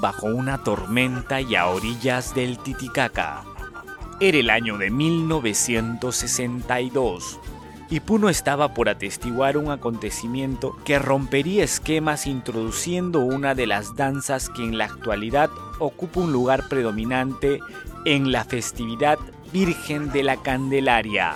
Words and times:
bajo 0.00 0.26
una 0.26 0.64
tormenta 0.64 1.42
y 1.42 1.54
a 1.54 1.66
orillas 1.66 2.34
del 2.34 2.56
Titicaca. 2.56 3.44
Era 4.18 4.38
el 4.38 4.48
año 4.48 4.78
de 4.78 4.90
1962 4.90 7.38
y 7.90 8.00
Puno 8.00 8.30
estaba 8.30 8.72
por 8.72 8.88
atestiguar 8.88 9.58
un 9.58 9.70
acontecimiento 9.70 10.74
que 10.84 10.98
rompería 10.98 11.62
esquemas 11.62 12.26
introduciendo 12.26 13.20
una 13.20 13.54
de 13.54 13.66
las 13.66 13.96
danzas 13.96 14.48
que 14.48 14.64
en 14.64 14.78
la 14.78 14.86
actualidad 14.86 15.50
ocupa 15.78 16.20
un 16.20 16.32
lugar 16.32 16.66
predominante 16.70 17.60
en 18.06 18.32
la 18.32 18.44
festividad 18.44 19.18
Virgen 19.52 20.10
de 20.10 20.22
la 20.22 20.38
Candelaria. 20.38 21.34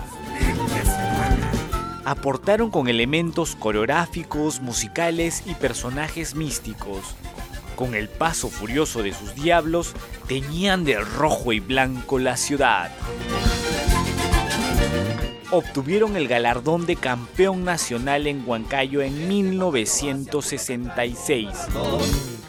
Aportaron 2.06 2.70
con 2.70 2.88
elementos 2.88 3.54
coreográficos, 3.54 4.62
musicales 4.62 5.42
y 5.44 5.52
personajes 5.54 6.34
místicos. 6.34 7.16
Con 7.76 7.94
el 7.94 8.08
paso 8.08 8.50
furioso 8.50 9.02
de 9.02 9.12
sus 9.12 9.34
diablos, 9.34 9.94
teñían 10.28 10.84
de 10.84 11.00
rojo 11.00 11.52
y 11.52 11.60
blanco 11.60 12.18
la 12.18 12.36
ciudad 12.36 12.90
obtuvieron 15.56 16.16
el 16.16 16.26
galardón 16.26 16.84
de 16.84 16.96
campeón 16.96 17.64
nacional 17.64 18.26
en 18.26 18.42
Huancayo 18.44 19.02
en 19.02 19.28
1966, 19.28 21.48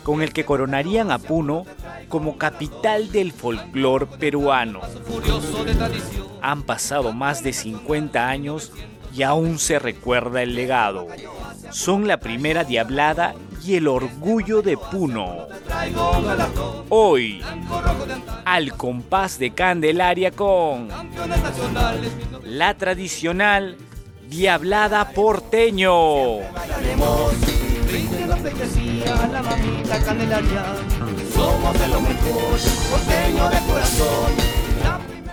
con 0.01 0.23
el 0.23 0.33
que 0.33 0.43
coronarían 0.43 1.11
a 1.11 1.19
Puno 1.19 1.67
como 2.09 2.39
capital 2.39 3.11
del 3.11 3.31
folclor 3.31 4.07
peruano. 4.17 4.81
Han 6.41 6.63
pasado 6.63 7.13
más 7.13 7.43
de 7.43 7.53
50 7.53 8.27
años 8.27 8.71
y 9.13 9.21
aún 9.21 9.59
se 9.59 9.77
recuerda 9.77 10.41
el 10.41 10.55
legado. 10.55 11.05
Son 11.71 12.07
la 12.07 12.17
primera 12.17 12.63
diablada 12.63 13.35
y 13.63 13.75
el 13.75 13.87
orgullo 13.87 14.61
de 14.61 14.77
Puno. 14.77 15.47
Hoy, 16.89 17.43
al 18.45 18.75
compás 18.75 19.39
de 19.39 19.51
Candelaria 19.51 20.31
con 20.31 20.89
la 22.43 22.73
tradicional 22.75 23.77
Diablada 24.29 25.09
Porteño. 25.09 26.39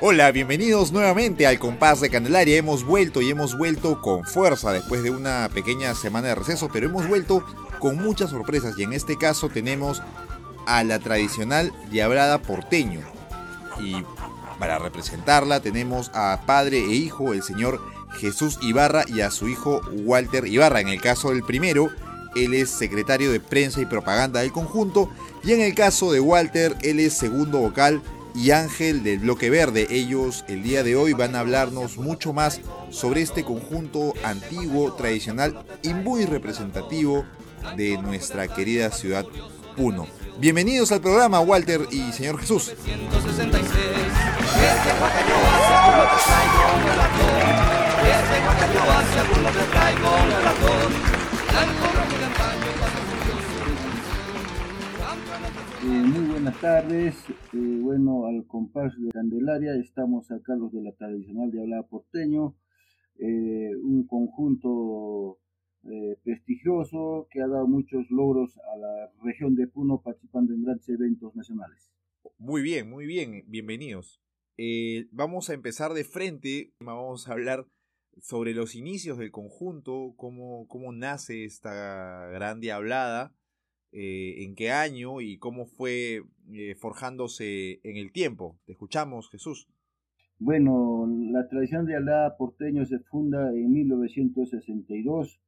Hola, 0.05 0.33
bienvenidos 0.33 0.91
nuevamente 0.91 1.47
al 1.47 1.61
compás 1.61 2.00
de 2.00 2.11
Candelaria. 2.11 2.56
Hemos 2.56 2.84
vuelto 2.84 3.22
y 3.22 3.31
hemos 3.31 3.56
vuelto 3.56 4.00
con 4.00 4.25
fuerza 4.25 4.72
después 4.72 5.05
de 5.05 5.11
una 5.11 5.48
pequeña 5.55 5.95
semana 5.95 6.27
de 6.27 6.34
receso, 6.34 6.69
pero 6.72 6.86
hemos 6.86 7.06
vuelto 7.06 7.47
con 7.78 7.98
muchas 7.98 8.30
sorpresas 8.30 8.77
y 8.77 8.83
en 8.83 8.95
este 8.95 9.17
caso 9.17 9.48
tenemos 9.48 10.03
a 10.67 10.83
la 10.83 10.98
tradicional 10.98 11.73
diablada 11.92 12.42
porteño. 12.42 12.98
Y 13.80 14.03
para 14.58 14.80
representarla 14.80 15.61
tenemos 15.61 16.11
a 16.14 16.41
padre 16.47 16.78
e 16.78 16.95
hijo, 16.95 17.33
el 17.33 17.45
señor 17.45 17.80
Jesús 18.19 18.58
Ibarra 18.61 19.05
y 19.06 19.20
a 19.20 19.30
su 19.30 19.48
hijo 19.48 19.83
Walter 20.05 20.48
Ibarra. 20.48 20.80
En 20.80 20.89
el 20.89 21.00
caso 21.00 21.30
del 21.30 21.45
primero, 21.45 21.91
él 22.34 22.55
es 22.55 22.70
secretario 22.70 23.30
de 23.30 23.39
prensa 23.39 23.80
y 23.80 23.86
propaganda 23.86 24.41
del 24.41 24.50
conjunto 24.50 25.08
y 25.45 25.53
en 25.53 25.61
el 25.61 25.77
caso 25.77 26.11
de 26.11 26.19
Walter, 26.19 26.77
él 26.83 26.98
es 26.98 27.12
segundo 27.12 27.58
vocal 27.58 28.03
y 28.34 28.50
ángel 28.50 29.02
del 29.02 29.20
bloque 29.20 29.50
verde. 29.50 29.86
Ellos 29.91 30.44
el 30.48 30.62
día 30.62 30.83
de 30.83 30.97
hoy 30.97 31.12
van 31.12 31.34
a 31.34 31.41
hablarnos 31.41 31.98
mucho 31.98 32.33
más 32.33 32.61
sobre 32.91 33.22
este 33.22 33.44
conjunto 33.44 34.14
antiguo, 34.24 34.92
tradicional 34.95 35.64
y 35.83 35.95
muy 35.95 36.24
representativo 36.24 37.24
de 37.77 37.98
nuestra 37.98 38.48
querida 38.48 38.90
ciudad 38.90 39.27
Puno. 39.77 40.06
Bienvenidos 40.39 40.92
al 40.92 41.01
programa, 41.01 41.40
Walter 41.40 41.86
y 41.90 42.12
señor 42.12 42.39
Jesús. 42.39 42.73
Eh, 55.84 55.86
muy 55.86 56.30
buenas 56.30 56.60
tardes, 56.60 57.16
eh, 57.28 57.56
bueno, 57.56 58.26
al 58.26 58.46
compás 58.46 58.92
de 59.00 59.10
Candelaria 59.10 59.74
estamos 59.74 60.30
acá 60.30 60.54
los 60.54 60.72
de 60.72 60.80
la 60.80 60.92
tradicional 60.92 61.50
de 61.50 61.60
hablar 61.60 61.88
porteño, 61.88 62.54
eh, 63.18 63.74
un 63.82 64.06
conjunto 64.06 65.40
prestigioso 66.22 67.26
que 67.32 67.40
ha 67.40 67.48
dado 67.48 67.66
muchos 67.66 68.08
logros 68.10 68.56
a 68.72 68.76
la 68.76 69.12
región 69.24 69.56
de 69.56 69.66
Puno 69.66 70.00
participando 70.00 70.54
en 70.54 70.62
grandes 70.62 70.88
eventos 70.88 71.34
nacionales. 71.34 71.90
Muy 72.38 72.62
bien, 72.62 72.88
muy 72.88 73.04
bien, 73.04 73.42
bienvenidos. 73.48 74.22
Vamos 75.10 75.50
a 75.50 75.54
empezar 75.54 75.94
de 75.94 76.04
frente, 76.04 76.72
vamos 76.78 77.26
a 77.26 77.32
hablar 77.32 77.66
sobre 78.20 78.54
los 78.54 78.76
inicios 78.76 79.18
del 79.18 79.32
conjunto, 79.32 80.14
cómo, 80.16 80.68
cómo 80.68 80.92
nace 80.92 81.44
esta 81.44 82.28
gran 82.28 82.60
diablada, 82.60 83.34
eh, 83.92 84.45
en 84.45 84.55
qué 84.55 84.70
año 84.70 85.20
y 85.20 85.39
cómo 85.39 85.67
fue 85.67 86.23
forjándose 86.79 87.80
en 87.85 87.97
el 87.97 88.13
tiempo. 88.13 88.58
Te 88.67 88.73
escuchamos, 88.73 89.30
Jesús. 89.30 89.69
Bueno, 90.39 91.07
la 91.30 91.48
tradición 91.48 91.86
de 91.86 91.97
Alá 91.97 92.35
porteño 92.36 92.85
se 92.85 92.98
funda 92.98 93.51
en 93.55 93.70
1962 93.73 95.41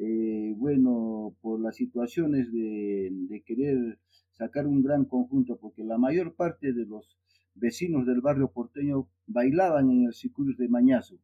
eh, 0.00 0.54
bueno, 0.56 1.34
por 1.40 1.60
las 1.60 1.74
situaciones 1.74 2.52
de, 2.52 3.42
querer 3.44 3.98
sacar 4.30 4.68
un 4.68 4.82
gran 4.82 5.04
conjunto, 5.04 5.58
porque 5.58 5.82
la 5.82 5.98
mayor 5.98 6.36
parte 6.36 6.72
de 6.72 6.86
los 6.86 7.18
vecinos 7.54 8.06
del 8.06 8.20
barrio 8.20 8.52
porteño 8.52 9.08
bailaban 9.26 9.90
en 9.90 10.04
el 10.06 10.14
circuito 10.14 10.62
de 10.62 10.68
Mañazo. 10.68 11.18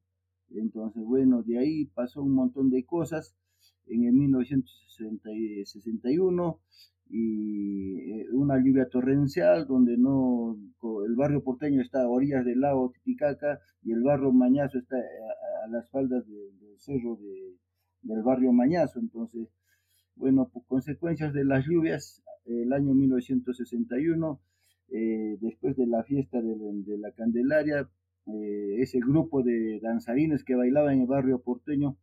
Entonces, 0.51 1.05
bueno, 1.05 1.45
de 1.45 1.59
ahí 1.59 1.85
pasó 1.87 2.23
un 2.23 2.35
montón 2.35 2.71
de 2.71 2.85
cosas 2.85 3.37
en 3.87 4.05
el 4.05 4.13
1961 4.13 6.61
y 7.11 8.13
eh, 8.13 8.29
una 8.33 8.57
lluvia 8.59 8.89
torrencial 8.89 9.67
donde 9.67 9.99
no 9.99 10.57
el 11.07 11.15
barrio 11.17 11.43
porteño 11.43 11.83
está 11.83 12.03
a 12.03 12.09
orillas 12.09 12.45
del 12.45 12.61
lago 12.61 12.93
Titicaca 12.93 13.59
y 13.83 13.93
el 13.93 14.03
barrio 14.03 14.33
Mañazo 14.33 14.79
está 14.79 14.97
a, 14.97 15.69
las 15.69 15.91
faldas 15.91 16.27
del 16.27 16.79
cerro 16.79 17.17
de, 17.17 17.57
del 18.03 18.23
barrio 18.23 18.53
Mañazo. 18.53 19.01
Entonces, 19.01 19.49
bueno, 20.17 20.51
por 20.53 20.65
consecuencias 20.67 21.33
de 21.33 21.45
las 21.45 21.67
lluvias, 21.67 22.23
el 22.47 22.73
año 22.73 22.95
1961, 22.95 24.41
eh, 24.91 25.39
después 25.41 25.77
de 25.77 25.87
la 25.87 26.05
fiesta 26.05 26.41
de, 26.41 26.99
la 26.99 27.13
Candelaria, 27.13 27.89
eh, 28.27 28.77
ese 28.79 29.01
grupo 29.01 29.43
de 29.43 29.81
danzarines 29.83 30.45
que 30.45 30.55
bailaban 30.55 30.95
en 30.95 31.01
el 31.03 31.07
barrio 31.07 31.41
porteño 31.41 31.97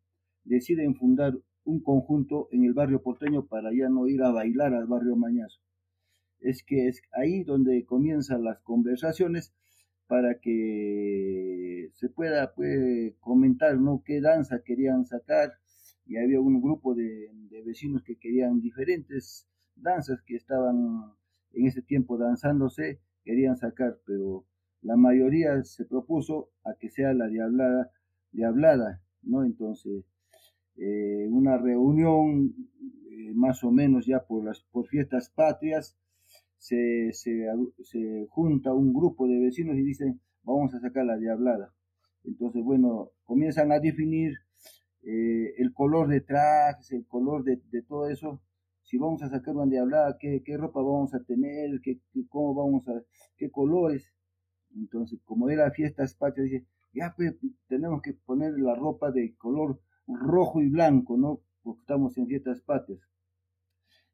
deciden 0.44 0.96
fundar 0.96 1.34
un 1.64 1.82
conjunto 1.82 2.48
en 2.52 2.64
el 2.66 2.74
barrio 2.74 3.02
porteño 3.02 3.46
para 3.46 3.72
ya 3.74 3.90
no 3.90 4.08
ir 4.08 4.24
a 4.24 4.32
bailar 4.32 4.74
al 4.74 4.88
barrio 4.88 5.16
Mañazo. 5.16 5.60
Es 6.40 6.64
que 6.64 6.88
es 6.88 7.02
ahí 7.12 7.44
donde 7.44 7.86
comienzan 7.86 8.44
las 8.44 8.60
conversaciones 8.62 9.54
para 10.08 10.40
que 10.40 11.90
se 11.94 12.10
pueda 12.10 12.54
pues, 12.54 13.14
comentar 13.20 13.78
¿no? 13.78 14.04
qué 14.06 14.20
danza 14.20 14.62
querían 14.64 15.06
sacar, 15.06 15.54
y 16.06 16.18
había 16.18 16.42
un 16.42 16.62
grupo 16.62 16.94
de, 16.94 17.30
vecinos 17.66 18.04
que 18.04 18.18
querían 18.18 18.60
diferentes 18.60 19.48
danzas 19.76 20.22
que 20.26 20.36
estaban 20.36 21.14
en 21.54 21.68
ese 21.68 21.82
tiempo 21.82 22.18
danzándose, 22.18 23.00
querían 23.24 23.56
sacar, 23.56 24.00
pero 24.06 24.46
la 24.82 24.98
mayoría 24.98 25.64
se 25.64 25.86
propuso 25.86 26.50
a 26.66 26.74
que 26.74 26.90
sea 26.90 27.14
la 27.14 27.28
diablada, 27.28 27.92
diablada 28.32 29.02
¿no? 29.22 29.44
Entonces, 29.44 30.04
eh, 30.78 31.28
una 31.30 31.58
reunión 31.58 32.54
eh, 33.10 33.34
más 33.34 33.64
o 33.64 33.72
menos 33.72 34.06
ya 34.06 34.26
por 34.26 34.44
las 34.44 34.62
por 34.72 34.88
fiestas 34.88 35.30
patrias, 35.30 35.98
se, 36.58 37.12
se, 37.14 37.48
se, 37.82 38.28
junta 38.30 38.74
un 38.74 38.94
grupo 38.94 39.28
de 39.28 39.40
vecinos 39.40 39.76
y 39.78 39.84
dicen, 39.84 40.22
vamos 40.44 40.74
a 40.76 40.80
sacar 40.80 41.06
la 41.06 41.18
diablada. 41.18 41.74
Entonces, 42.24 42.64
bueno, 42.64 43.12
comienzan 43.24 43.72
a 43.72 43.80
definir 43.80 44.34
eh, 45.04 45.56
el 45.58 45.74
color 45.74 46.08
de 46.08 46.22
trajes, 46.22 46.92
el 46.92 47.06
color 47.08 47.44
de, 47.44 47.58
todo 47.88 48.08
eso, 48.08 48.42
si 48.84 48.98
vamos 48.98 49.24
a 49.24 49.30
sacar 49.30 49.56
donde 49.56 49.80
hablaba, 49.80 50.18
qué, 50.20 50.44
qué 50.46 50.58
ropa 50.58 50.82
vamos 50.82 51.14
a 51.16 51.24
tener, 51.24 51.82
qué, 51.82 52.00
cómo 52.30 52.54
vamos 52.54 52.88
a, 52.88 53.02
qué 53.38 53.50
colores. 53.50 54.14
Entonces, 54.76 55.20
como 55.26 55.50
era 55.50 55.72
fiestas 55.72 56.16
patrias, 56.16 56.50
dice, 56.52 56.66
ya 56.94 57.14
pues 57.16 57.36
tenemos 57.68 58.02
que 58.02 58.14
poner 58.14 58.54
la 58.60 58.76
ropa 58.76 59.12
de 59.12 59.36
color 59.38 59.80
rojo 60.20 60.62
y 60.62 60.70
blanco, 60.70 61.18
¿no? 61.18 61.42
Porque 61.64 61.82
estamos 61.82 62.18
en 62.18 62.28
fiestas 62.28 62.62
patrias. 62.62 63.02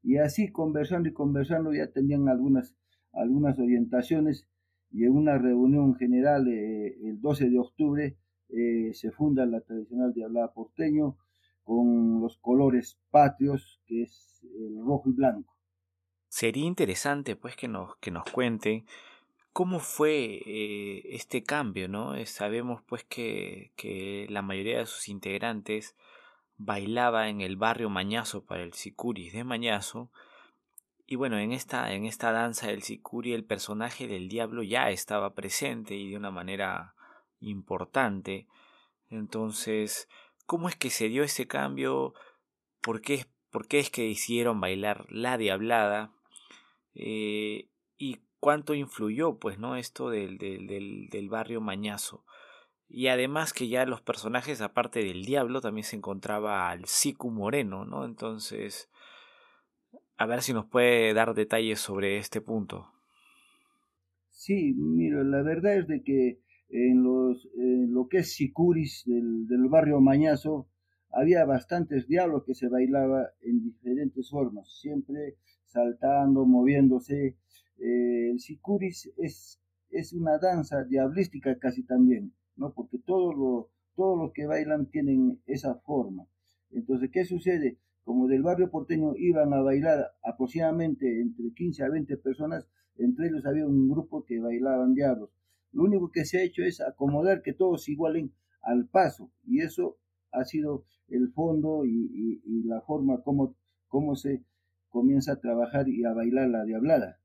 Y 0.04 0.18
así 0.18 0.52
conversando 0.52 1.10
y 1.10 1.14
conversando 1.14 1.74
ya 1.74 1.92
tenían 1.92 2.30
algunas, 2.30 2.76
algunas 3.14 3.58
orientaciones 3.60 4.48
y 4.92 5.04
en 5.04 5.12
una 5.12 5.38
reunión 5.38 5.96
general 5.96 6.48
eh, 6.48 6.98
el 7.04 7.20
12 7.20 7.50
de 7.50 7.60
octubre 7.60 8.18
eh, 8.50 8.94
se 8.94 9.12
funda 9.12 9.46
la 9.46 9.62
tradicional 9.62 10.14
de 10.14 10.24
porteño 10.54 11.18
con 11.64 12.22
los 12.22 12.38
colores 12.38 12.98
patrios, 13.12 13.82
que 13.86 14.04
es 14.04 14.42
el 14.58 14.78
rojo 14.86 15.10
y 15.10 15.14
blanco. 15.14 15.58
Sería 16.30 16.66
interesante 16.66 17.36
pues 17.36 17.58
que 17.58 17.68
nos, 17.68 17.98
que 17.98 18.12
nos 18.12 18.24
cuenten 18.32 18.86
cómo 19.58 19.80
fue 19.80 20.44
eh, 20.46 21.02
este 21.16 21.42
cambio, 21.42 21.88
¿no? 21.88 22.14
Eh, 22.14 22.28
sabemos 22.28 22.84
pues 22.84 23.04
que, 23.04 23.72
que, 23.76 24.28
la 24.30 24.44
mayoría 24.44 24.78
de 24.78 24.86
sus 24.86 25.10
integrantes 25.10 25.96
bailaba 26.58 27.28
en 27.28 27.42
el 27.42 27.58
barrio 27.58 27.90
Mañazo 27.90 28.46
para 28.46 28.62
el 28.62 28.74
Sicuris 28.74 29.34
de 29.34 29.44
Mañazo. 29.44 30.12
Y 31.08 31.16
bueno, 31.16 31.40
en 31.40 31.54
esta, 31.54 31.92
en 31.92 32.06
esta 32.06 32.32
danza 32.32 32.68
del 32.68 32.84
Sicuri 32.84 33.34
el 33.34 33.46
personaje 33.46 34.08
del 34.08 34.30
diablo 34.30 34.62
ya 34.62 34.92
estaba 34.92 35.34
presente 35.34 35.96
y 35.96 36.12
de 36.12 36.18
una 36.18 36.30
manera 36.30 36.94
importante. 37.40 38.46
Entonces, 39.10 40.08
¿cómo 40.46 40.70
es 40.70 40.76
que 40.76 40.92
se 40.92 41.10
dio 41.10 41.24
ese 41.24 41.48
cambio? 41.48 42.14
¿Por 42.80 43.02
qué, 43.02 43.26
por 43.50 43.68
qué 43.68 43.80
es 43.80 43.90
que 43.90 44.06
hicieron 44.06 44.62
bailar 44.62 45.08
la 45.10 45.40
diablada? 45.40 46.12
Eh, 46.94 47.70
¿Y 47.98 48.20
cuánto 48.40 48.74
influyó, 48.74 49.38
pues, 49.38 49.60
no? 49.60 49.76
Esto 49.76 50.10
del, 50.10 50.38
del, 50.38 50.68
del, 50.68 51.10
del 51.10 51.30
barrio 51.30 51.62
Mañazo. 51.62 52.24
Y 52.90 53.08
además 53.08 53.54
que 53.54 53.68
ya 53.68 53.86
los 53.86 54.02
personajes, 54.02 54.62
aparte 54.62 55.00
del 55.00 55.26
diablo, 55.26 55.60
también 55.62 55.84
se 55.84 55.98
encontraba 55.98 56.70
al 56.70 56.86
Siku 56.86 57.32
Moreno, 57.32 57.86
¿no? 57.86 58.06
Entonces, 58.06 58.90
a 60.18 60.26
ver 60.26 60.42
si 60.42 60.54
nos 60.54 60.66
puede 60.66 61.14
dar 61.14 61.34
detalles 61.34 61.80
sobre 61.80 62.18
este 62.18 62.42
punto. 62.42 62.88
Sí, 64.30 64.74
mira, 64.76 65.24
la 65.24 65.42
verdad 65.42 65.78
es 65.78 65.88
de 65.88 66.02
que 66.04 66.40
en, 66.70 67.04
los, 67.04 67.48
en 67.56 67.94
lo 67.94 68.08
que 68.08 68.20
es 68.20 68.34
Sicuris 68.34 69.04
del, 69.06 69.48
del, 69.48 69.68
barrio 69.68 70.00
Mañazo 70.00 70.70
había 71.12 71.46
bastantes 71.46 72.08
diablos 72.08 72.44
que 72.46 72.54
se 72.54 72.68
bailaba 72.70 73.32
en 73.42 73.64
diferentes 73.64 74.30
formas, 74.30 74.80
siempre 74.80 75.36
saltando, 75.66 76.46
moviéndose. 76.46 77.38
Eh, 77.80 78.32
el 78.32 78.40
Sicuris 78.40 79.12
es, 79.18 79.60
es 79.90 80.14
una 80.14 80.38
danza 80.38 80.84
diablística 80.84 81.58
casi 81.58 81.84
también. 81.84 82.34
¿no? 82.58 82.74
Porque 82.74 82.98
todos 83.00 83.36
los, 83.36 83.68
todos 83.96 84.18
los 84.18 84.34
que 84.34 84.46
bailan 84.46 84.88
tienen 84.88 85.42
esa 85.46 85.76
forma. 85.76 86.28
Entonces, 86.72 87.10
¿qué 87.12 87.24
sucede? 87.26 87.78
Como 88.04 88.28
del 88.28 88.44
barrio 88.44 88.70
porteño 88.70 89.16
iban 89.18 89.54
a 89.54 89.62
bailar 89.62 90.12
aproximadamente 90.24 91.22
entre 91.22 91.54
15 91.54 91.84
a 91.84 91.90
20 91.90 92.18
personas, 92.18 92.68
entre 92.98 93.28
ellos 93.28 93.46
había 93.46 93.66
un 93.66 93.90
grupo 93.90 94.26
que 94.26 94.40
bailaban 94.40 94.94
diablos. 94.94 95.30
Lo 95.72 95.84
único 95.84 96.12
que 96.12 96.26
se 96.26 96.40
ha 96.40 96.44
hecho 96.44 96.64
es 96.64 96.82
acomodar 96.82 97.42
que 97.42 97.54
todos 97.54 97.88
igualen 97.90 98.32
al 98.62 98.88
paso, 98.88 99.32
y 99.46 99.62
eso 99.62 99.98
ha 100.32 100.44
sido 100.46 100.84
el 101.10 101.32
fondo 101.32 101.86
y, 101.86 102.42
la 102.66 102.82
forma 102.82 103.22
como, 103.22 103.56
como 103.88 104.16
se 104.16 104.44
comienza 104.90 105.34
a 105.34 105.40
trabajar 105.40 105.88
y 105.88 106.04
a 106.04 106.14
bailar 106.14 106.50
la 106.50 106.66
diablada. 106.66 107.20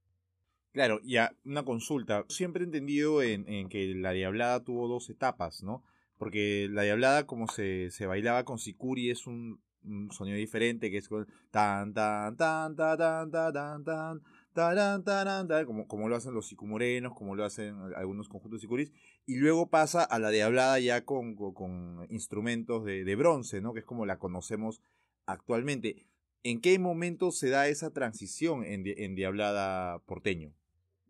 Claro, 0.73 1.01
y 1.05 1.19
a 1.19 1.37
una 1.45 1.65
consulta. 1.65 2.25
Siempre 2.29 2.63
he 2.63 2.67
entendido 2.67 3.23
en, 3.23 3.47
en, 3.47 3.69
que 3.69 3.95
la 3.95 4.13
Diablada 4.13 4.65
tuvo 4.65 4.89
dos 4.89 5.11
etapas, 5.11 5.63
¿no? 5.63 5.85
Porque 6.17 6.69
la 6.71 6.83
Diablada, 6.83 7.27
como 7.27 7.47
se, 7.47 7.91
se 7.91 8.07
bailaba 8.07 8.45
con 8.45 8.59
Sicuri, 8.59 9.11
es 9.11 9.27
un, 9.27 9.61
un, 9.85 10.11
sonido 10.13 10.39
diferente, 10.39 10.91
que 10.91 10.97
es 10.97 11.09
con 11.09 11.27
tan, 11.51 11.93
tan, 11.93 12.37
tan, 12.37 12.75
tan, 12.75 12.99
tan, 12.99 13.31
tan, 13.31 13.53
tan, 13.53 13.85
tan. 13.85 14.23
Taran, 14.55 15.05
taran, 15.05 15.47
taran, 15.49 15.67
como, 15.67 15.87
como 15.87 16.09
lo 16.09 16.17
hacen 16.17 16.33
los 16.33 16.49
sicumorenos, 16.49 17.15
como 17.15 17.35
lo 17.35 17.45
hacen 17.45 17.77
algunos 17.97 18.29
conjuntos 18.29 18.61
sicuris, 18.61 18.93
y 19.27 19.37
luego 19.37 19.69
pasa 19.69 20.03
a 20.03 20.19
la 20.19 20.31
de 20.31 20.43
hablada 20.43 20.79
ya 20.79 21.05
con, 21.05 21.35
con, 21.35 21.53
con 21.55 22.07
instrumentos 22.11 22.85
de, 22.85 23.05
de, 23.05 23.17
bronce, 23.17 23.61
¿no? 23.61 23.73
que 23.73 23.81
es 23.81 23.87
como 23.87 24.07
la 24.07 24.19
conocemos 24.19 24.83
actualmente. 25.27 26.07
¿En 26.43 26.61
qué 26.61 26.79
momento 26.79 27.31
se 27.31 27.51
da 27.51 27.69
esa 27.69 27.93
transición 27.93 28.65
en, 28.65 28.85
en 28.87 29.15
diablada 29.15 30.01
porteño? 30.01 30.53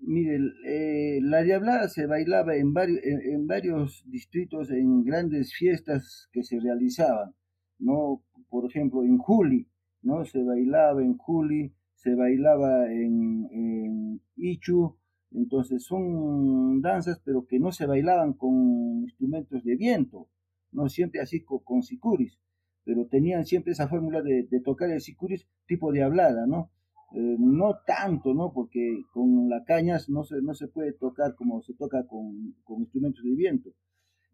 Mire, 0.04 0.40
eh, 0.66 1.20
la 1.22 1.42
diablada 1.42 1.88
se 1.88 2.06
bailaba 2.06 2.56
en 2.56 2.72
varios, 2.72 2.98
en, 3.04 3.46
varios 3.46 4.02
distritos, 4.06 4.70
en 4.72 5.04
grandes 5.04 5.54
fiestas 5.54 6.28
que 6.32 6.42
se 6.42 6.58
realizaban, 6.58 7.34
¿no? 7.78 8.24
Por 8.48 8.66
ejemplo, 8.68 9.04
en 9.04 9.18
Juli, 9.18 9.68
¿no? 10.02 10.24
Se 10.24 10.42
bailaba 10.42 11.02
en 11.02 11.16
Juli, 11.16 11.72
se 11.94 12.16
bailaba 12.16 12.92
en, 12.92 14.20
Ichu, 14.34 14.96
entonces 15.30 15.84
son 15.84 16.80
danzas, 16.82 17.20
pero 17.24 17.46
que 17.46 17.60
no 17.60 17.70
se 17.70 17.86
bailaban 17.86 18.32
con 18.32 19.02
instrumentos 19.04 19.62
de 19.62 19.76
viento, 19.76 20.28
no 20.72 20.88
siempre 20.88 21.20
así 21.20 21.44
con, 21.44 21.82
sicuris, 21.84 22.40
pero 22.84 23.06
tenían 23.06 23.44
siempre 23.44 23.72
esa 23.72 23.86
fórmula 23.86 24.20
de, 24.20 24.48
de 24.50 24.60
tocar 24.60 24.90
el 24.90 25.00
sicuris 25.00 25.46
tipo 25.66 25.92
de 25.92 26.02
hablada, 26.02 26.44
¿no? 26.48 26.72
Eh, 27.14 27.36
no 27.38 27.78
tanto, 27.86 28.32
¿no? 28.32 28.52
Porque 28.52 29.04
con 29.12 29.48
la 29.48 29.64
cañas 29.64 30.08
no 30.08 30.24
se, 30.24 30.40
no 30.40 30.54
se 30.54 30.68
puede 30.68 30.92
tocar 30.92 31.34
como 31.34 31.60
se 31.62 31.74
toca 31.74 32.06
con, 32.06 32.54
con 32.64 32.80
instrumentos 32.80 33.22
de 33.22 33.34
viento. 33.34 33.70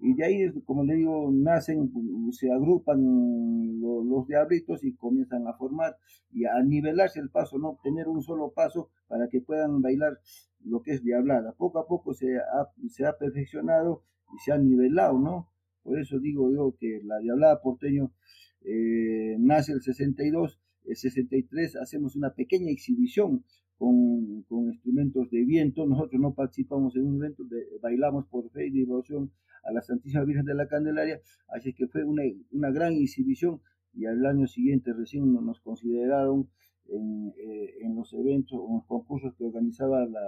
Y 0.01 0.15
de 0.15 0.25
ahí, 0.25 0.63
como 0.65 0.85
le 0.85 0.95
digo, 0.95 1.29
nacen, 1.33 1.91
se 2.31 2.53
agrupan 2.53 3.81
los, 3.81 4.27
diablitos 4.29 4.85
y 4.85 4.95
comienzan 4.95 5.49
a 5.49 5.55
formar 5.55 5.97
y 6.31 6.45
a 6.45 6.63
nivelarse 6.63 7.19
el 7.19 7.31
paso, 7.31 7.59
no 7.59 7.79
tener 7.83 8.07
un 8.07 8.23
solo 8.23 8.53
paso 8.53 8.91
para 9.09 9.29
que 9.29 9.41
puedan 9.41 9.83
bailar 9.83 10.19
lo 10.65 10.83
que 10.83 10.93
es 10.93 11.03
diablada. 11.03 11.53
Poco 11.53 11.81
a 11.81 11.87
poco 11.87 12.15
se 12.15 12.37
ha, 12.37 12.69
se 12.89 13.07
ha 13.07 13.17
perfeccionado 13.19 14.05
y 14.35 14.39
se 14.39 14.53
ha 14.53 14.59
nivelado, 14.59 15.19
¿no? 15.19 15.51
Por 15.83 15.99
eso 15.99 16.21
digo 16.21 16.53
yo 16.53 16.77
que 16.79 17.01
la 17.03 17.19
diablada 17.19 17.61
porteño 17.61 18.13
eh, 18.61 19.37
nace 19.41 19.73
el 19.73 19.83
62 19.83 20.61
el 20.61 20.68
63 20.95 21.77
hacemos 21.77 22.17
una 22.17 22.35
pequeña 22.35 22.71
exhibición 22.71 23.45
con, 23.77 24.43
con, 24.43 24.67
instrumentos 24.73 25.31
de 25.31 25.45
viento. 25.45 25.87
Nosotros 25.87 26.21
no 26.21 26.35
participamos 26.35 26.97
en 26.97 27.07
un 27.07 27.17
evento, 27.17 27.45
bailamos 27.81 28.27
por 28.27 28.51
fe 28.51 28.67
y 28.67 28.71
devoción 28.71 29.31
a 29.65 29.73
la 29.73 29.83
Santísima 29.83 30.25
Virgen 30.25 30.45
de 30.45 30.55
la 30.55 30.67
Candelaria, 30.67 31.21
así 31.49 31.75
que 31.75 31.89
fue 31.89 32.05
una, 32.05 32.23
una 32.53 32.71
gran 32.71 32.95
exhibición 32.95 33.61
y 33.93 34.07
al 34.07 34.25
año 34.25 34.47
siguiente 34.47 34.93
recién 34.93 35.33
nos 35.33 35.61
consideraron 35.61 36.49
en, 36.89 37.35
eh, 37.37 37.75
en 37.83 37.97
los 37.97 38.13
eventos 38.15 38.59
o 38.59 38.69
en 38.69 38.75
los 38.77 38.87
concursos 38.87 39.35
que 39.37 39.45
organizaba 39.45 40.07
la, 40.07 40.21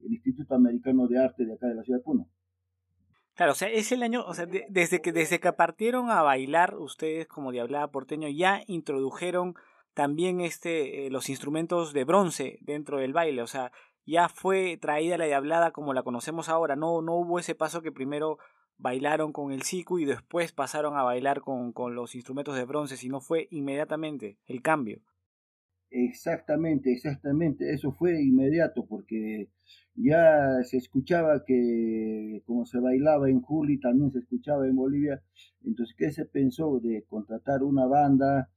el 0.00 0.12
Instituto 0.12 0.54
Americano 0.54 1.06
de 1.08 1.18
Arte 1.18 1.44
de 1.44 1.54
acá 1.54 1.66
de 1.66 1.74
la 1.74 1.82
ciudad 1.82 1.98
de 1.98 2.04
Puno. 2.04 2.28
Claro, 3.34 3.52
o 3.52 3.54
sea, 3.54 3.68
es 3.68 3.92
el 3.92 4.02
año, 4.02 4.24
o 4.26 4.34
sea, 4.34 4.46
desde 4.46 5.00
que 5.00 5.12
desde 5.12 5.38
que 5.38 5.52
partieron 5.52 6.10
a 6.10 6.22
bailar 6.22 6.76
ustedes 6.76 7.28
como 7.28 7.52
Diablada 7.52 7.90
Porteño 7.90 8.28
ya 8.28 8.62
introdujeron 8.66 9.54
también 9.98 10.40
este, 10.40 11.06
eh, 11.06 11.10
los 11.10 11.28
instrumentos 11.28 11.92
de 11.92 12.04
bronce 12.04 12.60
dentro 12.60 12.98
del 12.98 13.12
baile, 13.12 13.42
o 13.42 13.48
sea, 13.48 13.72
ya 14.06 14.28
fue 14.28 14.78
traída 14.80 15.18
la 15.18 15.24
diablada 15.24 15.72
como 15.72 15.92
la 15.92 16.04
conocemos 16.04 16.48
ahora, 16.48 16.76
no, 16.76 17.02
no 17.02 17.16
hubo 17.16 17.40
ese 17.40 17.56
paso 17.56 17.82
que 17.82 17.90
primero 17.90 18.38
bailaron 18.76 19.32
con 19.32 19.50
el 19.50 19.62
siku 19.62 19.98
y 19.98 20.04
después 20.04 20.52
pasaron 20.52 20.96
a 20.96 21.02
bailar 21.02 21.40
con, 21.40 21.72
con 21.72 21.96
los 21.96 22.14
instrumentos 22.14 22.54
de 22.54 22.64
bronce, 22.64 22.96
sino 22.96 23.20
fue 23.20 23.48
inmediatamente 23.50 24.38
el 24.46 24.62
cambio. 24.62 25.00
Exactamente, 25.90 26.92
exactamente, 26.92 27.72
eso 27.72 27.90
fue 27.90 28.22
inmediato 28.22 28.86
porque 28.86 29.50
ya 29.96 30.62
se 30.62 30.76
escuchaba 30.76 31.42
que 31.44 32.40
como 32.46 32.66
se 32.66 32.78
bailaba 32.78 33.28
en 33.28 33.40
Juli, 33.40 33.80
también 33.80 34.12
se 34.12 34.20
escuchaba 34.20 34.64
en 34.68 34.76
Bolivia, 34.76 35.20
entonces 35.64 35.96
¿qué 35.98 36.12
se 36.12 36.24
pensó 36.24 36.78
de 36.78 37.02
contratar 37.08 37.64
una 37.64 37.86
banda 37.86 38.48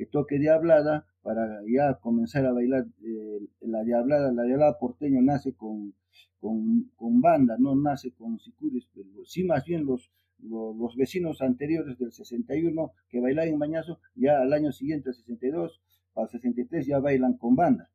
que 0.00 0.06
toque 0.06 0.38
diablada 0.38 1.04
para 1.20 1.60
ya 1.68 1.96
comenzar 2.00 2.46
a 2.46 2.52
bailar 2.54 2.86
eh, 3.04 3.40
la 3.60 3.84
diablada. 3.84 4.32
La 4.32 4.44
diablada 4.44 4.78
porteño 4.78 5.20
nace 5.20 5.52
con, 5.52 5.92
con, 6.40 7.20
banda, 7.20 7.56
no 7.58 7.76
nace 7.76 8.10
con 8.12 8.38
sicuris, 8.38 8.88
pero 8.94 9.10
sí 9.26 9.44
más 9.44 9.62
bien 9.66 9.84
los, 9.84 10.10
los, 10.38 10.96
vecinos 10.96 11.42
anteriores 11.42 11.98
del 11.98 12.12
61 12.12 12.92
que 13.10 13.20
bailaban 13.20 13.52
en 13.52 13.58
Bañazo, 13.58 14.00
ya 14.14 14.40
al 14.40 14.54
año 14.54 14.72
siguiente, 14.72 15.10
el 15.10 15.16
62, 15.16 15.82
para 16.14 16.24
el 16.24 16.30
63 16.30 16.86
ya 16.86 16.98
bailan 16.98 17.36
con 17.36 17.54
banda. 17.54 17.90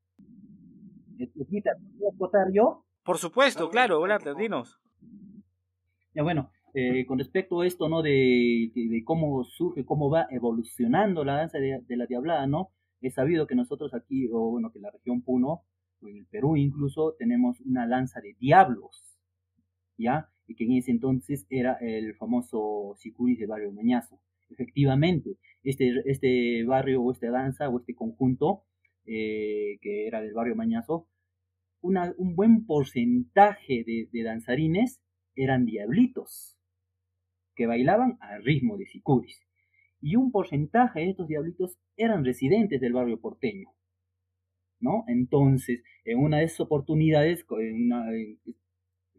¿Puedo 1.18 2.12
votar 2.18 2.52
yo? 2.54 2.86
Por 3.04 3.18
supuesto, 3.18 3.72
claro, 3.72 4.00
hola, 4.00 4.20
dinos. 4.38 4.80
Ya 6.14 6.22
bueno, 6.22 6.52
eh, 6.78 7.06
con 7.06 7.18
respecto 7.18 7.62
a 7.62 7.66
esto, 7.66 7.88
¿no? 7.88 8.02
De, 8.02 8.70
cómo 9.06 9.46
surge, 9.46 9.86
cómo 9.86 10.10
va 10.10 10.28
evolucionando 10.30 11.24
la 11.24 11.38
danza 11.38 11.58
de, 11.58 11.82
la 11.88 12.06
diablada, 12.06 12.48
¿no? 12.48 12.72
He 13.00 13.12
sabido 13.12 13.48
que 13.48 13.56
nosotros 13.56 13.94
aquí, 13.94 14.28
o 14.30 14.52
bueno, 14.52 14.74
que 14.74 14.80
la 14.80 14.92
región 14.92 15.22
Puno, 15.22 15.64
o 16.02 16.08
en 16.10 16.18
el 16.18 16.26
Perú 16.26 16.58
incluso, 16.58 17.16
tenemos 17.18 17.62
una 17.62 17.88
danza 17.88 18.20
de 18.20 18.36
diablos, 18.38 19.18
¿ya? 19.98 20.28
Y 20.48 20.56
que 20.56 20.66
en 20.66 20.74
ese 20.74 20.92
entonces 20.92 21.48
era 21.50 21.78
el 21.80 22.14
famoso 22.16 22.94
Sicuris 22.98 23.40
de 23.40 23.48
Barrio 23.48 23.72
Mañazo. 23.72 24.20
Efectivamente, 24.50 25.38
este, 25.64 26.02
este 26.04 26.66
barrio 26.66 27.02
o 27.04 27.12
esta 27.14 27.32
danza 27.32 27.70
o 27.70 27.80
este 27.80 27.96
conjunto 27.96 28.66
eh, 29.06 29.78
que 29.82 30.08
era 30.08 30.22
del 30.22 30.34
barrio 30.34 30.58
Mañazo, 30.58 31.08
un 31.82 32.36
buen 32.36 32.66
porcentaje 32.66 33.86
de 33.86 34.24
danzarines 34.24 35.00
eran 35.38 35.66
diablitos 35.66 36.56
que 37.56 37.68
bailaban 37.68 38.18
al 38.20 38.44
ritmo 38.44 38.78
de 38.78 38.86
sicuris, 38.86 39.42
y 40.02 40.16
un 40.16 40.32
porcentaje 40.32 41.00
de 41.00 41.10
estos 41.10 41.28
diablitos 41.28 41.78
eran 41.98 42.26
residentes 42.26 42.80
del 42.82 42.94
barrio 42.94 43.20
porteño. 43.20 43.70
¿no? 44.80 45.04
Entonces, 45.08 45.84
en 46.04 46.20
una 46.20 46.40
de 46.40 46.46
esas 46.46 46.62
oportunidades, 46.62 47.46
en, 47.60 48.38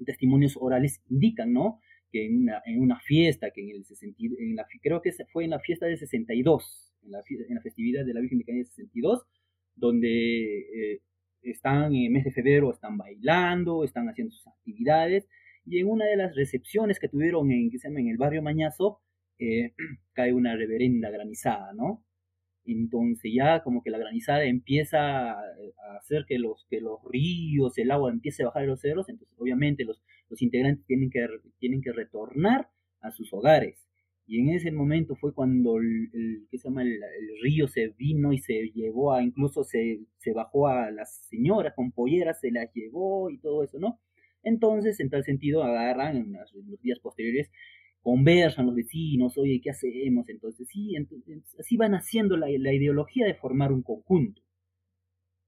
testimonios 0.04 0.56
orales 0.60 1.02
indican, 1.08 1.52
¿no? 1.52 1.80
Que 2.12 2.26
en 2.26 2.48
una, 2.78 3.00
fiesta, 3.00 3.50
que 3.50 3.62
en 3.62 3.70
el 3.70 3.84
en 4.18 4.56
la, 4.56 4.66
creo 4.82 5.02
que 5.02 5.12
fue 5.32 5.44
en 5.44 5.50
la 5.50 5.58
fiesta 5.58 5.86
de 5.86 5.96
62, 5.96 6.92
en 7.02 7.10
la, 7.12 7.60
festividad 7.62 8.04
de 8.04 8.14
la 8.14 8.20
Virgen 8.20 8.38
de 8.38 8.44
Caña 8.44 8.58
de 8.58 8.64
62, 8.66 9.26
donde 9.74 10.58
eh, 10.58 11.00
están 11.42 11.94
en 11.94 12.04
el 12.04 12.10
mes 12.10 12.24
de 12.24 12.32
febrero, 12.32 12.70
están 12.70 12.96
bailando, 12.96 13.84
están 13.84 14.08
haciendo 14.08 14.32
sus 14.32 14.46
actividades, 14.46 15.26
y 15.66 15.80
en 15.80 15.88
una 15.88 16.06
de 16.06 16.16
las 16.16 16.35
recepciones 16.35 16.99
que 17.00 17.08
tuvieron 17.08 17.50
en, 17.50 17.70
que 17.70 17.78
se 17.78 17.88
llama, 17.88 18.00
en 18.00 18.08
el 18.08 18.16
barrio 18.16 18.42
Mañazo, 18.42 19.00
eh, 19.38 19.75
cae 20.14 20.32
una 20.32 20.56
reverenda 20.56 21.11
granizada, 21.11 21.73
¿no? 21.75 22.04
Entonces 22.64 23.32
ya 23.35 23.62
como 23.62 23.82
que 23.82 23.90
la 23.90 23.99
granizada 23.99 24.44
empieza 24.44 25.32
a 25.32 25.40
hacer 26.00 26.25
que 26.26 26.38
los, 26.38 26.66
que 26.68 26.80
los 26.80 26.99
ríos, 27.11 27.78
el 27.78 27.90
agua 27.90 28.11
empiece 28.11 28.42
a 28.42 28.46
bajar 28.46 28.62
de 28.62 28.68
los 28.68 28.80
cerros, 28.80 29.08
entonces 29.08 29.37
obviamente 29.38 29.85
los, 29.85 30.02
los 30.28 30.42
integrantes 30.42 30.85
tienen 30.87 31.11
que, 31.11 31.26
tienen 31.58 31.80
que 31.80 31.92
retornar 31.92 32.68
a 33.00 33.11
sus 33.12 33.32
hogares. 33.32 33.87
Y 34.28 34.40
en 34.40 34.50
ese 34.50 34.73
momento 34.73 35.14
fue 35.14 35.32
cuando 35.32 35.78
el, 35.78 36.49
¿qué 36.50 36.58
se 36.58 36.68
llama? 36.68 36.82
El, 36.82 37.00
río 37.42 37.68
se 37.68 37.88
vino 37.96 38.32
y 38.32 38.38
se 38.38 38.73
llevó 38.75 39.12
a, 39.12 39.23
incluso 39.23 39.62
se, 39.62 40.00
se 40.18 40.32
bajó 40.32 40.66
a 40.66 40.90
las 40.90 41.26
señoras 41.28 41.75
con 41.76 41.92
polleras, 41.92 42.40
se 42.40 42.50
las 42.50 42.73
llevó 42.75 43.30
y 43.30 43.38
todo 43.38 43.62
eso, 43.62 43.78
¿no? 43.78 44.00
Entonces, 44.46 45.00
en 45.00 45.10
tal 45.10 45.24
sentido, 45.24 45.64
agarran 45.64 46.16
en, 46.16 46.32
los 46.32 46.80
días 46.80 47.00
posteriores, 47.00 47.50
conversan 48.00 48.66
los 48.66 48.76
vecinos, 48.76 49.36
oye, 49.38 49.60
¿qué 49.60 49.70
hacemos? 49.70 50.28
Entonces, 50.28 50.68
sí, 50.68 50.94
así 51.58 51.76
van 51.76 51.94
haciendo 51.94 52.36
la, 52.36 52.48
ideología 52.48 53.26
de 53.26 53.34
formar 53.34 53.72
un 53.72 53.82
conjunto. 53.82 54.42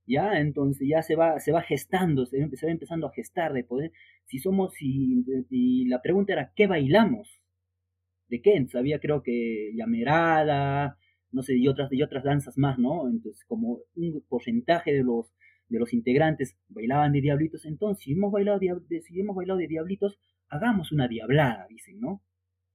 ¿ya? 0.05 0.41
Entonces 0.41 0.89
ya 0.89 1.03
se 1.03 1.15
va, 1.15 1.39
se 1.39 1.53
va 1.53 1.63
gestando, 1.63 2.27
se, 2.27 2.39
va 2.41 2.73
empezando 2.73 3.07
a 3.07 3.13
gestar 3.13 3.53
de 3.53 3.63
poder, 3.63 3.93
si 4.25 4.39
somos, 4.41 4.75
y, 4.81 5.25
y, 5.51 5.87
la 5.87 6.03
pregunta 6.03 6.33
era, 6.33 6.53
¿qué 6.57 6.67
bailamos? 6.67 7.41
¿De 8.29 8.41
qué? 8.43 8.55
Entonces 8.57 8.81
había 8.81 8.99
creo 8.99 9.23
que 9.23 9.73
llamerada, 9.77 10.99
no 11.31 11.43
sé, 11.43 11.57
y 11.57 11.69
otras, 11.69 11.93
y 11.93 12.03
otras 12.03 12.25
danzas 12.25 12.59
más, 12.59 12.79
¿no? 12.79 13.09
Entonces 13.09 13.45
como 13.47 13.79
un 13.95 14.25
porcentaje 14.29 14.93
de 14.93 15.05
los, 15.05 15.33
de 15.69 15.79
los 15.79 15.93
integrantes 15.93 16.57
bailaban 16.69 17.13
de 17.13 17.21
diablitos, 17.21 17.65
entonces 17.67 18.05
si 18.05 18.13
hemos 18.13 18.33
bailado 18.33 18.59
de, 18.59 19.01
si 19.03 19.15
de 19.15 19.67
diablitos, 19.69 20.19
hagamos 20.49 20.93
una 20.93 21.09
diablada, 21.09 21.67
dicen, 21.69 22.01
¿no? 22.01 22.23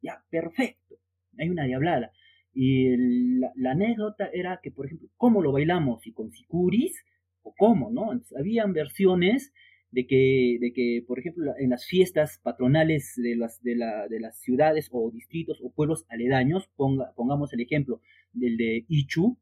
Ya, 0.01 0.23
perfecto, 0.29 0.95
hay 1.37 1.49
una 1.49 1.63
diablada. 1.63 2.11
Y 2.53 2.95
la, 3.39 3.71
anécdota 3.71 4.29
era 4.31 4.59
que, 4.61 4.71
por 4.71 4.85
ejemplo, 4.85 5.09
¿cómo 5.17 5.41
lo 5.41 5.51
bailamos? 5.51 6.05
¿Y 6.05 6.13
con 6.13 6.31
sicuris? 6.31 7.03
¿O 7.41 7.53
cómo, 7.57 7.89
no? 7.89 8.11
Entonces, 8.11 8.37
habían 8.37 8.73
versiones 8.73 9.53
de 9.89 10.05
que, 10.05 10.57
de 10.61 10.71
que, 10.71 11.03
por 11.07 11.19
ejemplo, 11.19 11.51
en 11.57 11.71
las 11.71 11.85
fiestas 11.85 12.39
patronales 12.43 13.13
de 13.15 13.35
las, 13.35 13.61
de, 13.63 13.75
la, 13.75 14.07
de 14.07 14.19
las 14.19 14.39
ciudades 14.39 14.89
o 14.91 15.09
distritos 15.11 15.59
o 15.63 15.71
pueblos 15.71 16.05
aledaños, 16.09 16.69
ponga, 16.75 17.13
pongamos 17.15 17.53
el 17.53 17.61
ejemplo 17.61 18.01
del 18.33 18.57
de 18.57 18.85
Ichu, 18.87 19.39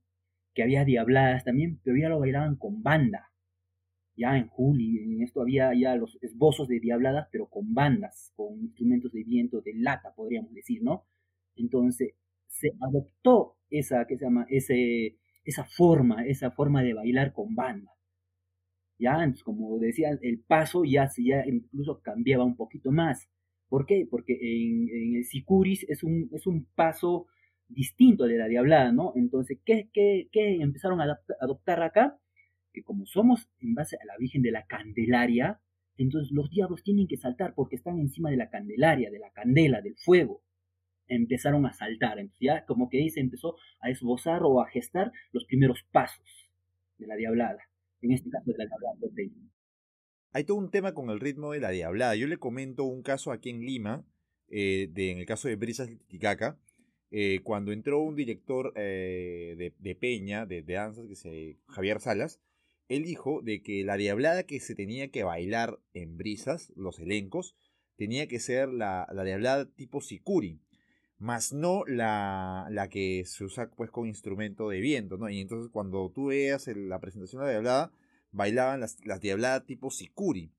que 0.54 0.64
había 0.64 0.86
diabladas 0.86 1.44
también, 1.44 1.80
pero 1.84 1.98
ya 1.98 2.10
lo 2.10 2.20
bailaban 2.20 2.56
con 2.56 2.82
banda 2.82 3.31
ya 4.22 4.38
en 4.38 4.48
Juli, 4.48 5.00
en 5.00 5.24
esto 5.24 5.42
había 5.42 5.74
ya 5.74 5.96
los 5.96 6.18
esbozos 6.22 6.68
de 6.68 6.80
diabladas, 6.80 7.28
pero 7.32 7.48
con 7.48 7.74
bandas, 7.74 8.32
con 8.36 8.60
instrumentos 8.62 9.12
de 9.12 9.24
viento, 9.24 9.62
de 9.62 9.74
lata, 9.76 10.14
podríamos 10.16 10.54
decir, 10.54 10.84
¿no? 10.84 11.06
Entonces, 11.56 12.14
se 12.48 12.70
adoptó 12.82 13.58
esa, 13.70 14.06
¿qué 14.08 14.18
se 14.18 14.26
llama? 14.26 14.46
Ese, 14.50 15.18
esa 15.44 15.66
forma, 15.66 16.26
esa 16.26 16.52
forma 16.52 16.84
de 16.84 16.94
bailar 16.94 17.34
con 17.34 17.56
banda. 17.56 17.92
Ya, 19.00 19.16
entonces, 19.24 19.44
como 19.44 19.80
decía, 19.80 20.10
el 20.22 20.40
paso 20.42 20.84
ya, 20.86 21.10
ya 21.18 21.44
incluso 21.48 22.02
cambiaba 22.02 22.46
un 22.46 22.56
poquito 22.56 22.92
más. 22.92 23.28
¿Por 23.68 23.86
qué? 23.88 24.08
Porque 24.10 24.34
en, 24.40 25.16
el 25.18 25.26
sicuris 25.26 25.86
es 25.90 26.04
un, 26.04 26.30
es 26.34 26.46
un 26.46 26.68
paso 26.76 27.28
distinto 27.68 28.26
de 28.26 28.38
la 28.38 28.48
diablada, 28.48 28.92
¿no? 28.92 29.14
Entonces, 29.16 29.60
¿qué, 29.66 29.90
qué, 29.94 30.30
qué 30.32 30.58
empezaron 30.62 31.02
a 31.02 31.20
adoptar 31.42 31.82
acá? 31.82 32.21
Que 32.74 32.84
como 32.84 33.06
somos 33.06 33.50
en 33.60 33.74
base 33.74 33.98
a 33.98 34.06
la 34.06 34.18
Virgen 34.18 34.42
de 34.42 34.52
la 34.52 34.66
Candelaria, 34.66 35.62
entonces 35.98 36.32
los 36.32 36.50
diablos 36.50 36.84
tienen 36.84 37.08
que 37.08 37.18
saltar 37.18 37.54
porque 37.54 37.76
están 37.76 38.00
encima 38.00 38.30
de 38.30 38.38
la 38.38 38.50
Candelaria, 38.50 39.12
de 39.12 39.20
la 39.20 39.32
candela, 39.32 39.82
del 39.82 39.96
fuego. 39.98 40.42
Empezaron 41.08 41.66
a 41.66 41.74
saltar, 41.74 42.18
ya 42.40 42.66
como 42.66 42.90
que 42.90 43.00
ahí 43.00 43.10
se 43.10 43.20
empezó 43.20 43.56
a 43.82 43.90
esbozar 43.90 44.42
o 44.44 44.62
a 44.62 44.70
gestar 44.70 45.12
los 45.32 45.46
primeros 45.46 45.84
pasos 45.92 46.26
de 46.98 47.08
la 47.08 47.16
diablada, 47.16 47.60
en 48.02 48.14
este 48.14 48.30
caso 48.30 48.52
de 48.52 48.58
la 48.58 48.66
diablada 48.66 48.96
Hay 50.32 50.44
todo 50.46 50.58
un 50.58 50.72
tema 50.72 50.94
con 50.94 51.10
el 51.10 51.20
ritmo 51.20 51.52
de 51.52 51.60
la 51.60 51.72
diablada. 51.72 52.16
Yo 52.16 52.28
le 52.28 52.38
comento 52.38 52.86
un 52.86 53.04
caso 53.04 53.32
aquí 53.32 53.50
en 53.50 53.60
Lima, 53.62 54.06
eh, 54.48 54.88
de, 54.92 55.12
en 55.12 55.18
el 55.20 55.26
caso 55.26 55.50
de 55.50 55.56
Brisas 55.56 55.90
Titicaca, 55.90 56.58
eh, 57.12 57.42
cuando 57.44 57.74
entró 57.74 58.00
un 58.00 58.16
director 58.16 58.72
eh, 58.78 59.74
de, 59.78 59.96
Peña, 59.96 60.46
de, 60.46 60.62
de 60.62 60.74
danzas, 60.74 61.08
que 61.08 61.16
se 61.16 61.58
Javier 61.68 62.00
Salas, 62.00 62.40
él 62.92 63.04
dijo 63.04 63.42
de 63.42 63.62
que 63.62 63.84
la 63.84 63.96
diablada 63.96 64.44
que 64.44 64.60
se 64.60 64.76
tenía 64.76 65.10
que 65.10 65.24
bailar 65.24 65.80
en 65.94 66.18
brisas, 66.18 66.72
los 66.76 67.00
elencos, 67.00 67.56
tenía 67.96 68.28
que 68.28 68.40
ser 68.40 68.70
la, 68.70 69.08
la 69.14 69.24
diablada 69.24 69.66
tipo 69.66 70.02
sicuri, 70.02 70.62
más 71.18 71.54
no 71.54 71.86
la, 71.86 72.68
la, 72.70 72.90
que 72.90 73.24
se 73.26 73.44
usa 73.44 73.70
pues 73.70 73.92
con 73.92 74.08
instrumento 74.08 74.70
de 74.70 74.82
viento, 74.82 75.18
¿no? 75.18 75.30
Y 75.30 75.40
entonces 75.40 75.70
cuando 75.72 76.12
tú 76.14 76.28
veas 76.28 76.68
la 76.68 77.00
presentación 77.00 77.42
de 77.42 77.46
la 77.46 77.52
diablada, 77.52 77.92
bailaban 78.32 78.80
las, 78.80 78.98
las 79.06 79.22
diabladas 79.22 79.66
tipo 79.66 79.92
sicuri, 79.92 80.52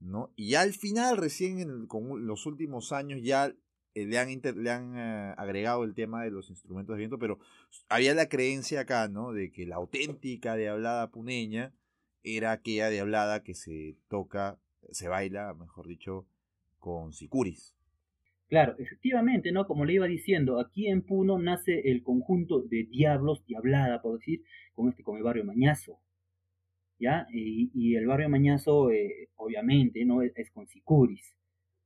¿no? 0.00 0.32
Y 0.34 0.54
al 0.54 0.72
final, 0.72 1.16
recién 1.16 1.60
en 1.60 1.86
con 1.86 2.26
los 2.26 2.46
últimos 2.46 2.92
años, 2.92 3.20
ya 3.22 3.54
eh, 3.94 4.06
le 4.06 4.18
han, 4.18 4.28
le 4.28 4.70
han 4.70 4.96
eh, 4.96 5.34
agregado 5.36 5.84
el 5.84 5.94
tema 5.94 6.22
de 6.24 6.30
los 6.30 6.50
instrumentos 6.50 6.94
de 6.94 6.98
viento, 6.98 7.18
pero 7.18 7.38
había 7.88 8.14
la 8.14 8.28
creencia 8.28 8.80
acá, 8.80 9.08
¿no? 9.08 9.32
De 9.32 9.50
que 9.50 9.66
la 9.66 9.76
auténtica 9.76 10.56
de 10.56 10.68
hablada 10.68 11.10
puneña 11.10 11.72
era 12.22 12.52
aquella 12.52 12.90
de 12.90 13.00
hablada 13.00 13.42
que 13.42 13.54
se 13.54 13.96
toca, 14.08 14.58
se 14.90 15.08
baila, 15.08 15.54
mejor 15.54 15.86
dicho, 15.86 16.26
con 16.78 17.12
sicuris. 17.12 17.74
Claro, 18.48 18.76
efectivamente, 18.78 19.52
¿no? 19.52 19.66
Como 19.66 19.84
le 19.84 19.94
iba 19.94 20.06
diciendo, 20.06 20.58
aquí 20.58 20.86
en 20.88 21.02
Puno 21.02 21.38
nace 21.38 21.90
el 21.90 22.02
conjunto 22.02 22.62
de 22.62 22.84
diablos, 22.84 23.44
diablada, 23.44 24.00
por 24.00 24.18
decir, 24.18 24.42
con 24.74 24.88
este, 24.88 25.02
con 25.02 25.18
el 25.18 25.22
barrio 25.22 25.44
Mañazo. 25.44 26.00
¿Ya? 26.98 27.26
Y, 27.30 27.94
el 27.94 28.06
barrio 28.06 28.28
Mañazo, 28.28 28.90
eh, 28.90 29.28
obviamente, 29.36 30.04
¿no? 30.04 30.22
Es, 30.22 30.32
es 30.36 30.50
con 30.50 30.66
sicuris. 30.66 31.36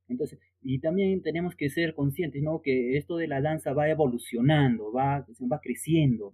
Entonces, 0.07 0.39
y 0.63 0.79
también 0.79 1.21
tenemos 1.21 1.55
que 1.55 1.69
ser 1.69 1.95
conscientes, 1.95 2.41
¿no? 2.41 2.61
Que 2.61 2.97
esto 2.97 3.17
de 3.17 3.27
la 3.27 3.41
danza 3.41 3.73
va 3.73 3.89
evolucionando, 3.89 4.91
va, 4.91 5.25
va 5.51 5.59
creciendo, 5.61 6.33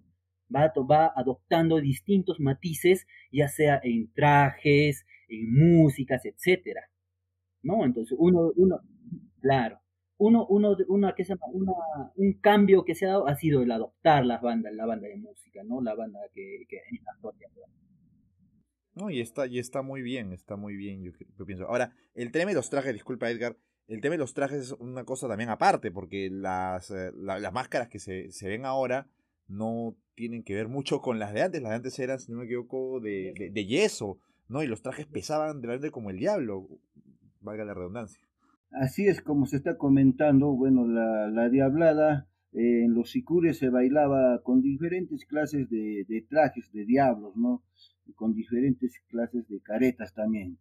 va, 0.53 0.71
va 0.89 1.11
adoptando 1.15 1.79
distintos 1.79 2.39
matices, 2.39 3.07
ya 3.31 3.47
sea 3.47 3.79
en 3.83 4.11
trajes, 4.13 5.05
en 5.27 5.53
músicas, 5.53 6.25
etcétera, 6.25 6.81
¿no? 7.63 7.85
Entonces, 7.85 8.17
uno, 8.19 8.51
uno, 8.55 8.79
claro, 9.41 9.79
uno, 10.17 10.45
uno, 10.47 10.75
una, 10.87 11.15
que 11.15 11.23
se 11.23 11.33
una, 11.53 11.73
un 12.15 12.33
cambio 12.41 12.83
que 12.83 12.95
se 12.95 13.05
ha 13.05 13.09
dado 13.09 13.27
ha 13.27 13.35
sido 13.35 13.61
el 13.61 13.71
adoptar 13.71 14.25
las 14.25 14.41
bandas, 14.41 14.73
la 14.73 14.85
banda 14.85 15.07
de 15.07 15.17
música, 15.17 15.63
¿no? 15.63 15.81
La 15.81 15.95
banda 15.95 16.19
que, 16.33 16.65
que 16.67 16.81
no, 18.99 19.09
y 19.09 19.21
está, 19.21 19.47
y 19.47 19.59
está 19.59 19.81
muy 19.81 20.01
bien, 20.01 20.33
está 20.33 20.57
muy 20.57 20.75
bien, 20.75 21.01
yo, 21.03 21.45
pienso. 21.45 21.65
Ahora, 21.67 21.95
el 22.15 22.31
tema 22.31 22.49
de 22.49 22.55
los 22.55 22.69
trajes, 22.69 22.91
disculpa 22.91 23.29
Edgar, 23.29 23.55
el 23.89 24.01
tema 24.01 24.13
de 24.13 24.19
los 24.19 24.35
trajes 24.35 24.59
es 24.61 24.71
una 24.73 25.03
cosa 25.03 25.27
también 25.27 25.49
aparte, 25.49 25.91
porque 25.91 26.29
las, 26.29 26.91
eh, 26.91 27.11
las 27.15 27.51
máscaras 27.51 27.89
que 27.89 27.97
se, 27.99 28.31
se, 28.31 28.47
ven 28.47 28.65
ahora 28.65 29.07
no 29.47 29.95
tienen 30.13 30.43
que 30.43 30.53
ver 30.53 30.67
mucho 30.67 31.01
con 31.01 31.17
las 31.17 31.33
de 31.33 31.41
antes. 31.41 31.61
Las 31.61 31.71
de 31.71 31.75
antes 31.77 31.99
eran, 31.99 32.19
si 32.19 32.31
no 32.31 32.37
me 32.37 32.45
equivoco, 32.45 32.99
de, 32.99 33.33
de, 33.51 33.65
yeso, 33.65 34.19
¿no? 34.47 34.61
Y 34.61 34.67
los 34.67 34.83
trajes 34.83 35.07
pesaban 35.07 35.63
realmente 35.63 35.89
como 35.89 36.11
el 36.11 36.19
diablo, 36.19 36.67
valga 37.41 37.65
la 37.65 37.73
redundancia. 37.73 38.21
Así 38.71 39.07
es 39.07 39.23
como 39.23 39.47
se 39.47 39.57
está 39.57 39.75
comentando, 39.75 40.51
bueno, 40.51 40.87
la, 40.87 41.27
la 41.27 41.49
diablada 41.49 42.27
eh, 42.53 42.83
en 42.85 42.93
los 42.93 43.09
sicures 43.09 43.57
se 43.57 43.69
bailaba 43.69 44.43
con 44.43 44.61
diferentes 44.61 45.25
clases 45.25 45.67
de, 45.71 46.05
de 46.07 46.21
trajes 46.29 46.71
de 46.71 46.85
diablos, 46.85 47.35
¿no? 47.35 47.63
Y 48.05 48.13
con 48.13 48.35
diferentes 48.35 49.01
clases 49.07 49.47
de 49.47 49.59
caretas 49.61 50.13
también 50.13 50.59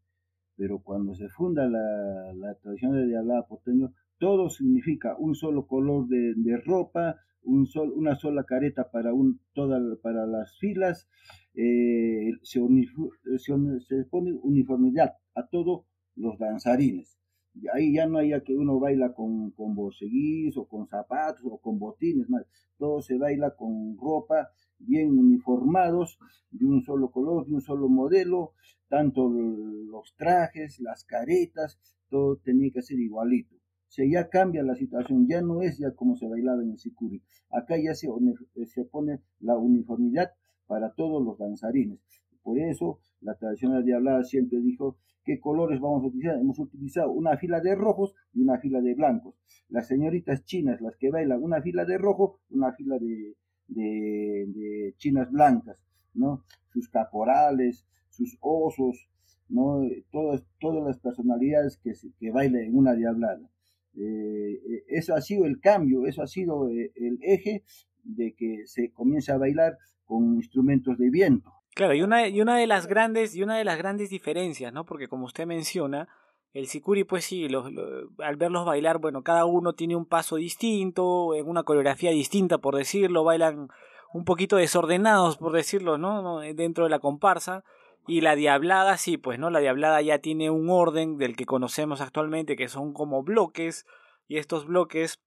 pero 0.59 0.81
cuando 0.81 1.15
se 1.15 1.29
funda 1.29 1.69
la, 1.69 2.55
tradición 2.61 2.93
de 2.93 3.07
diablada 3.07 3.47
porteño, 3.47 3.93
todo 4.19 4.51
significa 4.51 5.17
un 5.17 5.37
solo 5.37 5.69
color 5.69 6.09
de, 6.09 6.57
ropa, 6.67 7.17
una 7.45 8.17
sola 8.17 8.43
careta 8.43 8.91
para, 8.91 9.15
un, 9.15 9.41
para 10.03 10.27
las 10.27 10.59
filas, 10.59 11.09
eh, 11.55 12.33
se, 12.43 12.61
se, 13.39 14.05
pone 14.11 14.33
uniformidad 14.43 15.13
a 15.37 15.47
todos 15.47 15.87
los 16.17 16.37
danzarines. 16.39 17.21
Ahí 17.73 17.95
ya 17.95 18.07
no 18.07 18.19
hay 18.19 18.33
que 18.43 18.57
uno 18.57 18.81
baila 18.81 19.15
con, 19.15 19.53
con 19.53 19.77
o 19.79 20.69
con 20.69 20.89
zapatos 20.89 21.43
o 21.45 21.59
con 21.59 21.79
botines, 21.79 22.27
todo 22.77 23.01
se 23.01 23.17
baila 23.17 23.55
con 23.55 23.97
ropa 23.97 24.49
bien 24.79 25.19
uniformados, 25.19 26.19
de 26.51 26.65
un 26.65 26.83
solo 26.83 27.11
color, 27.11 27.47
de 27.47 27.55
un 27.55 27.61
solo 27.61 27.89
modelo, 27.89 28.53
tanto 28.89 29.29
los 29.29 30.15
trajes, 30.17 30.81
las 30.81 31.05
caretas, 31.05 31.79
todo 32.09 32.37
tenía 32.37 32.71
que 32.73 32.83
ser 32.83 32.99
igualito. 32.99 33.57
O 33.57 33.91
sea, 33.91 34.07
ya 34.11 34.29
cambia 34.29 34.63
la 34.63 34.75
situación, 34.75 35.27
ya 35.29 35.41
no 35.41 35.63
es 35.63 35.79
ya 35.79 35.93
como 35.95 36.17
se 36.17 36.29
bailaba 36.29 36.63
en 36.63 36.73
el 36.73 36.79
Sicuri. 36.79 37.23
Acá 37.51 37.77
ya 37.83 37.95
se, 37.95 38.09
se 38.67 38.85
pone 38.85 39.21
la 39.41 39.57
uniformidad 39.57 40.33
para 40.67 40.93
todos 40.93 41.25
los 41.25 41.39
danzarines. 41.39 41.99
Por 42.43 42.59
eso 42.59 43.01
la 43.21 43.35
tradicional 43.35 43.85
diablada 43.85 44.25
siempre 44.25 44.61
dijo 44.61 44.99
qué 45.25 45.41
colores 45.41 45.81
vamos 45.81 46.05
a 46.05 46.07
utilizar. 46.09 46.39
Hemos 46.39 46.59
utilizado 46.59 47.11
una 47.13 47.37
fila 47.39 47.61
de 47.61 47.75
rojos 47.75 48.15
y 48.33 48.43
una 48.43 48.59
fila 48.59 48.81
de 48.81 48.95
blancos. 48.95 49.35
Las 49.69 49.87
señoritas 49.87 50.45
chinas, 50.45 50.81
las 50.81 50.97
que 50.97 51.11
bailan 51.11 51.43
una 51.43 51.63
fila 51.63 51.85
de 51.85 51.99
rojo, 51.99 52.41
una 52.51 52.73
fila 52.73 52.99
de, 52.99 53.37
de, 53.69 54.95
chinas 54.97 55.31
blancas, 55.31 55.79
¿no? 56.15 56.45
Sus 56.73 56.89
caporales, 56.89 57.87
sus 58.09 58.37
osos, 58.41 59.09
¿no? 59.49 59.83
Todas, 60.11 60.45
todas 60.59 60.85
las 60.85 60.99
personalidades 60.99 61.79
que, 61.79 61.93
que 62.19 62.31
bailan 62.31 62.63
en 62.63 62.77
una 62.77 62.95
diablada. 62.95 63.49
Eh, 63.97 64.85
eso 64.89 65.15
ha 65.15 65.21
sido 65.21 65.45
el 65.45 65.61
cambio, 65.61 66.07
eso 66.07 66.23
ha 66.23 66.27
sido 66.27 66.71
eh, 66.71 66.93
el 66.97 67.19
eje 67.23 67.65
de 68.05 68.35
que 68.35 68.67
se 68.67 68.91
comience 68.93 69.33
a 69.33 69.39
bailar 69.39 69.79
con 70.05 70.37
instrumentos 70.37 70.97
de 70.99 71.11
viento. 71.11 71.53
Claro, 71.75 71.95
y 71.95 72.03
una, 72.03 72.29
y 72.29 72.41
una 72.41 72.57
de 72.59 72.67
las 72.67 72.87
grandes, 72.87 73.37
y 73.37 73.43
una 73.43 73.57
de 73.57 73.65
las 73.65 73.79
grandes 73.79 74.11
diferencias, 74.11 74.73
¿no? 74.73 74.85
Porque 74.85 75.09
como 75.09 75.27
usted 75.27 75.47
menciona, 75.47 76.09
el 76.59 76.67
Sikuri, 76.67 77.05
pues 77.05 77.25
sí, 77.25 77.47
al 78.19 78.37
verlos 78.37 78.67
bailar, 78.67 78.99
bueno, 78.99 79.23
cada 79.23 79.45
uno 79.45 79.75
tiene 79.75 79.95
un 79.95 80.07
paso 80.07 80.37
distinto, 80.37 81.35
en 81.35 81.49
una 81.49 81.63
coreografía 81.63 82.11
distinta, 82.11 82.59
por 82.59 82.75
decirlo, 82.75 83.23
bailan 83.23 83.69
un 84.13 84.25
poquito 84.25 84.57
desordenados, 84.57 85.37
por 85.37 85.53
decirlo, 85.53 85.99
¿no? 85.99 86.41
Dentro 86.41 86.85
de 86.85 86.91
la 86.91 86.99
comparsa. 86.99 87.63
Y 88.09 88.23
la 88.23 88.35
diablada, 88.35 88.97
sí, 88.97 89.19
pues, 89.19 89.39
¿no? 89.39 89.51
La 89.51 89.61
diablada 89.61 90.03
ya 90.03 90.19
tiene 90.19 90.51
un 90.51 90.69
orden 90.69 91.17
del 91.17 91.37
que 91.37 91.47
conocemos 91.47 92.01
actualmente, 92.01 92.57
que 92.57 92.69
son 92.69 92.93
como 92.93 93.23
bloques, 93.23 93.87
y 94.27 94.39
estos 94.39 94.67
bloques, 94.67 95.21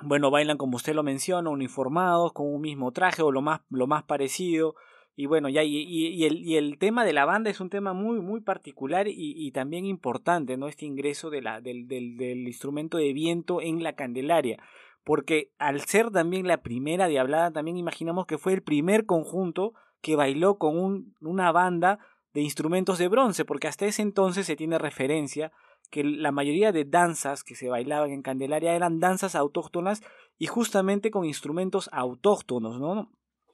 bueno, 0.00 0.30
bailan 0.30 0.58
como 0.58 0.76
usted 0.76 0.94
lo 0.94 1.02
menciona, 1.02 1.50
uniformados, 1.50 2.32
con 2.32 2.46
un 2.46 2.60
mismo 2.60 2.92
traje 2.92 3.22
o 3.22 3.32
lo 3.32 3.42
más, 3.42 3.62
lo 3.68 3.88
más 3.88 4.04
parecido 4.04 4.76
y 5.20 5.26
bueno, 5.26 5.48
ya, 5.48 5.64
y, 5.64 6.24
el, 6.26 6.46
y 6.46 6.54
el 6.58 6.78
tema 6.78 7.04
de 7.04 7.12
la 7.12 7.24
banda 7.24 7.50
es 7.50 7.58
un 7.58 7.70
tema 7.70 7.92
muy, 7.92 8.20
muy 8.20 8.40
particular 8.40 9.08
y, 9.08 9.50
también 9.50 9.84
importante, 9.84 10.56
¿no? 10.56 10.68
Este 10.68 10.86
ingreso 10.86 11.28
de 11.28 11.40
del, 11.40 12.46
instrumento 12.46 12.98
de 12.98 13.12
viento 13.12 13.60
en 13.60 13.82
la 13.82 13.94
Candelaria. 13.94 14.62
Porque 15.02 15.50
al 15.58 15.80
ser 15.80 16.12
también 16.12 16.46
la 16.46 16.62
primera 16.62 17.08
Diablada, 17.08 17.50
también 17.50 17.76
imaginamos 17.76 18.26
que 18.26 18.38
fue 18.38 18.52
el 18.52 18.62
primer 18.62 19.06
conjunto 19.06 19.72
que 20.02 20.14
bailó 20.14 20.56
con 20.56 20.78
un, 20.78 21.16
una 21.20 21.50
banda 21.50 21.98
de 22.32 22.42
instrumentos 22.42 22.98
de 22.98 23.08
bronce, 23.08 23.44
porque 23.44 23.66
hasta 23.66 23.86
ese 23.86 24.02
entonces 24.02 24.46
se 24.46 24.54
tiene 24.54 24.78
referencia 24.78 25.50
que 25.90 26.04
la 26.04 26.30
mayoría 26.30 26.70
de 26.70 26.84
danzas 26.84 27.42
que 27.42 27.56
se 27.56 27.68
bailaban 27.68 28.12
en 28.12 28.22
Candelaria 28.22 28.76
eran 28.76 29.00
danzas 29.00 29.34
autóctonas 29.34 30.00
y 30.38 30.46
justamente 30.46 31.10
con 31.10 31.24
instrumentos 31.24 31.90
autóctonos, 31.92 32.78
¿no? 32.78 33.10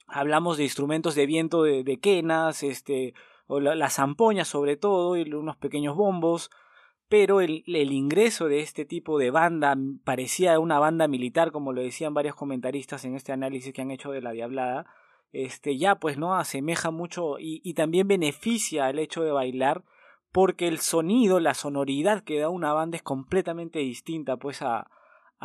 Hablamos 0.06 0.56
de 0.56 0.64
instrumentos 0.64 1.14
de 1.14 1.26
viento 1.26 1.62
de, 1.62 1.98
quenas, 2.00 2.62
este, 2.62 3.14
o 3.46 3.60
las 3.60 3.94
zampoñas 3.94 4.48
sobre 4.48 4.76
todo, 4.76 5.16
y 5.16 5.22
unos 5.32 5.56
pequeños 5.56 5.96
bombos, 5.96 6.50
pero 7.08 7.40
el, 7.40 7.64
el, 7.66 7.92
ingreso 7.92 8.46
de 8.48 8.60
este 8.60 8.84
tipo 8.84 9.18
de 9.18 9.30
banda 9.30 9.76
parecía 10.04 10.58
una 10.58 10.78
banda 10.78 11.06
militar, 11.06 11.52
como 11.52 11.72
lo 11.72 11.82
decían 11.82 12.14
varios 12.14 12.34
comentaristas 12.34 13.04
en 13.04 13.14
este 13.14 13.32
análisis 13.32 13.72
que 13.72 13.82
han 13.82 13.90
hecho 13.90 14.10
de 14.10 14.22
la 14.22 14.32
Diablada, 14.32 14.86
este, 15.32 15.76
ya 15.76 15.96
pues 15.96 16.16
no 16.16 16.34
asemeja 16.34 16.90
mucho 16.90 17.38
y, 17.38 17.60
y 17.64 17.74
también 17.74 18.08
beneficia 18.08 18.88
el 18.88 18.98
hecho 18.98 19.22
de 19.22 19.32
bailar 19.32 19.84
porque 20.32 20.66
el 20.66 20.78
sonido, 20.78 21.38
la 21.38 21.54
sonoridad 21.54 22.24
que 22.24 22.40
da 22.40 22.48
una 22.48 22.72
banda 22.72 22.96
es 22.96 23.02
completamente 23.02 23.78
distinta 23.80 24.36
pues 24.36 24.62
a, 24.62 24.88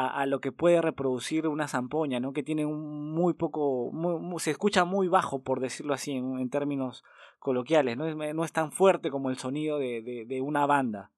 a, 0.08 0.26
lo 0.26 0.40
que 0.40 0.52
puede 0.54 0.82
reproducir 0.82 1.48
una 1.48 1.68
zampoña, 1.68 2.20
¿no? 2.20 2.32
Que 2.32 2.44
tiene 2.44 2.66
un 2.66 3.12
muy 3.12 3.34
poco, 3.34 3.92
se 4.40 4.52
escucha 4.52 4.86
muy 4.86 5.10
bajo, 5.10 5.44
por 5.44 5.60
decirlo 5.60 5.94
así, 5.94 6.14
en, 6.14 6.50
términos 6.50 7.04
coloquiales, 7.40 7.98
¿no? 7.98 8.08
Es, 8.08 8.16
no 8.16 8.46
es 8.46 8.54
tan 8.54 8.72
fuerte 8.72 9.10
como 9.10 9.30
el 9.30 9.38
sonido 9.38 9.78
de, 9.78 10.26
de, 10.26 10.42
una 10.42 10.66
banda. 10.66 11.12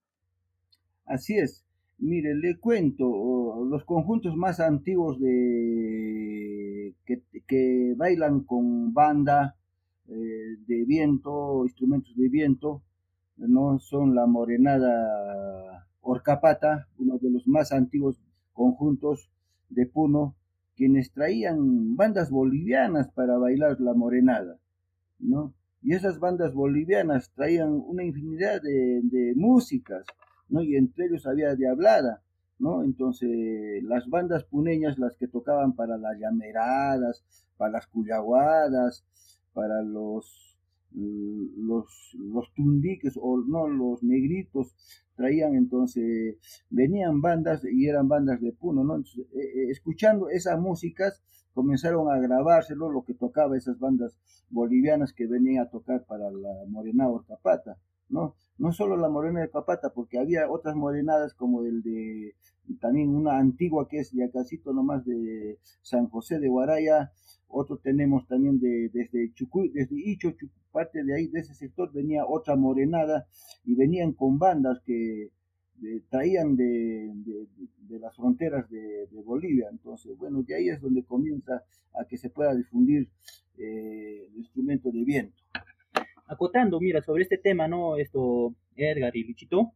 Así 1.06 1.38
es. 1.38 1.64
Mire, 2.00 2.34
le 2.34 2.58
cuento, 2.58 3.06
los 3.70 3.86
conjuntos 3.86 4.36
más 4.36 4.60
antiguos 4.60 5.20
de 5.20 6.96
que, 7.06 7.22
que 7.48 7.94
bailan 7.96 8.42
con 8.42 8.94
banda 8.94 9.56
eh, 10.08 10.58
de 10.66 10.86
viento, 10.86 11.64
instrumentos 11.66 12.16
de 12.16 12.30
viento, 12.30 12.82
no 13.38 13.78
son 13.80 14.16
la 14.16 14.26
morenada 14.26 15.88
Orcapata, 16.02 16.88
uno 16.98 17.20
de 17.20 17.30
los 17.30 17.48
más 17.48 17.72
antiguos 17.72 18.20
conjuntos 18.62 19.28
de 19.70 19.88
Puno, 19.88 20.36
quienes 20.76 21.12
traían 21.12 21.96
bandas 21.96 22.30
bolivianas 22.30 23.10
para 23.10 23.38
bailar 23.38 23.82
la 23.82 23.96
morenada, 23.96 24.58
¿no? 25.20 25.54
Y 25.82 25.96
esas 25.96 26.20
bandas 26.20 26.54
bolivianas 26.54 27.32
traían 27.32 27.72
una 27.72 28.04
infinidad 28.04 28.62
de, 28.62 29.34
músicas, 29.36 30.06
¿no? 30.48 30.62
Y 30.62 30.76
entre 30.76 31.08
ellos 31.08 31.26
había 31.26 31.56
de 31.56 31.68
hablada, 31.68 32.22
¿no? 32.60 32.84
Entonces, 32.84 33.84
las 33.84 34.08
bandas 34.08 34.44
puneñas, 34.44 35.00
las 35.00 35.16
que 35.18 35.28
tocaban 35.28 35.74
para 35.74 35.98
las 35.98 36.20
llameradas, 36.20 37.24
para 37.58 37.72
las 37.72 37.88
cuyaguadas, 37.88 39.04
para 39.54 39.82
los 39.82 40.51
los, 40.94 42.16
los 42.16 42.54
tundiques 42.54 43.18
o 43.22 43.38
no, 43.38 43.68
los 43.68 44.04
negritos 44.04 44.76
traían 45.16 45.56
entonces, 45.56 46.38
venían 46.70 47.22
bandas 47.22 47.64
y 47.64 47.88
eran 47.88 48.08
bandas 48.08 48.42
de 48.42 48.54
Puno, 48.54 48.84
¿no? 48.84 48.98
Eh, 48.98 49.02
eh, 49.34 49.70
escuchando 49.70 50.30
esas 50.30 50.60
músicas 50.60 51.22
comenzaron 51.54 52.10
a 52.10 52.18
grabárselo, 52.18 52.90
lo 52.90 53.04
que 53.04 53.14
tocaba 53.14 53.58
esas 53.58 53.78
bandas 53.80 54.18
bolivianas 54.50 55.14
que 55.14 55.28
venían 55.28 55.66
a 55.66 55.70
tocar 55.70 56.06
para 56.06 56.32
la 56.32 56.66
Morenada 56.68 57.12
Orcapata, 57.12 57.78
¿no? 58.10 58.36
No 58.58 58.72
solo 58.72 58.98
la 58.98 59.10
Morena 59.10 59.42
de 59.42 59.50
Capata, 59.50 59.92
porque 59.94 60.20
había 60.20 60.50
otras 60.50 60.76
morenadas 60.76 61.34
como 61.34 61.64
el 61.64 61.82
de, 61.82 62.36
también 62.80 63.10
una 63.10 63.38
antigua 63.38 63.88
que 63.88 64.00
es 64.00 64.12
ya 64.12 64.30
casito 64.32 64.74
nomás 64.74 65.06
de 65.06 65.58
San 65.82 66.08
José 66.08 66.40
de 66.40 66.48
Guaraya, 66.48 67.12
otro 67.52 67.78
tenemos 67.78 68.28
también 68.28 68.60
de, 68.60 68.90
desde 68.90 69.34
Chucuy, 69.34 69.70
desde 69.70 69.96
Icho, 69.96 70.34
parte 70.72 71.04
de 71.04 71.16
ahí, 71.16 71.28
de 71.28 71.40
ese 71.40 71.54
sector, 71.54 71.92
venía 71.92 72.26
otra 72.26 72.56
morenada 72.56 73.28
y 73.66 73.76
venían 73.76 74.14
con 74.14 74.40
bandas 74.40 74.82
que 74.86 75.30
traían 76.10 76.56
de, 76.56 77.12
de, 77.88 78.00
las 78.00 78.16
fronteras 78.16 78.70
de, 78.70 79.08
Bolivia. 79.24 79.68
Entonces, 79.72 80.18
bueno, 80.18 80.44
de 80.44 80.56
ahí 80.56 80.70
es 80.70 80.82
donde 80.82 81.04
comienza 81.04 81.64
a 81.94 82.06
que 82.06 82.18
se 82.18 82.30
pueda 82.30 82.54
difundir 82.56 83.10
eh, 83.58 84.28
el 84.28 84.38
instrumento 84.38 84.92
de 84.92 85.04
viento. 85.04 85.42
Acotando, 86.28 86.80
mira, 86.80 87.02
sobre 87.02 87.24
este 87.24 87.38
tema, 87.38 87.68
¿no? 87.68 87.98
Esto, 87.98 88.56
Edgar 88.76 89.16
y 89.16 89.24
Luchito, 89.24 89.74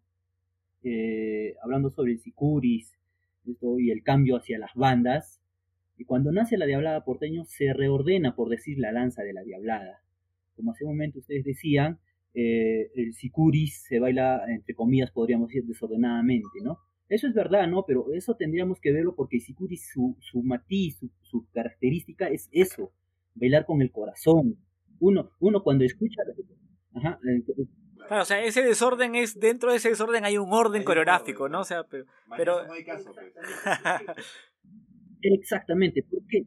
eh, 0.83 1.55
hablando 1.61 1.89
sobre 1.89 2.13
el 2.13 2.19
sicuris 2.19 2.93
esto, 3.45 3.79
y 3.79 3.91
el 3.91 4.03
cambio 4.03 4.37
hacia 4.37 4.59
las 4.59 4.73
bandas, 4.75 5.41
y 5.97 6.05
cuando 6.05 6.31
nace 6.31 6.57
la 6.57 6.65
Diablada 6.65 7.03
porteño 7.03 7.45
se 7.45 7.73
reordena, 7.73 8.35
por 8.35 8.49
decir, 8.49 8.77
la 8.79 8.91
lanza 8.91 9.23
de 9.23 9.33
la 9.33 9.43
Diablada. 9.43 10.01
Como 10.55 10.71
hace 10.71 10.83
un 10.83 10.91
momento 10.91 11.19
ustedes 11.19 11.43
decían, 11.43 11.99
eh, 12.33 12.91
el 12.95 13.13
sicuris 13.13 13.83
se 13.87 13.99
baila, 13.99 14.43
entre 14.47 14.75
comillas, 14.75 15.11
podríamos 15.11 15.49
decir, 15.49 15.63
desordenadamente, 15.63 16.59
¿no? 16.63 16.79
Eso 17.07 17.27
es 17.27 17.33
verdad, 17.33 17.67
¿no? 17.67 17.85
Pero 17.85 18.13
eso 18.13 18.35
tendríamos 18.35 18.79
que 18.81 18.91
verlo 18.91 19.15
porque 19.15 19.37
el 19.37 19.43
sicuris, 19.43 19.89
su, 19.93 20.17
su 20.19 20.41
matiz, 20.41 20.99
su, 21.21 21.47
característica 21.53 22.27
es 22.27 22.49
eso, 22.51 22.91
bailar 23.35 23.65
con 23.65 23.81
el 23.81 23.91
corazón. 23.91 24.57
Uno, 24.99 25.31
uno 25.39 25.63
cuando 25.63 25.85
escucha... 25.85 26.21
Ajá, 26.93 27.19
Claro, 28.07 28.21
o 28.21 28.25
sea, 28.25 28.43
ese 28.43 28.61
desorden 28.61 29.15
es, 29.15 29.39
dentro 29.39 29.71
de 29.71 29.77
ese 29.77 29.89
desorden 29.89 30.25
hay 30.25 30.37
un 30.37 30.53
orden 30.53 30.83
coreográfico, 30.83 31.49
¿no? 31.49 31.61
O 31.61 31.63
sea, 31.63 31.83
pero... 31.85 32.05
pero... 32.37 32.65
No 32.67 32.73
hay 32.73 32.83
caso, 32.83 33.11
pues. 33.15 33.33
Exactamente, 35.33 36.03
¿por 36.03 36.25
qué? 36.27 36.45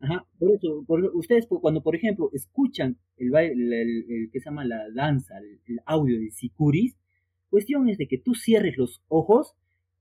Ajá, 0.00 0.26
por 0.38 0.50
eso, 0.50 0.84
ustedes 1.14 1.46
cuando 1.46 1.82
por 1.82 1.94
ejemplo 1.94 2.28
escuchan 2.32 2.98
el, 3.16 3.34
el, 3.34 4.30
que 4.32 4.40
se 4.40 4.46
llama 4.46 4.64
la 4.64 4.90
danza, 4.92 5.38
el, 5.38 5.80
audio 5.86 6.18
de 6.18 6.30
Sicuris, 6.30 6.96
cuestión 7.48 7.88
es 7.88 7.98
de 7.98 8.08
que 8.08 8.18
tú 8.18 8.34
cierres 8.34 8.76
los 8.76 9.00
ojos 9.08 9.54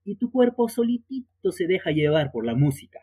y 0.04 0.16
tu 0.16 0.32
cuerpo 0.32 0.68
solitito 0.70 1.52
se 1.52 1.68
deja 1.68 1.92
llevar 1.92 2.32
por 2.32 2.46
la 2.46 2.56
música. 2.56 3.00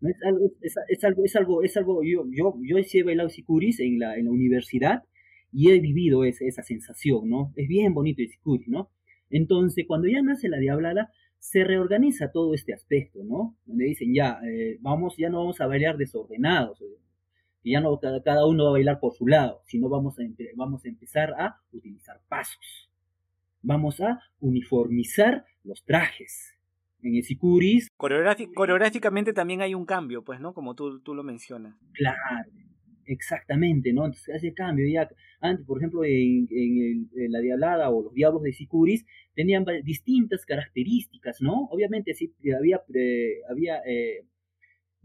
¿No? 0.00 0.08
Es, 0.08 0.16
algo, 0.24 0.50
es, 0.62 1.04
algo, 1.04 1.24
es 1.24 1.36
algo, 1.36 1.62
es 1.62 1.76
algo, 1.76 2.02
yo, 2.02 2.24
yo, 2.30 2.54
yo 2.62 2.78
he 2.78 3.02
bailado 3.02 3.28
Sicuris 3.28 3.80
en 3.80 3.98
la, 3.98 4.16
en 4.16 4.24
la 4.24 4.30
universidad 4.30 5.04
y 5.52 5.70
he 5.70 5.80
vivido 5.80 6.24
esa, 6.24 6.46
esa 6.46 6.62
sensación, 6.62 7.28
¿no? 7.28 7.52
Es 7.54 7.68
bien 7.68 7.92
bonito 7.92 8.22
el 8.22 8.28
Sicuris, 8.28 8.68
¿no? 8.68 8.90
Entonces, 9.28 9.84
cuando 9.86 10.08
ya 10.08 10.22
nace 10.22 10.48
la 10.48 10.58
diablada, 10.58 11.10
se 11.46 11.62
reorganiza 11.62 12.32
todo 12.32 12.54
este 12.54 12.74
aspecto, 12.74 13.20
¿no? 13.22 13.56
Donde 13.66 13.84
dicen, 13.84 14.12
ya, 14.12 14.40
eh, 14.44 14.78
vamos, 14.80 15.14
ya 15.16 15.30
no 15.30 15.38
vamos 15.38 15.60
a 15.60 15.68
bailar 15.68 15.96
desordenados, 15.96 16.82
Y 17.62 17.72
ya 17.72 17.80
no 17.80 18.00
cada, 18.00 18.46
uno 18.46 18.64
va 18.64 18.70
a 18.70 18.72
bailar 18.72 18.98
por 18.98 19.14
su 19.14 19.28
lado, 19.28 19.62
sino 19.64 19.88
vamos 19.88 20.18
a, 20.18 20.22
vamos 20.56 20.84
a 20.84 20.88
empezar 20.88 21.34
a 21.38 21.60
utilizar 21.70 22.20
pasos. 22.28 22.90
Vamos 23.62 24.00
a 24.00 24.20
uniformizar 24.40 25.44
los 25.62 25.84
trajes. 25.84 26.58
En 27.02 27.14
el 27.14 27.22
sicuris... 27.22 27.90
coreográficamente 27.96 29.32
también 29.32 29.62
hay 29.62 29.74
un 29.74 29.86
cambio, 29.86 30.24
pues, 30.24 30.40
¿no? 30.40 30.52
Como 30.52 30.74
tú, 30.74 31.00
tú 31.00 31.14
lo 31.14 31.22
mencionas. 31.22 31.76
Claro, 31.92 32.50
exactamente, 33.06 33.92
¿no? 33.92 34.04
Entonces 34.06 34.34
hace 34.34 34.54
cambio. 34.54 34.86
Ya 34.88 35.08
antes, 35.40 35.66
por 35.66 35.78
ejemplo, 35.78 36.04
en, 36.04 36.48
la 37.30 37.40
Diablada 37.40 37.90
o 37.90 38.02
los 38.02 38.14
Diablos 38.14 38.42
de 38.42 38.52
Sicuris 38.52 39.06
tenían 39.34 39.64
distintas 39.84 40.44
características, 40.44 41.40
¿no? 41.40 41.66
Obviamente 41.70 42.14
sí 42.14 42.32
había, 42.58 42.82
había 43.48 43.82
eh, 43.86 44.24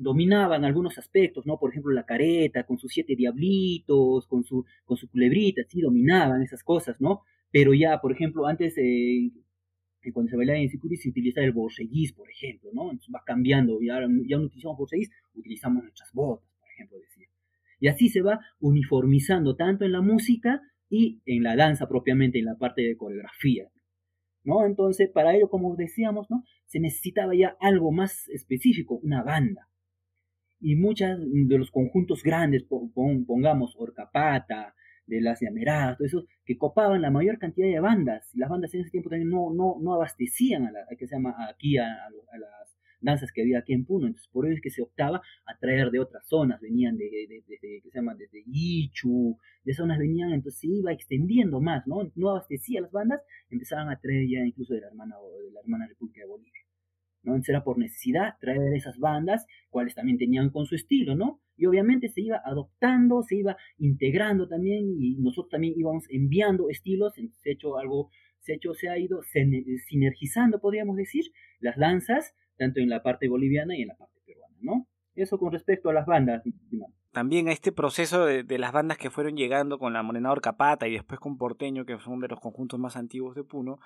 dominaban 0.02 0.66
algunos 0.66 0.98
aspectos, 0.98 1.46
¿no? 1.46 1.58
Por 1.60 1.72
ejemplo, 1.72 1.94
la 1.94 2.06
careta 2.06 2.64
con 2.66 2.78
sus 2.80 2.92
siete 2.92 3.16
diablitos, 3.16 4.28
con 4.28 4.44
su, 4.44 4.66
con 4.86 4.98
su 4.98 5.10
culebrita, 5.10 5.62
sí, 5.68 5.82
dominaban 5.82 6.42
esas 6.42 6.64
cosas, 6.64 7.00
¿no? 7.00 7.22
Pero 7.52 7.74
ya, 7.74 8.00
por 8.02 8.12
ejemplo, 8.12 8.48
antes, 8.48 8.78
eh, 8.78 9.32
cuando 10.14 10.32
se 10.32 10.38
bailaba 10.38 10.60
en 10.60 10.70
Sicuris, 10.70 11.04
se 11.04 11.10
utilizaba 11.10 11.46
el 11.46 11.52
borseguís, 11.54 12.14
por 12.14 12.30
ejemplo, 12.30 12.72
¿no? 12.74 12.84
Entonces 12.92 13.14
va 13.14 13.24
cambiando, 13.26 13.80
ya, 13.82 14.00
ya 14.28 14.38
no 14.38 14.46
utilizamos 14.46 14.78
borseguís, 14.78 15.12
utilizamos 15.36 15.84
nuestras 15.84 16.12
botas, 16.14 16.50
por 16.60 16.70
ejemplo, 16.70 16.98
decía. 17.00 17.20
Y 17.82 17.89
así 17.89 18.08
se 18.08 18.22
va 18.22 18.39
uniformizando 18.62 19.58
tanto 19.58 19.84
en 19.84 19.91
la 19.91 20.02
música 20.02 20.62
y 20.89 21.22
en 21.26 21.44
la 21.44 21.58
danza 21.58 21.89
propiamente, 21.89 22.39
en 22.39 22.46
la 22.46 22.56
parte 22.56 22.82
de 22.84 22.96
coreografía. 22.96 23.67
¿No? 24.44 24.65
Entonces, 24.65 25.10
para 25.10 25.36
ello, 25.36 25.50
como 25.50 25.76
decíamos, 25.76 26.28
¿no? 26.30 26.46
Se 26.65 26.80
necesitaba 26.80 27.36
ya 27.36 27.58
algo 27.60 27.91
más 27.91 28.30
específico, 28.30 28.96
una 29.04 29.22
banda 29.22 29.67
y 30.62 30.76
muchas 30.76 31.20
de 31.20 31.58
los 31.58 31.72
conjuntos 31.72 32.24
grandes, 32.24 32.63
pongamos 32.63 33.76
Orcapata, 33.78 34.76
de 35.08 35.20
las 35.20 35.41
Llameradas, 35.41 35.98
todo 35.98 36.08
eso, 36.08 36.26
que 36.46 36.58
copaban 36.58 37.02
la 37.02 37.12
mayor 37.12 37.38
cantidad 37.38 37.67
de 37.67 37.80
bandas. 37.80 38.30
Las 38.34 38.50
bandas 38.50 38.74
en 38.74 38.82
ese 38.82 38.91
tiempo 38.91 39.10
también 39.10 39.30
no, 39.30 39.52
no, 39.54 39.78
no 39.82 39.96
abastecían 39.96 40.67
a, 40.67 40.72
la, 40.72 40.86
que 40.98 41.08
se 41.08 41.15
llama 41.15 41.36
aquí 41.50 41.78
a, 41.78 41.86
las 41.86 42.61
danzas 43.02 43.32
que 43.32 43.42
había 43.42 43.60
aquí 43.60 43.74
en 43.74 43.86
Puno. 43.86 44.08
Entonces, 44.08 44.30
por 44.32 44.46
eso 44.46 44.56
es 44.56 44.62
que 44.62 44.70
se 44.70 44.82
optaba 44.82 45.22
a 45.46 45.58
traer 45.60 45.92
de 45.92 46.00
otras 46.00 46.26
zonas. 46.28 46.62
Venían 46.62 46.98
de, 46.98 47.06
de, 47.06 47.44
de, 47.48 47.82
se 47.82 48.00
llama, 48.00 48.16
desde 48.16 48.44
Ichu, 48.46 49.38
de 49.64 49.74
zonas 49.74 50.00
venían, 50.00 50.32
entonces 50.32 50.60
se 50.60 50.68
iba 50.68 50.92
extendiendo 50.92 51.62
más, 51.62 51.86
¿no? 51.88 52.12
No 52.16 52.30
abastecía 52.30 52.82
las 52.82 52.92
bandas, 52.92 53.22
empezaban 53.50 53.90
a 53.90 54.00
traer 54.00 54.28
ya 54.28 54.40
incluso 54.46 54.74
de 54.74 54.82
la 54.82 54.88
hermana, 54.88 55.16
de 55.46 55.52
la 55.52 55.60
hermana 55.60 55.88
República 55.88 56.22
de 56.22 56.28
Bolivia. 56.28 56.62
¿no? 57.24 57.34
Entonces 57.34 57.50
era 57.50 57.64
por 57.64 57.78
necesidad 57.78 58.36
traer 58.40 58.74
esas 58.74 58.98
bandas, 58.98 59.46
cuales 59.70 59.94
también 59.94 60.18
tenían 60.18 60.50
con 60.50 60.66
su 60.66 60.76
estilo, 60.76 61.16
¿no? 61.16 61.40
Y 61.56 61.68
obviamente 61.68 62.10
se 62.10 62.22
iba 62.22 62.42
adoptando, 62.44 63.22
se 63.22 63.36
iba 63.36 63.58
integrando 63.78 64.48
también, 64.48 64.96
y 65.00 65.18
nosotros 65.18 65.52
también 65.52 65.76
íbamos 65.78 66.06
enviando 66.10 66.70
estilos, 66.70 67.14
ha 67.18 67.22
hecho 67.50 67.78
algo, 67.78 68.10
se 68.40 68.54
hecho, 68.54 68.74
se 68.74 68.90
ha 68.90 68.98
ido 68.98 69.22
sinergizando, 69.88 70.60
podríamos 70.60 70.98
decir, 70.98 71.26
las 71.60 71.78
danzas, 71.78 72.34
tanto 72.62 72.80
en 72.80 72.89
la 72.89 73.02
parte 73.02 73.28
boliviana 73.28 73.76
y 73.76 73.82
en 73.82 73.88
la 73.88 73.95
parte 73.95 74.19
peruana, 74.24 74.56
¿no? 74.62 74.88
Eso 75.15 75.39
con 75.39 75.52
respecto 75.52 75.89
a 75.89 75.93
las 75.93 76.06
bandas. 76.06 76.43
También 77.12 77.47
a 77.47 77.52
este 77.52 77.71
proceso 77.71 78.24
de, 78.26 78.60
las 78.60 78.71
bandas 78.71 79.00
que 79.00 79.10
fueron 79.10 79.36
llegando 79.36 79.80
con 79.80 79.93
la 79.93 80.04
Morenador 80.04 80.41
Capata 80.41 80.88
y 80.88 80.93
después 80.93 81.19
con 81.19 81.38
Porteño, 81.38 81.86
que 81.86 81.97
son 81.97 82.19
de 82.19 82.28
los 82.28 82.39
conjuntos 82.39 82.80
más 82.80 82.95
antiguos 82.95 83.36
de 83.36 83.43
Puno, 83.43 83.80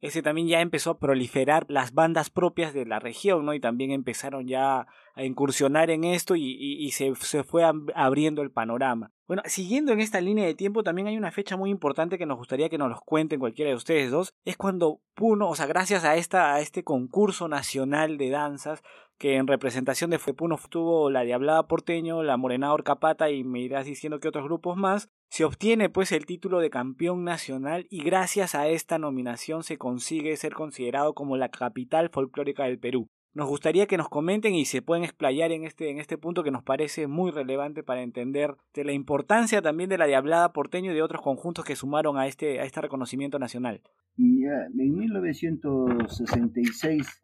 ese 0.00 0.22
también 0.22 0.46
ya 0.46 0.60
empezó 0.60 0.90
a 0.90 0.98
proliferar 0.98 1.66
las 1.68 1.92
bandas 1.92 2.30
propias 2.30 2.72
de 2.72 2.86
la 2.86 3.00
región, 3.00 3.44
¿no? 3.44 3.54
Y 3.54 3.60
también 3.60 3.90
empezaron 3.90 4.46
ya 4.46 4.86
a 5.14 5.24
incursionar 5.24 5.90
en 5.90 6.04
esto 6.04 6.36
y, 6.36 6.54
y, 6.54 6.90
se, 6.92 7.14
se, 7.16 7.42
fue 7.42 7.64
abriendo 7.94 8.42
el 8.42 8.52
panorama. 8.52 9.10
Bueno, 9.26 9.42
siguiendo 9.46 9.92
en 9.92 10.00
esta 10.00 10.20
línea 10.20 10.46
de 10.46 10.54
tiempo, 10.54 10.84
también 10.84 11.08
hay 11.08 11.16
una 11.16 11.32
fecha 11.32 11.56
muy 11.56 11.70
importante 11.70 12.16
que 12.16 12.26
nos 12.26 12.38
gustaría 12.38 12.68
que 12.68 12.78
nos 12.78 12.88
los 12.88 13.00
cuenten 13.00 13.40
cualquiera 13.40 13.70
de 13.70 13.76
ustedes 13.76 14.10
dos. 14.10 14.32
Es 14.44 14.56
cuando 14.56 15.00
Puno, 15.14 15.48
o 15.48 15.56
sea, 15.56 15.66
gracias 15.66 16.04
a, 16.04 16.14
esta, 16.14 16.54
a 16.54 16.60
este 16.60 16.84
concurso 16.84 17.48
nacional 17.48 18.18
de 18.18 18.30
danzas, 18.30 18.84
que 19.18 19.36
en 19.36 19.46
representación 19.46 20.10
de 20.10 20.18
Puno 20.18 20.58
tuvo 20.70 21.10
la 21.10 21.22
Diablada 21.22 21.66
Porteño, 21.66 22.22
la 22.22 22.36
Morena 22.36 22.72
Capata 22.84 23.30
y 23.30 23.42
me 23.42 23.60
irás 23.60 23.86
diciendo 23.86 24.20
que 24.20 24.28
otros 24.28 24.44
grupos 24.44 24.76
más, 24.76 25.10
se 25.28 25.44
obtiene 25.44 25.88
pues 25.88 26.12
el 26.12 26.24
título 26.24 26.60
de 26.60 26.70
campeón 26.70 27.24
nacional 27.24 27.86
y 27.90 28.02
gracias 28.02 28.54
a 28.54 28.68
esta 28.68 28.98
nominación 28.98 29.64
se 29.64 29.76
consigue 29.76 30.36
ser 30.36 30.54
considerado 30.54 31.14
como 31.14 31.36
la 31.36 31.48
capital 31.48 32.10
folclórica 32.10 32.64
del 32.64 32.78
Perú. 32.78 33.08
Nos 33.34 33.48
gustaría 33.48 33.86
que 33.86 33.98
nos 33.98 34.08
comenten 34.08 34.54
y 34.54 34.64
se 34.64 34.82
pueden 34.82 35.04
explayar 35.04 35.52
en 35.52 35.64
este, 35.64 35.90
en 35.90 35.98
este 35.98 36.16
punto 36.16 36.42
que 36.42 36.50
nos 36.50 36.62
parece 36.62 37.06
muy 37.06 37.30
relevante 37.30 37.82
para 37.82 38.02
entender 38.02 38.56
de 38.74 38.84
la 38.84 38.92
importancia 38.92 39.62
también 39.62 39.90
de 39.90 39.98
la 39.98 40.06
Diablada 40.06 40.52
Porteño 40.52 40.92
y 40.92 40.94
de 40.94 41.02
otros 41.02 41.22
conjuntos 41.22 41.64
que 41.64 41.76
sumaron 41.76 42.18
a 42.18 42.26
este, 42.26 42.60
a 42.60 42.64
este 42.64 42.80
reconocimiento 42.80 43.38
nacional. 43.38 43.82
en 44.16 44.94
1966 44.94 47.20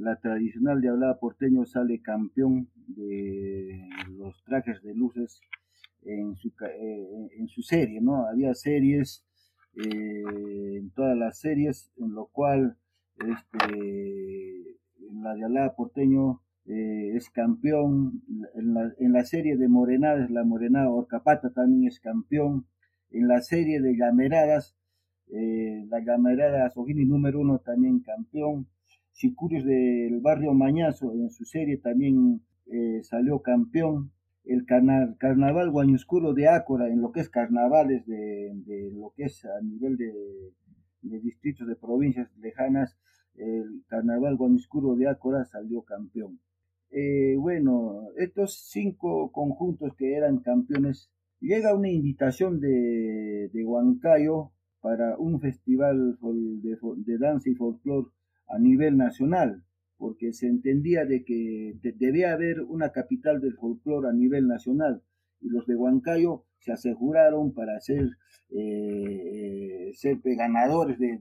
la 0.00 0.16
tradicional 0.16 0.80
Diablada 0.80 1.18
Porteño 1.18 1.66
sale 1.66 2.00
campeón 2.00 2.70
de 2.86 3.86
los 4.16 4.42
trajes 4.44 4.82
de 4.82 4.94
luces 4.94 5.40
en 6.02 6.36
su, 6.36 6.48
eh, 6.48 7.28
en 7.36 7.48
su 7.48 7.62
serie, 7.62 8.00
¿no? 8.00 8.26
Había 8.26 8.54
series, 8.54 9.26
eh, 9.76 10.78
en 10.78 10.90
todas 10.92 11.16
las 11.18 11.38
series, 11.38 11.92
en 11.98 12.14
lo 12.14 12.26
cual 12.26 12.78
este, 13.18 14.78
la 15.12 15.34
de 15.34 15.70
Porteño 15.76 16.40
eh, 16.64 17.12
es 17.14 17.28
campeón, 17.28 18.22
en 18.54 18.72
la, 18.72 18.92
en 18.98 19.12
la, 19.12 19.24
serie 19.26 19.58
de 19.58 19.68
Morenadas, 19.68 20.30
la 20.30 20.44
Morenada 20.44 20.88
Orcapata 20.88 21.50
también 21.50 21.88
es 21.88 22.00
campeón, 22.00 22.66
en 23.10 23.28
la 23.28 23.42
serie 23.42 23.82
de 23.82 23.94
Llameradas, 23.96 24.76
la 25.32 26.00
Llamerada 26.00 26.70
Sojini 26.70 27.04
número 27.04 27.40
uno 27.40 27.58
también 27.58 28.00
campeón, 28.00 28.66
Sicurios 29.12 29.64
del 29.64 30.20
barrio 30.20 30.54
Mañazo 30.54 31.12
en 31.14 31.30
su 31.30 31.44
serie 31.44 31.78
también 31.78 32.42
salió 33.02 33.40
campeón, 33.42 34.12
el 34.44 34.64
carnaval 34.66 35.70
guañoscuro 35.70 36.34
de 36.34 36.48
Ácora, 36.48 36.88
en 36.88 37.00
lo 37.00 37.12
que 37.12 37.20
es 37.20 37.28
carnavales 37.28 38.06
de, 38.06 38.90
lo 38.92 39.12
que 39.16 39.24
es 39.24 39.44
a 39.44 39.60
nivel 39.62 39.96
de, 39.96 40.12
distritos 41.02 41.68
de 41.68 41.76
provincias 41.76 42.28
lejanas, 42.38 42.96
el 43.36 43.84
carnaval 43.86 44.36
guañoscuro 44.36 44.96
de 44.96 45.08
Ácora 45.08 45.44
salió 45.44 45.82
campeón. 45.82 46.40
Eh, 46.90 47.36
bueno, 47.38 48.08
estos 48.16 48.68
cinco 48.70 49.30
conjuntos 49.30 49.94
que 49.96 50.14
eran 50.14 50.40
campeones, 50.40 51.10
llega 51.40 51.74
una 51.74 51.88
invitación 51.88 52.60
de, 52.60 53.50
de 53.52 53.64
Huancayo 53.64 54.50
para 54.80 55.16
un 55.16 55.40
festival 55.40 56.18
de, 56.20 56.76
de 56.96 57.18
danza 57.18 57.50
y 57.50 57.54
folclore 57.54 58.08
a 58.50 58.58
nivel 58.58 58.96
nacional 58.96 59.64
porque 60.00 60.32
se 60.32 60.46
entendía 60.46 61.04
de 61.04 61.24
que 61.24 61.78
debía 61.82 62.32
haber 62.32 62.62
una 62.62 62.90
capital 62.90 63.38
del 63.38 63.54
folclore 63.54 64.08
a 64.08 64.12
nivel 64.12 64.48
nacional 64.48 65.02
y 65.40 65.50
los 65.50 65.66
de 65.66 65.76
Huancayo 65.76 66.46
se 66.58 66.72
aseguraron 66.72 67.52
para 67.52 67.78
ser, 67.80 68.08
eh, 68.48 69.90
ser 69.94 70.18
ganadores 70.24 70.98
de, 70.98 71.20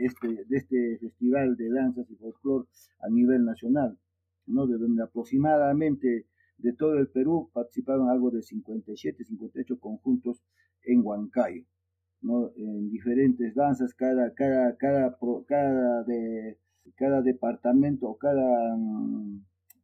este, 0.00 0.28
de 0.28 0.56
este 0.56 0.98
festival 1.00 1.56
de 1.56 1.70
danzas 1.70 2.10
y 2.10 2.16
folclore 2.16 2.66
a 3.00 3.10
nivel 3.10 3.44
nacional, 3.44 3.98
¿no? 4.46 4.66
de 4.66 4.78
donde 4.78 5.02
aproximadamente 5.02 6.26
de 6.56 6.72
todo 6.72 6.94
el 6.98 7.08
Perú 7.08 7.50
participaron 7.52 8.08
algo 8.08 8.30
de 8.30 8.42
57, 8.42 9.22
58 9.22 9.78
conjuntos 9.78 10.42
en 10.82 11.02
Huancayo, 11.04 11.64
¿no? 12.20 12.50
en 12.56 12.90
diferentes 12.90 13.54
danzas, 13.54 13.94
cada, 13.94 14.32
cada, 14.34 14.76
cada, 14.76 15.16
cada 15.46 16.02
de 16.04 16.58
cada 16.96 17.22
departamento 17.22 18.08
o 18.08 18.18
cada, 18.18 18.76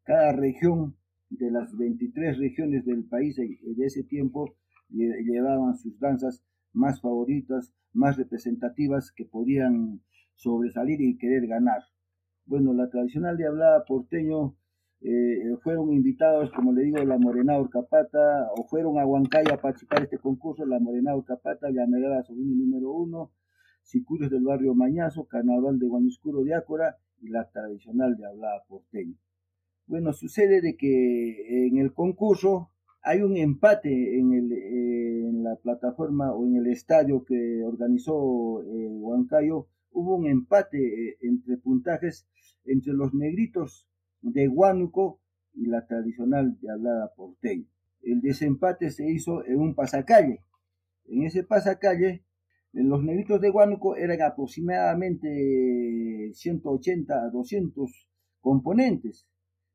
cada 0.04 0.32
región 0.32 0.96
de 1.30 1.50
las 1.50 1.76
23 1.76 2.38
regiones 2.38 2.84
del 2.84 3.04
país 3.04 3.36
de 3.36 3.84
ese 3.84 4.04
tiempo 4.04 4.56
llevaban 4.88 5.76
sus 5.76 5.98
danzas 5.98 6.44
más 6.72 7.00
favoritas, 7.00 7.72
más 7.92 8.16
representativas 8.16 9.12
que 9.12 9.24
podían 9.24 10.00
sobresalir 10.34 11.00
y 11.00 11.16
querer 11.16 11.46
ganar. 11.46 11.82
Bueno, 12.46 12.72
la 12.74 12.90
tradicional 12.90 13.36
de 13.36 13.46
hablada 13.46 13.84
porteño 13.84 14.56
eh, 15.06 15.56
fueron 15.62 15.92
invitados, 15.92 16.50
como 16.52 16.72
le 16.72 16.84
digo, 16.84 16.96
la 17.04 17.18
Morena 17.18 17.58
Orcapata, 17.58 18.48
o 18.56 18.64
fueron 18.64 18.98
a 18.98 19.04
Huancaya 19.04 19.54
a 19.54 19.60
participar 19.60 19.98
en 19.98 20.04
este 20.04 20.18
concurso, 20.18 20.64
la 20.64 20.80
Morena 20.80 21.14
Orcapata, 21.14 21.68
Llamerada 21.70 22.22
Sobrino 22.22 22.54
número 22.54 22.90
uno, 22.90 23.30
Sicurios 23.82 24.30
del 24.30 24.44
barrio 24.44 24.74
Mañazo, 24.74 25.26
Carnaval 25.26 25.78
de 25.78 25.88
Guañoscuro 25.88 26.42
de 26.42 26.54
Ácora 26.54 26.96
y 27.20 27.28
la 27.28 27.50
tradicional 27.50 28.16
de 28.16 28.24
hablada 28.24 28.64
porteño. 28.66 29.18
Bueno, 29.86 30.14
sucede 30.14 30.62
de 30.62 30.74
que 30.74 31.66
en 31.66 31.76
el 31.76 31.92
concurso 31.92 32.70
hay 33.02 33.20
un 33.20 33.36
empate 33.36 34.18
en, 34.18 34.32
el, 34.32 34.52
en 34.52 35.44
la 35.44 35.56
plataforma 35.56 36.32
o 36.32 36.46
en 36.46 36.56
el 36.56 36.66
estadio 36.68 37.26
que 37.26 37.62
organizó 37.62 38.62
eh, 38.62 38.88
Huancayo, 38.88 39.66
hubo 39.90 40.16
un 40.16 40.26
empate 40.26 40.78
eh, 40.78 41.18
entre 41.20 41.58
puntajes 41.58 42.26
entre 42.64 42.94
los 42.94 43.12
negritos 43.12 43.86
de 44.24 44.48
Huánuco 44.48 45.20
y 45.52 45.66
la 45.66 45.86
tradicional 45.86 46.58
de 46.60 46.70
hablada 46.70 47.12
porteño. 47.14 47.66
el 48.02 48.20
desempate 48.20 48.90
se 48.90 49.10
hizo 49.10 49.44
en 49.46 49.60
un 49.60 49.74
pasacalle. 49.74 50.42
En 51.06 51.22
ese 51.22 51.42
pasacalle, 51.42 52.24
los 52.72 53.02
negritos 53.04 53.40
de 53.40 53.50
Huánuco 53.50 53.96
eran 53.96 54.20
aproximadamente 54.22 56.32
180 56.34 57.14
a 57.14 57.30
200 57.30 58.08
componentes. 58.40 59.26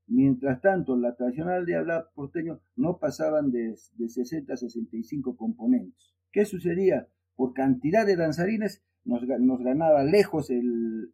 Mientras 0.08 0.62
tanto, 0.62 0.98
la 0.98 1.16
tradicional 1.16 1.66
de 1.66 1.76
hablar 1.76 2.10
porteño 2.16 2.60
no 2.76 2.98
pasaban 2.98 3.52
de, 3.52 3.76
60 3.76 4.54
a 4.54 4.58
65 4.58 5.38
componentes. 5.38 6.14
¿Qué 6.32 6.46
sucedía? 6.46 7.08
Por 7.36 7.54
cantidad 7.54 8.06
de 8.06 8.16
danzarines 8.16 8.84
nos, 9.06 9.22
ganaba 9.64 10.04
lejos 10.04 10.50
el, 10.50 11.12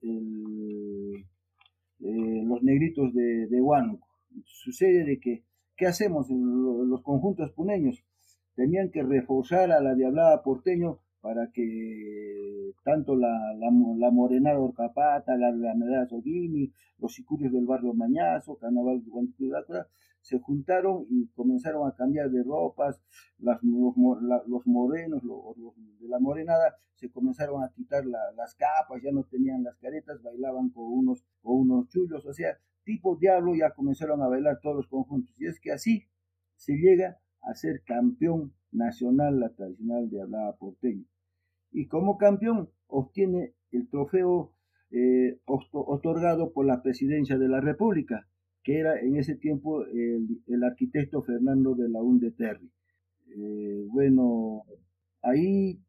eh, 1.99 2.43
los 2.45 2.61
negritos 2.63 3.13
de, 3.13 3.47
de 3.47 3.61
Huánuco. 3.61 4.07
Sucede 4.45 5.03
de 5.05 5.19
que, 5.19 5.43
¿qué 5.77 5.87
hacemos 5.87 6.27
los 6.29 7.01
conjuntos 7.01 7.51
puneños? 7.51 8.03
Tenían 8.55 8.89
que 8.91 9.03
reforzar 9.03 9.71
a 9.71 9.81
la 9.81 9.95
diablada 9.95 10.43
porteño 10.43 10.99
para 11.21 11.51
que 11.51 12.71
tanto 12.83 13.15
la, 13.15 13.53
la, 13.57 13.69
la 13.97 14.11
Morenada 14.11 14.59
Orcapata, 14.59 15.35
la, 15.35 15.51
la 15.51 15.73
Medalla 15.73 16.05
Soguini, 16.07 16.71
los 16.99 17.13
sicurios 17.13 17.51
del 17.51 17.65
barrio 17.65 17.93
Mañazo, 17.93 18.57
Carnaval 18.57 19.03
de 19.03 19.11
se 20.25 20.39
juntaron 20.39 21.05
y 21.09 21.27
comenzaron 21.35 21.87
a 21.87 21.95
cambiar 21.95 22.31
de 22.31 22.41
ropas, 22.41 22.99
las, 23.37 23.61
los, 23.61 23.95
los, 24.47 24.65
morenos 24.65 25.23
los, 25.23 25.55
de 25.99 26.07
la 26.07 26.19
morenada 26.19 26.75
se 26.95 27.11
comenzaron 27.11 27.63
a 27.63 27.71
quitar 27.71 28.03
las 28.05 28.55
capas, 28.55 29.03
ya 29.03 29.11
no 29.11 29.23
tenían 29.25 29.63
las 29.63 29.77
caretas, 29.77 30.23
bailaban 30.23 30.69
con 30.69 30.85
unos, 30.85 31.23
con 31.43 31.57
unos 31.57 31.89
chullos, 31.89 32.25
o 32.25 32.33
sea, 32.33 32.57
tipo 32.83 33.17
diablo 33.17 33.53
ya 33.53 33.69
comenzaron 33.75 34.23
a 34.23 34.27
bailar 34.27 34.59
todos 34.61 34.77
los 34.77 34.87
conjuntos. 34.87 35.35
Y 35.37 35.45
es 35.45 35.59
que 35.59 35.71
así 35.71 36.07
se 36.55 36.73
llega 36.73 37.19
a 37.41 37.53
ser 37.53 37.83
campeón 37.85 38.53
nacional 38.71 39.39
la 39.39 39.49
tradicional 39.49 40.09
de 40.09 40.21
hablada 40.21 40.55
porteño 40.55 41.05
y 41.71 41.87
como 41.87 42.17
campeón 42.17 42.69
obtiene 42.87 43.53
el 43.71 43.87
trofeo 43.89 44.53
eh, 44.89 45.39
otorgado 45.45 46.51
por 46.51 46.65
la 46.65 46.81
presidencia 46.81 47.37
de 47.37 47.49
la 47.49 47.61
República, 47.61 48.27
que 48.65 48.79
era 48.79 48.99
en 48.99 49.15
ese 49.15 49.35
tiempo 49.35 49.85
el, 49.85 50.63
arquitecto 50.63 51.21
Fernando 51.21 51.75
de 51.75 51.87
la 51.87 52.01
Unde 52.01 52.31
Terry. 52.31 52.69
Eh, 53.29 53.85
bueno, 53.87 54.63
ahí, 55.21 55.79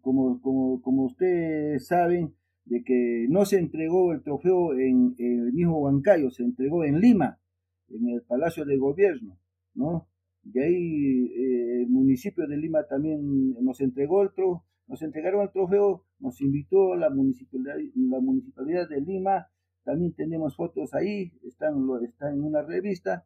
como, 0.00 0.40
como, 0.42 0.82
como 0.82 1.04
ustedes 1.04 1.86
saben, 1.86 2.34
de 2.64 2.82
que 2.82 3.26
no 3.30 3.44
se 3.44 3.58
entregó 3.58 4.12
el 4.12 4.22
trofeo 4.22 4.74
en, 4.74 5.14
el 5.18 5.52
mismo 5.52 5.78
Huancayo, 5.78 6.30
se 6.30 6.42
entregó 6.42 6.84
en 6.84 7.00
Lima, 7.00 7.38
en 7.88 8.08
el 8.08 8.22
Palacio 8.22 8.64
de 8.64 8.78
Gobierno, 8.78 9.38
¿no? 9.74 10.08
De 10.42 10.64
ahí 10.64 11.26
eh, 11.26 11.82
el 11.82 11.88
municipio 11.88 12.46
de 12.46 12.56
Lima 12.56 12.84
también 12.86 13.54
nos 13.62 13.80
entregó 13.80 14.22
el 14.22 14.32
trofeo 14.34 14.64
nos 14.86 15.02
entregaron 15.02 15.42
el 15.42 15.50
trofeo, 15.50 16.04
nos 16.18 16.40
invitó 16.40 16.94
la 16.96 17.10
municipalidad, 17.10 17.76
la 17.94 18.20
municipalidad 18.20 18.88
de 18.88 19.00
Lima, 19.00 19.48
también 19.84 20.14
tenemos 20.14 20.56
fotos 20.56 20.94
ahí, 20.94 21.32
están, 21.44 21.86
están 22.02 22.34
en 22.34 22.44
una 22.44 22.62
revista, 22.62 23.24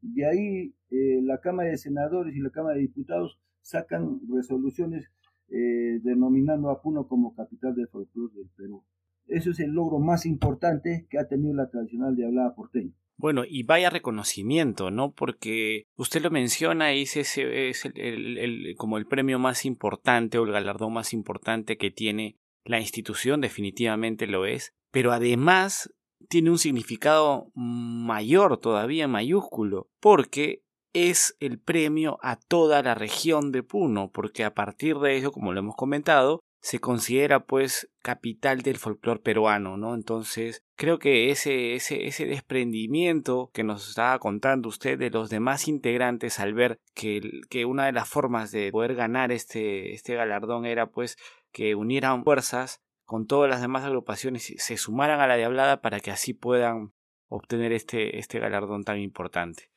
de 0.00 0.26
ahí 0.26 0.74
eh, 0.90 1.20
la 1.22 1.40
Cámara 1.40 1.70
de 1.70 1.78
Senadores 1.78 2.34
y 2.34 2.40
la 2.40 2.50
Cámara 2.50 2.76
de 2.76 2.82
Diputados 2.82 3.38
sacan 3.60 4.20
resoluciones 4.32 5.10
eh, 5.50 6.00
denominando 6.02 6.70
a 6.70 6.80
Puno 6.80 7.06
como 7.08 7.34
capital 7.34 7.74
del 7.74 7.88
folclore 7.88 8.34
del 8.34 8.48
Perú. 8.56 8.84
Eso 9.26 9.50
es 9.50 9.60
el 9.60 9.70
logro 9.70 9.98
más 9.98 10.24
importante 10.24 11.06
que 11.10 11.18
ha 11.18 11.28
tenido 11.28 11.54
la 11.54 11.68
tradicional 11.68 12.16
de 12.16 12.26
hablada 12.26 12.54
porteña. 12.54 12.92
Bueno, 13.16 13.42
y 13.46 13.64
vaya 13.64 13.90
reconocimiento, 13.90 14.90
¿no? 14.92 15.12
Porque 15.12 15.86
usted 15.96 16.22
lo 16.22 16.30
menciona 16.30 16.94
y 16.94 17.02
ese 17.02 17.20
es 17.22 17.84
el, 17.84 18.74
como 18.76 18.96
el 18.96 19.06
premio 19.06 19.40
más 19.40 19.64
importante 19.64 20.38
o 20.38 20.44
el 20.44 20.52
galardón 20.52 20.92
más 20.92 21.12
importante 21.12 21.76
que 21.76 21.90
tiene 21.90 22.36
la 22.64 22.78
institución, 22.78 23.40
definitivamente 23.40 24.26
lo 24.28 24.46
es, 24.46 24.72
pero 24.92 25.12
además 25.12 25.92
tiene 26.28 26.50
un 26.50 26.58
significado 26.58 27.50
mayor 27.54 28.58
todavía 28.58 29.08
mayúsculo, 29.08 29.88
porque 30.00 30.62
es 30.92 31.36
el 31.40 31.58
premio 31.58 32.18
a 32.22 32.36
toda 32.36 32.82
la 32.82 32.94
región 32.94 33.52
de 33.52 33.62
Puno, 33.62 34.10
porque 34.10 34.44
a 34.44 34.54
partir 34.54 34.98
de 34.98 35.16
eso, 35.16 35.32
como 35.32 35.52
lo 35.52 35.60
hemos 35.60 35.76
comentado, 35.76 36.40
se 36.60 36.80
considera 36.80 37.44
pues 37.44 37.90
capital 38.02 38.62
del 38.62 38.78
folclore 38.78 39.20
peruano, 39.20 39.76
¿no? 39.76 39.94
Entonces, 39.94 40.64
creo 40.76 40.98
que 40.98 41.30
ese, 41.30 41.74
ese, 41.74 42.06
ese 42.06 42.26
desprendimiento 42.26 43.50
que 43.54 43.62
nos 43.62 43.88
estaba 43.88 44.18
contando 44.18 44.68
usted 44.68 44.98
de 44.98 45.10
los 45.10 45.30
demás 45.30 45.68
integrantes 45.68 46.40
al 46.40 46.54
ver 46.54 46.80
que, 46.94 47.42
que 47.48 47.64
una 47.64 47.86
de 47.86 47.92
las 47.92 48.08
formas 48.08 48.50
de 48.50 48.72
poder 48.72 48.96
ganar 48.96 49.30
este, 49.30 49.94
este 49.94 50.14
galardón 50.14 50.66
era 50.66 50.90
pues 50.90 51.16
que 51.52 51.74
unieran 51.74 52.24
fuerzas 52.24 52.80
con 53.08 53.26
todas 53.26 53.48
las 53.48 53.62
demás 53.62 53.84
agrupaciones 53.84 54.52
se 54.54 54.76
sumaran 54.76 55.18
a 55.20 55.26
la 55.26 55.36
diablada 55.36 55.80
para 55.80 55.98
que 55.98 56.10
así 56.10 56.34
puedan 56.34 56.92
obtener 57.28 57.72
este, 57.72 58.18
este 58.18 58.38
galardón 58.38 58.84
tan 58.84 58.98
importante. 58.98 59.70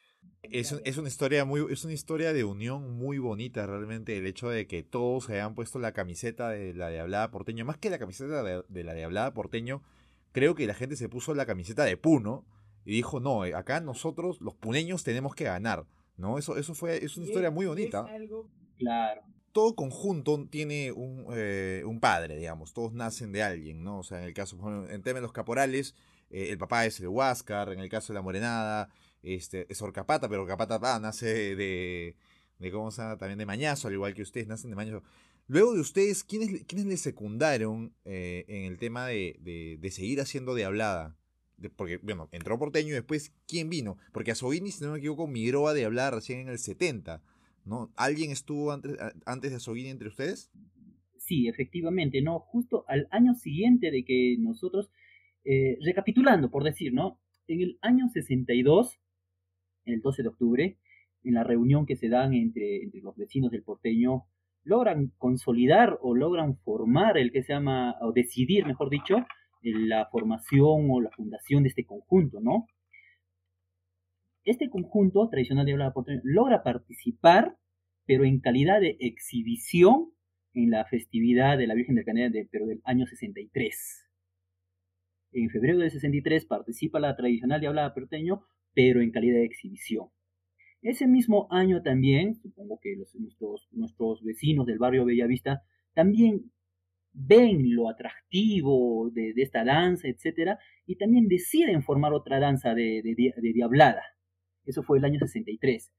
Es, 0.43 0.73
es, 0.83 0.97
una 0.97 1.07
historia 1.07 1.45
muy, 1.45 1.65
es 1.71 1.85
una 1.85 1.93
historia 1.93 2.33
de 2.33 2.43
unión 2.43 2.91
muy 2.97 3.19
bonita 3.19 3.65
realmente, 3.65 4.17
el 4.17 4.27
hecho 4.27 4.49
de 4.49 4.67
que 4.67 4.83
todos 4.83 5.27
se 5.27 5.35
hayan 5.35 5.55
puesto 5.55 5.79
la 5.79 5.93
camiseta 5.93 6.49
de 6.49 6.73
la 6.73 6.89
Diablada 6.89 7.31
Porteño, 7.31 7.63
más 7.63 7.77
que 7.77 7.89
la 7.89 7.99
camiseta 7.99 8.43
de, 8.43 8.65
de 8.67 8.83
la 8.83 8.93
Diablada 8.93 9.33
Porteño, 9.33 9.81
creo 10.33 10.53
que 10.53 10.67
la 10.67 10.73
gente 10.73 10.97
se 10.97 11.07
puso 11.07 11.33
la 11.33 11.45
camiseta 11.45 11.85
de 11.85 11.95
Puno 11.95 12.43
y 12.83 12.91
dijo, 12.91 13.21
no, 13.21 13.45
eh, 13.45 13.55
acá 13.55 13.79
nosotros, 13.79 14.41
los 14.41 14.55
puneños, 14.55 15.05
tenemos 15.05 15.35
que 15.35 15.45
ganar, 15.45 15.85
¿no? 16.17 16.37
Eso, 16.37 16.57
eso 16.57 16.73
fue, 16.73 16.97
es 16.97 17.15
una 17.15 17.27
historia 17.27 17.49
muy 17.49 17.65
bonita. 17.65 18.05
Claro. 18.77 19.21
Todo 19.51 19.75
conjunto 19.75 20.47
tiene 20.49 20.91
un, 20.91 21.25
eh, 21.33 21.83
un 21.85 21.99
padre, 21.99 22.37
digamos, 22.37 22.73
todos 22.73 22.93
nacen 22.93 23.31
de 23.31 23.43
alguien, 23.43 23.83
¿no? 23.83 23.99
O 23.99 24.03
sea, 24.03 24.19
en 24.19 24.25
el 24.25 24.33
caso, 24.33 24.57
en 24.89 25.01
tema 25.01 25.19
de 25.19 25.21
los 25.21 25.33
caporales, 25.33 25.95
eh, 26.29 26.47
el 26.49 26.57
papá 26.57 26.85
es 26.85 26.99
el 26.99 27.07
Huáscar, 27.07 27.71
en 27.73 27.79
el 27.79 27.89
caso 27.89 28.13
de 28.13 28.19
la 28.19 28.21
Morenada, 28.21 28.89
este, 29.23 29.67
es 29.69 29.81
Orcapata, 29.81 30.29
pero 30.29 30.43
Orcapata 30.43 30.99
nace 30.99 31.55
de, 31.55 32.15
de, 32.59 32.71
¿cómo 32.71 32.91
se 32.91 33.01
llama? 33.01 33.17
También 33.17 33.37
de 33.37 33.45
Mañazo, 33.45 33.87
al 33.87 33.93
igual 33.93 34.13
que 34.13 34.21
ustedes 34.21 34.47
nacen 34.47 34.69
de 34.69 34.75
Mañazo. 34.75 35.03
Luego 35.47 35.73
de 35.73 35.81
ustedes, 35.81 36.23
¿quiénes, 36.23 36.63
quiénes 36.65 36.87
les 36.87 37.01
secundaron 37.01 37.93
eh, 38.05 38.45
en 38.47 38.65
el 38.65 38.77
tema 38.77 39.07
de, 39.07 39.37
de, 39.79 39.91
seguir 39.91 40.21
haciendo 40.21 40.55
de 40.55 40.65
hablada? 40.65 41.17
porque, 41.75 41.97
bueno, 41.97 42.27
entró 42.31 42.57
Porteño 42.57 42.89
y 42.89 42.93
después, 42.93 43.33
¿quién 43.47 43.69
vino? 43.69 43.97
Porque 44.13 44.31
a 44.31 44.35
Sogini, 44.35 44.71
si 44.71 44.83
no 44.83 44.93
me 44.93 44.97
equivoco, 44.97 45.27
migró 45.27 45.67
a 45.67 45.75
de 45.75 45.85
hablada 45.85 46.11
recién 46.11 46.39
en 46.39 46.49
el 46.49 46.57
70, 46.57 47.21
¿no? 47.65 47.91
¿Alguien 47.95 48.31
estuvo 48.31 48.71
antes, 48.71 48.97
antes 49.25 49.51
de 49.51 49.59
Sogini 49.59 49.89
entre 49.89 50.07
ustedes? 50.07 50.51
Sí, 51.17 51.47
efectivamente, 51.47 52.21
¿no? 52.21 52.39
Justo 52.39 52.83
al 52.87 53.07
año 53.11 53.35
siguiente 53.35 53.91
de 53.91 54.03
que 54.03 54.37
nosotros, 54.39 54.91
eh, 55.43 55.77
recapitulando, 55.85 56.49
por 56.49 56.63
decir, 56.63 56.93
¿no? 56.93 57.19
En 57.47 57.61
el 57.61 57.77
año 57.81 58.09
62, 58.09 58.99
el 59.85 60.01
12 60.01 60.23
de 60.23 60.29
octubre, 60.29 60.77
en 61.23 61.33
la 61.33 61.43
reunión 61.43 61.85
que 61.85 61.95
se 61.95 62.09
dan 62.09 62.33
entre, 62.33 62.83
entre 62.83 63.01
los 63.01 63.15
vecinos 63.15 63.51
del 63.51 63.63
porteño, 63.63 64.25
logran 64.63 65.11
consolidar 65.17 65.97
o 66.01 66.15
logran 66.15 66.57
formar 66.57 67.17
el 67.17 67.31
que 67.31 67.43
se 67.43 67.53
llama, 67.53 67.95
o 68.01 68.11
decidir, 68.11 68.65
mejor 68.65 68.89
dicho, 68.89 69.17
la 69.61 70.07
formación 70.11 70.87
o 70.89 71.01
la 71.01 71.11
fundación 71.11 71.63
de 71.63 71.69
este 71.69 71.85
conjunto, 71.85 72.39
¿no? 72.41 72.67
Este 74.43 74.69
conjunto 74.69 75.29
tradicional 75.29 75.65
de 75.65 75.73
habla 75.73 75.93
porteño 75.93 76.21
logra 76.23 76.63
participar, 76.63 77.57
pero 78.05 78.23
en 78.23 78.39
calidad 78.39 78.81
de 78.81 78.97
exhibición 78.99 80.11
en 80.53 80.69
la 80.69 80.85
festividad 80.85 81.57
de 81.57 81.67
la 81.67 81.75
Virgen 81.75 81.95
del 81.95 82.05
Canela, 82.05 82.29
de, 82.29 82.47
pero 82.51 82.65
del 82.65 82.81
año 82.83 83.05
63. 83.05 84.07
En 85.33 85.49
febrero 85.49 85.77
del 85.77 85.91
63 85.91 86.45
participa 86.45 86.99
la 86.99 87.15
tradicional 87.15 87.61
de 87.61 87.67
habla 87.67 87.93
porteño 87.93 88.41
pero 88.73 89.01
en 89.01 89.11
calidad 89.11 89.35
de 89.35 89.45
exhibición. 89.45 90.07
Ese 90.81 91.07
mismo 91.07 91.47
año 91.51 91.81
también, 91.83 92.35
supongo 92.35 92.79
que 92.81 92.95
nuestros, 92.95 93.67
nuestros 93.71 94.23
vecinos 94.23 94.65
del 94.65 94.79
barrio 94.79 95.05
Bellavista 95.05 95.61
también 95.93 96.51
ven 97.13 97.75
lo 97.75 97.89
atractivo 97.89 99.09
de, 99.11 99.33
esta 99.37 99.63
danza, 99.63 100.07
etc., 100.07 100.57
y 100.85 100.95
también 100.95 101.27
deciden 101.27 101.83
formar 101.83 102.13
otra 102.13 102.39
danza 102.39 102.73
de, 102.73 103.01
de, 103.03 103.53
diablada. 103.53 104.01
Eso 104.65 104.83
fue 104.83 104.99
el 104.99 105.05
año 105.05 105.19
63. 105.19 105.91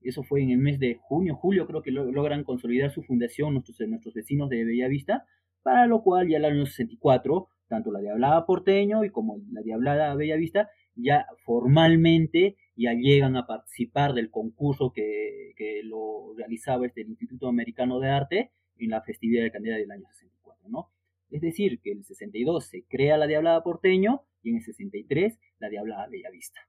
Eso 0.00 0.22
fue 0.22 0.42
en 0.42 0.50
el 0.50 0.58
mes 0.58 0.78
de 0.78 0.98
junio, 1.00 1.34
julio, 1.34 1.66
creo 1.66 1.82
que 1.82 1.90
logran 1.90 2.44
consolidar 2.44 2.90
su 2.90 3.02
fundación 3.02 3.54
nuestros, 3.54 3.80
nuestros 3.88 4.14
vecinos 4.14 4.48
de 4.48 4.64
Bellavista, 4.64 5.24
para 5.62 5.86
lo 5.86 6.02
cual 6.02 6.28
ya 6.28 6.36
el 6.36 6.44
año 6.44 6.66
64, 6.66 7.48
tanto 7.66 7.90
la 7.90 8.00
Diablada 8.00 8.46
Porteño 8.46 9.04
y 9.04 9.10
como 9.10 9.38
la 9.50 9.62
Diablada 9.62 10.14
Bellavista 10.14 10.68
ya 10.94 11.26
formalmente 11.44 12.56
ya 12.76 12.92
llegan 12.94 13.36
a 13.36 13.46
participar 13.46 14.14
del 14.14 14.30
concurso 14.30 14.92
que, 14.92 15.54
lo 15.84 16.34
realizaba 16.36 16.86
este, 16.86 17.02
el 17.02 17.08
Instituto 17.08 17.48
Americano 17.48 17.98
de 17.98 18.08
Arte 18.08 18.52
en 18.78 18.90
la 18.90 19.02
festividad 19.02 19.42
de 19.42 19.50
Candela 19.50 19.76
del 19.76 19.90
año 19.90 20.06
64, 20.08 20.68
¿no? 20.68 20.90
Es 21.30 21.40
decir, 21.40 21.80
que 21.80 21.92
en 21.92 21.98
el 21.98 22.04
62 22.04 22.66
se 22.66 22.84
crea 22.84 23.18
la 23.18 23.26
Diablada 23.26 23.62
Porteño 23.62 24.22
y 24.42 24.50
en 24.50 24.56
el 24.56 24.62
63 24.62 25.38
la 25.58 25.68
Diablada 25.68 26.06
Bellavista. 26.08 26.60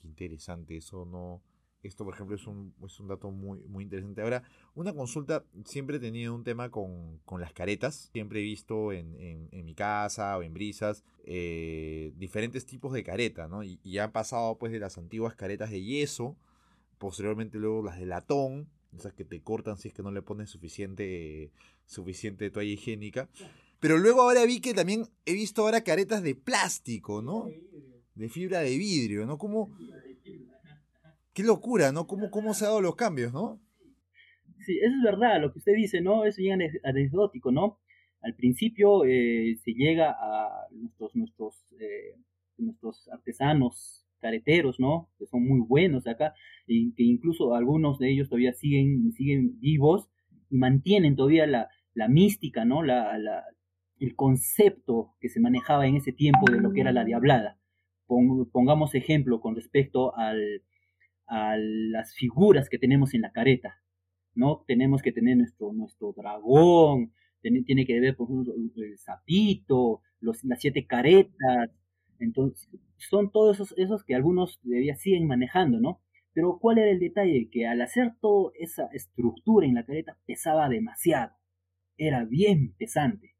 Qué 0.00 0.08
interesante, 0.08 0.76
eso 0.76 1.04
no, 1.04 1.42
Esto, 1.82 2.04
por 2.04 2.14
ejemplo, 2.14 2.36
es 2.36 2.46
un, 2.46 2.74
es 2.84 3.00
un 3.00 3.08
dato 3.08 3.30
muy, 3.30 3.60
muy 3.60 3.84
interesante. 3.84 4.22
Ahora, 4.22 4.42
una 4.74 4.92
consulta, 4.92 5.44
siempre 5.64 5.96
he 5.96 6.00
tenido 6.00 6.34
un 6.34 6.44
tema 6.44 6.70
con, 6.70 7.18
con 7.24 7.40
las 7.40 7.52
caretas. 7.52 8.10
Siempre 8.12 8.40
he 8.40 8.42
visto 8.42 8.92
en, 8.92 9.14
en, 9.18 9.48
en 9.50 9.64
mi 9.64 9.74
casa 9.74 10.36
o 10.36 10.42
en 10.42 10.52
brisas 10.52 11.04
eh, 11.24 12.12
diferentes 12.16 12.66
tipos 12.66 12.92
de 12.92 13.02
careta, 13.02 13.48
¿no? 13.48 13.62
Y, 13.62 13.80
y, 13.82 13.98
han 13.98 14.12
pasado 14.12 14.58
pues 14.58 14.72
de 14.72 14.78
las 14.78 14.98
antiguas 14.98 15.34
caretas 15.36 15.70
de 15.70 15.82
yeso, 15.82 16.36
posteriormente 16.98 17.58
luego 17.58 17.82
las 17.82 17.98
de 17.98 18.06
latón, 18.06 18.68
esas 18.96 19.14
que 19.14 19.24
te 19.24 19.40
cortan 19.40 19.76
si 19.76 19.88
es 19.88 19.94
que 19.94 20.02
no 20.02 20.10
le 20.10 20.22
pones 20.22 20.50
suficiente, 20.50 21.50
suficiente 21.86 22.50
toalla 22.50 22.72
higiénica. 22.72 23.28
Pero 23.78 23.96
luego 23.96 24.20
ahora 24.22 24.44
vi 24.44 24.60
que 24.60 24.74
también 24.74 25.08
he 25.24 25.32
visto 25.32 25.62
ahora 25.62 25.82
caretas 25.82 26.22
de 26.22 26.34
plástico, 26.34 27.22
¿no? 27.22 27.48
De 28.20 28.28
fibra 28.28 28.60
de 28.60 28.76
vidrio, 28.76 29.24
¿no? 29.24 29.38
Como 29.38 29.70
qué 31.32 31.42
locura, 31.42 31.90
¿no? 31.90 32.06
¿Cómo, 32.06 32.30
cómo 32.30 32.52
se 32.52 32.66
han 32.66 32.72
dado 32.72 32.82
los 32.82 32.94
cambios, 32.94 33.32
¿no? 33.32 33.58
Sí, 34.58 34.78
eso 34.78 34.94
es 34.94 35.02
verdad, 35.02 35.40
lo 35.40 35.50
que 35.50 35.60
usted 35.60 35.72
dice, 35.74 36.02
¿no? 36.02 36.26
Eso 36.26 36.42
llega 36.42 36.58
anecdótico, 36.84 37.50
¿no? 37.50 37.78
Al 38.20 38.34
principio 38.34 39.06
eh, 39.06 39.56
se 39.64 39.72
llega 39.72 40.10
a 40.10 40.66
nuestros, 40.70 41.16
nuestros, 41.16 41.64
eh, 41.80 42.20
nuestros 42.58 43.08
artesanos 43.08 44.06
careteros, 44.18 44.78
¿no? 44.78 45.08
Que 45.18 45.24
son 45.24 45.48
muy 45.48 45.60
buenos 45.66 46.06
acá, 46.06 46.34
y 46.66 46.92
que 46.92 47.04
incluso 47.04 47.54
algunos 47.54 47.98
de 47.98 48.10
ellos 48.10 48.28
todavía 48.28 48.52
siguen, 48.52 49.12
siguen 49.12 49.58
vivos 49.60 50.10
y 50.50 50.58
mantienen 50.58 51.16
todavía 51.16 51.46
la, 51.46 51.70
la 51.94 52.08
mística, 52.08 52.66
¿no? 52.66 52.82
La, 52.82 53.16
la, 53.16 53.44
el 53.98 54.14
concepto 54.14 55.14
que 55.20 55.30
se 55.30 55.40
manejaba 55.40 55.86
en 55.86 55.96
ese 55.96 56.12
tiempo 56.12 56.50
de 56.50 56.60
lo 56.60 56.70
que 56.72 56.82
era 56.82 56.92
la 56.92 57.06
diablada. 57.06 57.56
Pongamos 58.52 58.94
ejemplo 58.94 59.40
con 59.40 59.54
respecto 59.54 60.16
al, 60.16 60.62
a 61.26 61.56
las 61.56 62.14
figuras 62.14 62.68
que 62.68 62.78
tenemos 62.78 63.14
en 63.14 63.22
la 63.22 63.32
careta, 63.32 63.80
¿no? 64.34 64.64
Tenemos 64.66 65.02
que 65.02 65.12
tener 65.12 65.36
nuestro, 65.36 65.72
nuestro 65.72 66.12
dragón, 66.16 67.12
tiene, 67.40 67.62
tiene 67.62 67.86
que 67.86 68.00
ver, 68.00 68.16
por 68.16 68.28
el 68.30 68.98
sapito, 68.98 70.02
los, 70.20 70.42
las 70.44 70.60
siete 70.60 70.86
caretas, 70.86 71.70
entonces, 72.20 72.68
son 72.98 73.30
todos 73.32 73.56
esos, 73.56 73.74
esos 73.78 74.04
que 74.04 74.14
algunos 74.14 74.60
todavía 74.60 74.94
siguen 74.94 75.26
manejando, 75.26 75.80
¿no? 75.80 76.00
Pero 76.32 76.58
¿cuál 76.60 76.78
era 76.78 76.90
el 76.90 77.00
detalle? 77.00 77.48
Que 77.50 77.66
al 77.66 77.80
hacer 77.80 78.12
toda 78.20 78.52
esa 78.58 78.86
estructura 78.92 79.66
en 79.66 79.74
la 79.74 79.84
careta 79.84 80.18
pesaba 80.26 80.68
demasiado, 80.68 81.32
era 81.96 82.24
bien 82.24 82.74
pesante. 82.78 83.34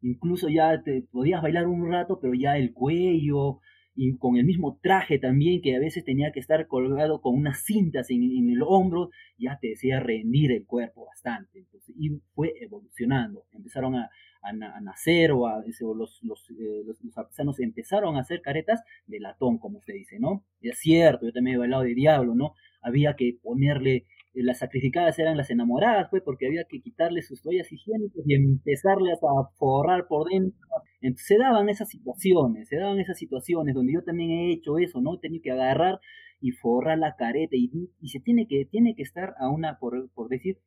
Incluso 0.00 0.48
ya 0.48 0.82
te 0.82 1.02
podías 1.02 1.42
bailar 1.42 1.68
un 1.68 1.88
rato, 1.90 2.18
pero 2.20 2.34
ya 2.34 2.56
el 2.56 2.72
cuello, 2.72 3.60
y 3.94 4.16
con 4.16 4.36
el 4.36 4.44
mismo 4.44 4.78
traje 4.82 5.18
también, 5.18 5.60
que 5.60 5.76
a 5.76 5.80
veces 5.80 6.04
tenía 6.04 6.32
que 6.32 6.40
estar 6.40 6.66
colgado 6.66 7.20
con 7.20 7.36
unas 7.36 7.62
cintas 7.64 8.10
en, 8.10 8.50
el 8.50 8.62
hombro, 8.62 9.10
ya 9.38 9.58
te 9.60 9.68
decía 9.68 10.00
rendir 10.00 10.52
el 10.52 10.64
cuerpo 10.64 11.06
bastante. 11.06 11.66
Y 11.98 12.10
fue 12.34 12.54
evolucionando. 12.60 13.44
Empezaron 13.52 13.96
a, 13.96 14.10
a, 14.42 14.80
nacer 14.80 15.32
o, 15.32 15.46
a, 15.46 15.62
los, 15.62 16.20
los, 16.22 16.50
eh, 16.50 16.82
los, 16.86 17.02
los, 17.02 17.18
artesanos 17.18 17.60
empezaron 17.60 18.16
a 18.16 18.20
hacer 18.20 18.40
caretas 18.40 18.82
de 19.06 19.20
latón, 19.20 19.58
como 19.58 19.78
usted 19.78 19.94
dice, 19.94 20.18
¿no? 20.18 20.44
Es 20.62 20.78
cierto, 20.78 21.26
yo 21.26 21.32
también 21.32 21.56
he 21.56 21.58
bailado 21.58 21.82
de 21.82 21.94
diablo, 21.94 22.34
¿no? 22.34 22.54
Había 22.80 23.14
que 23.14 23.36
ponerle 23.42 24.06
las 24.34 24.58
sacrificadas 24.58 25.18
eran 25.18 25.36
las 25.36 25.50
enamoradas, 25.50 26.08
pues, 26.10 26.22
porque 26.22 26.46
había 26.46 26.64
que 26.64 26.80
quitarle 26.80 27.22
sus 27.22 27.42
toallas 27.42 27.70
higiénicas 27.70 28.22
y 28.26 28.34
empezarles 28.34 29.18
a 29.22 29.50
forrar 29.56 30.06
por 30.08 30.28
dentro. 30.30 30.58
Entonces, 31.00 31.26
se 31.26 31.38
daban 31.38 31.68
esas 31.68 31.88
situaciones, 31.88 32.68
se 32.68 32.76
daban 32.76 32.98
esas 32.98 33.18
situaciones 33.18 33.74
donde 33.74 33.92
yo 33.92 34.02
también 34.04 34.30
he 34.30 34.52
hecho 34.52 34.78
eso, 34.78 35.00
¿no? 35.00 35.16
He 35.16 35.18
tenido 35.18 35.42
que 35.42 35.50
agarrar 35.50 36.00
y 36.40 36.52
forrar 36.52 36.98
la 36.98 37.14
careta 37.16 37.56
y, 37.56 37.70
y 38.00 38.08
se 38.08 38.20
tiene 38.20 38.46
que, 38.46 38.64
tiene 38.64 38.94
que 38.94 39.02
estar 39.02 39.34
a 39.38 39.48
una, 39.48 39.78
por, 39.78 40.10
por 40.12 40.28
decir, 40.28 40.58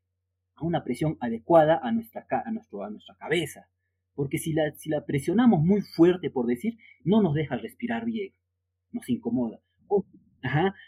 a 0.55 0.65
una 0.65 0.83
presión 0.83 1.17
adecuada 1.19 1.79
a 1.81 1.91
nuestra, 1.91 2.25
a 2.29 2.51
nuestro, 2.51 2.83
a 2.83 2.89
nuestra 2.89 3.15
cabeza. 3.15 3.67
Porque 4.13 4.37
si 4.37 4.53
la, 4.53 4.71
si 4.75 4.89
la 4.89 5.05
presionamos 5.05 5.61
muy 5.61 5.81
fuerte, 5.81 6.29
por 6.29 6.45
decir, 6.45 6.77
no 7.03 7.21
nos 7.21 7.33
deja 7.33 7.57
respirar 7.57 8.05
bien, 8.05 8.33
nos 8.91 9.09
incomoda. 9.09 9.59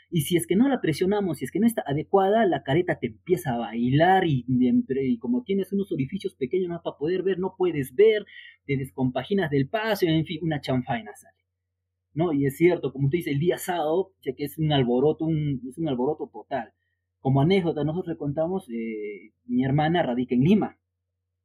Y 0.10 0.22
si 0.22 0.38
es 0.38 0.48
que 0.48 0.56
no 0.56 0.68
la 0.70 0.82
presionamos, 0.82 1.40
si 1.40 1.46
es 1.46 1.52
que 1.52 1.60
no 1.60 1.68
está 1.68 1.84
adecuada, 1.86 2.46
la 2.46 2.64
careta 2.64 3.00
te 3.00 3.08
empieza 3.08 3.54
a 3.54 3.58
bailar 3.58 4.26
y, 4.26 4.46
y 4.48 5.18
como 5.20 5.44
tienes 5.44 5.72
unos 5.74 5.92
orificios 5.92 6.36
pequeños 6.36 6.70
más 6.70 6.82
para 6.82 6.98
poder 6.98 7.24
ver, 7.24 7.40
no 7.40 7.56
puedes 7.58 7.96
ver, 7.96 8.26
te 8.66 8.78
descompaginas 8.78 9.50
del 9.50 9.68
paso, 9.68 10.06
en 10.06 10.26
fin, 10.26 10.40
una 10.42 10.62
chanfaina 10.62 11.16
sale. 11.16 11.36
¿No? 12.14 12.34
Y 12.34 12.46
es 12.46 12.58
cierto, 12.58 12.92
como 12.92 13.08
usted 13.08 13.20
dice, 13.20 13.32
el 13.32 13.40
día 13.40 13.58
sábado, 13.58 14.12
ya 14.24 14.34
que 14.34 14.46
es 14.46 14.58
un 14.58 14.72
alboroto, 14.72 15.26
un, 15.26 15.62
es 15.70 15.78
un 15.78 15.88
alboroto 15.88 16.30
total. 16.34 16.74
Como 17.20 17.42
anécdota, 17.42 17.84
nosotros 17.84 18.16
le 18.16 18.18
contamos, 18.18 18.68
eh, 18.70 19.34
mi 19.46 19.64
hermana 19.64 20.02
radica 20.02 20.34
en 20.34 20.42
Lima, 20.42 20.80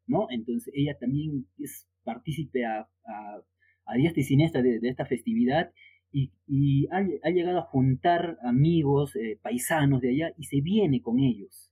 ¿no? 0.07 0.29
Entonces 0.31 0.73
ella 0.75 0.97
también 0.99 1.47
es 1.59 1.87
partícipe 2.05 2.65
a, 2.65 2.81
a, 2.81 3.43
a 3.85 3.95
diestra 3.97 4.21
y 4.21 4.25
siniestra 4.25 4.63
de 4.63 4.81
esta 4.83 5.05
festividad 5.05 5.73
y, 6.13 6.89
ha, 6.91 7.31
llegado 7.31 7.59
a 7.59 7.63
juntar 7.63 8.39
amigos, 8.43 9.17
eh, 9.17 9.39
paisanos 9.43 10.01
de 10.01 10.11
allá 10.11 10.35
y 10.37 10.45
se 10.45 10.61
viene 10.61 11.01
con 11.01 11.19
ellos. 11.19 11.71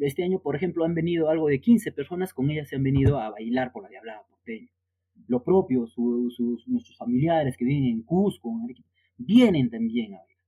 Este 0.00 0.22
año, 0.22 0.40
por 0.40 0.54
ejemplo, 0.54 0.84
han 0.84 0.94
venido 0.94 1.30
algo 1.30 1.48
de 1.48 1.60
15 1.60 1.92
personas, 1.92 2.34
con 2.34 2.50
ellas 2.50 2.68
se 2.68 2.76
han 2.76 2.82
venido 2.82 3.18
a 3.18 3.30
bailar 3.30 3.72
por 3.72 3.82
la 3.82 3.88
Diablada 3.88 4.26
porteña. 4.28 4.68
Lo 5.26 5.42
propio, 5.42 5.86
su, 5.86 6.30
sus, 6.30 6.68
nuestros 6.68 6.96
familiares 6.98 7.56
que 7.56 7.64
vienen 7.64 7.90
en 7.90 8.02
Cusco, 8.02 8.54
vienen 9.16 9.70
también 9.70 10.14
a 10.14 10.18
bailar. 10.18 10.38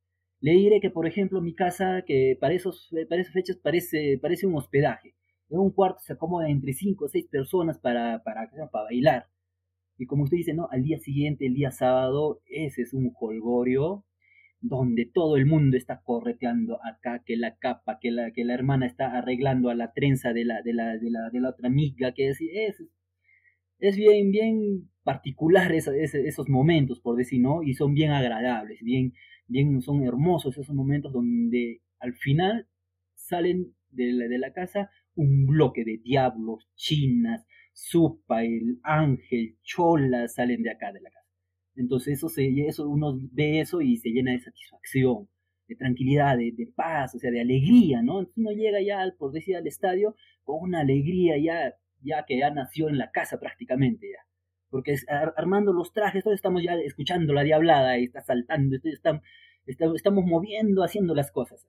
Le 0.40 0.52
diré 0.52 0.80
que, 0.80 0.90
por 0.90 1.06
ejemplo, 1.06 1.40
mi 1.40 1.54
casa, 1.54 2.02
que 2.06 2.36
para, 2.38 2.54
esos, 2.54 2.90
para 3.08 3.20
esas 3.20 3.32
fechas 3.32 3.56
parece, 3.56 4.18
parece 4.20 4.46
un 4.46 4.56
hospedaje. 4.56 5.14
En 5.48 5.58
un 5.58 5.70
cuarto 5.70 6.00
se 6.00 6.12
acomoda 6.12 6.48
entre 6.48 6.72
5 6.72 7.04
o 7.04 7.08
6 7.08 7.26
personas 7.28 7.78
para, 7.78 8.22
para, 8.22 8.50
para 8.70 8.84
bailar 8.84 9.26
y 10.00 10.06
como 10.06 10.24
usted 10.24 10.38
dice, 10.38 10.54
¿no? 10.54 10.66
Al 10.70 10.82
día 10.82 10.98
siguiente, 10.98 11.44
el 11.44 11.52
día 11.52 11.70
sábado, 11.70 12.40
ese 12.46 12.80
es 12.80 12.94
un 12.94 13.12
holgorio 13.20 14.06
donde 14.62 15.04
todo 15.04 15.36
el 15.36 15.44
mundo 15.44 15.76
está 15.76 16.00
correteando 16.02 16.78
acá, 16.82 17.22
que 17.22 17.36
la 17.36 17.58
capa, 17.58 17.98
que 18.00 18.10
la, 18.10 18.30
que 18.30 18.46
la 18.46 18.54
hermana 18.54 18.86
está 18.86 19.18
arreglando 19.18 19.68
a 19.68 19.74
la 19.74 19.92
trenza 19.92 20.32
de 20.32 20.46
la, 20.46 20.62
de 20.62 20.72
la, 20.72 20.96
de 20.96 21.10
la, 21.10 21.28
de 21.30 21.40
la 21.40 21.50
otra 21.50 21.68
amiga, 21.68 22.12
que 22.14 22.30
es, 22.30 22.38
es, 22.40 22.82
es 23.78 23.96
bien, 23.96 24.30
bien 24.30 24.88
particular 25.02 25.70
esos 25.70 26.48
momentos, 26.48 26.98
por 27.00 27.16
decir, 27.16 27.42
¿no? 27.42 27.62
Y 27.62 27.74
son 27.74 27.92
bien 27.92 28.12
agradables, 28.12 28.80
bien, 28.82 29.12
bien, 29.48 29.82
son 29.82 30.02
hermosos 30.02 30.56
esos 30.56 30.74
momentos 30.74 31.12
donde 31.12 31.82
al 31.98 32.14
final 32.14 32.68
salen 33.16 33.74
de 33.90 34.12
la, 34.12 34.28
de 34.28 34.38
la 34.38 34.54
casa 34.54 34.88
un 35.14 35.44
bloque 35.44 35.84
de 35.84 35.98
diablos, 35.98 36.70
chinas, 36.74 37.46
Supa, 37.82 38.44
el 38.44 38.78
Ángel, 38.82 39.56
Chola 39.62 40.28
salen 40.28 40.62
de 40.62 40.70
acá 40.70 40.92
de 40.92 41.00
la 41.00 41.10
casa. 41.10 41.26
Entonces 41.76 42.18
eso, 42.18 42.28
se, 42.28 42.46
eso 42.66 42.86
uno 42.86 43.18
ve 43.32 43.60
eso 43.60 43.80
y 43.80 43.96
se 43.96 44.10
llena 44.10 44.32
de 44.32 44.40
satisfacción, 44.40 45.28
de 45.66 45.76
tranquilidad, 45.76 46.36
de, 46.36 46.52
de 46.52 46.70
paz, 46.76 47.14
o 47.14 47.18
sea, 47.18 47.30
de 47.30 47.40
alegría, 47.40 48.02
¿no? 48.02 48.28
Uno 48.36 48.50
llega 48.52 48.82
ya, 48.82 49.10
por 49.18 49.32
decir, 49.32 49.56
al 49.56 49.66
estadio 49.66 50.14
con 50.44 50.60
una 50.60 50.80
alegría 50.80 51.38
ya, 51.38 51.74
ya 52.02 52.24
que 52.26 52.38
ya 52.38 52.50
nació 52.50 52.90
en 52.90 52.98
la 52.98 53.10
casa 53.10 53.40
prácticamente 53.40 54.08
ya. 54.12 54.26
Porque 54.68 54.96
armando 55.36 55.72
los 55.72 55.92
trajes, 55.94 56.22
todos 56.22 56.36
estamos 56.36 56.62
ya 56.62 56.74
escuchando 56.74 57.32
la 57.32 57.44
diablada 57.44 57.98
y 57.98 58.04
está 58.04 58.20
saltando, 58.20 58.76
estamos, 58.84 59.22
estamos 59.96 60.24
moviendo, 60.26 60.84
haciendo 60.84 61.14
las 61.14 61.32
cosas, 61.32 61.66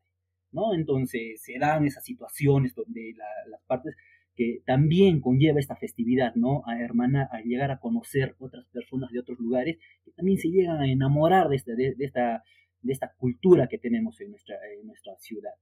¿no? 0.51 0.74
Entonces 0.74 1.41
se 1.41 1.57
dan 1.57 1.86
esas 1.86 2.03
situaciones 2.03 2.76
donde 2.76 3.14
la, 3.16 3.26
las 3.49 3.64
partes 3.64 3.95
que 4.36 4.62
también 4.66 5.22
conlleva 5.22 5.60
esta 5.60 5.76
festividad, 5.76 6.34
¿no? 6.36 6.64
A 6.66 6.80
hermana, 6.80 7.30
a 7.32 7.42
llegar 7.42 7.72
a 7.72 7.80
conocer 7.80 8.36
otras 8.40 8.66
personas 8.68 9.12
de 9.12 9.20
otros 9.20 9.40
lugares 9.40 9.78
que 10.04 10.12
también 10.12 10.38
se 10.38 10.50
llegan 10.50 10.80
a 10.82 10.92
enamorar 10.92 11.50
de 11.50 11.58
esta, 11.58 11.74
de, 11.74 11.96
de 11.96 12.06
esta, 12.06 12.44
de 12.82 12.94
esta 12.94 13.14
cultura 13.18 13.68
que 13.68 13.78
tenemos 13.78 14.20
en 14.22 14.32
nuestra, 14.32 14.56
en 14.80 14.88
nuestra 14.88 15.16
ciudad. 15.20 15.54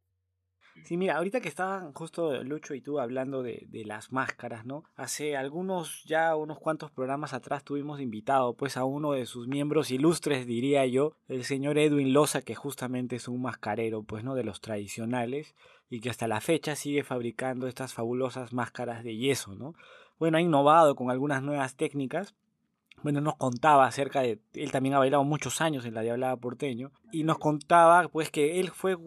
Sí, 0.83 0.97
mira, 0.97 1.17
ahorita 1.17 1.41
que 1.41 1.49
estaban 1.49 1.93
justo 1.93 2.43
Lucho 2.43 2.73
y 2.73 2.81
tú 2.81 2.99
hablando 2.99 3.43
de, 3.43 3.67
de, 3.69 3.85
las 3.85 4.11
máscaras, 4.11 4.65
¿no? 4.65 4.83
Hace 4.95 5.35
algunos, 5.35 6.03
ya 6.05 6.35
unos 6.35 6.59
cuantos 6.59 6.89
programas 6.89 7.33
atrás 7.33 7.63
tuvimos 7.63 7.99
invitado 7.99 8.53
pues 8.53 8.77
a 8.77 8.85
uno 8.85 9.11
de 9.11 9.25
sus 9.25 9.47
miembros 9.47 9.91
ilustres, 9.91 10.47
diría 10.47 10.85
yo, 10.85 11.13
el 11.27 11.43
señor 11.43 11.77
Edwin 11.77 12.13
Loza, 12.13 12.41
que 12.41 12.55
justamente 12.55 13.17
es 13.17 13.27
un 13.27 13.41
mascarero, 13.41 14.03
pues, 14.03 14.23
¿no? 14.23 14.35
De 14.35 14.43
los 14.43 14.61
tradicionales 14.61 15.53
y 15.89 16.01
que 16.01 16.09
hasta 16.09 16.27
la 16.27 16.41
fecha 16.41 16.75
sigue 16.75 17.03
fabricando 17.03 17.67
estas 17.67 17.93
fabulosas 17.93 18.53
máscaras 18.53 19.03
de 19.03 19.17
yeso, 19.17 19.55
¿no? 19.55 19.73
Bueno, 20.19 20.37
ha 20.37 20.41
innovado 20.41 20.95
con 20.95 21.09
algunas 21.09 21.41
nuevas 21.41 21.75
técnicas, 21.75 22.35
bueno, 23.03 23.21
nos 23.21 23.35
contaba 23.35 23.85
acerca 23.85 24.21
de, 24.21 24.39
él 24.53 24.71
también 24.71 24.95
ha 24.95 24.99
bailado 24.99 25.23
muchos 25.23 25.61
años 25.61 25.85
en 25.85 25.93
la 25.93 26.01
Diablada 26.01 26.37
Porteño, 26.37 26.91
y 27.11 27.23
nos 27.23 27.37
contaba 27.37 28.07
pues 28.07 28.29
que 28.31 28.59
él 28.59 28.69
fue 28.69 28.97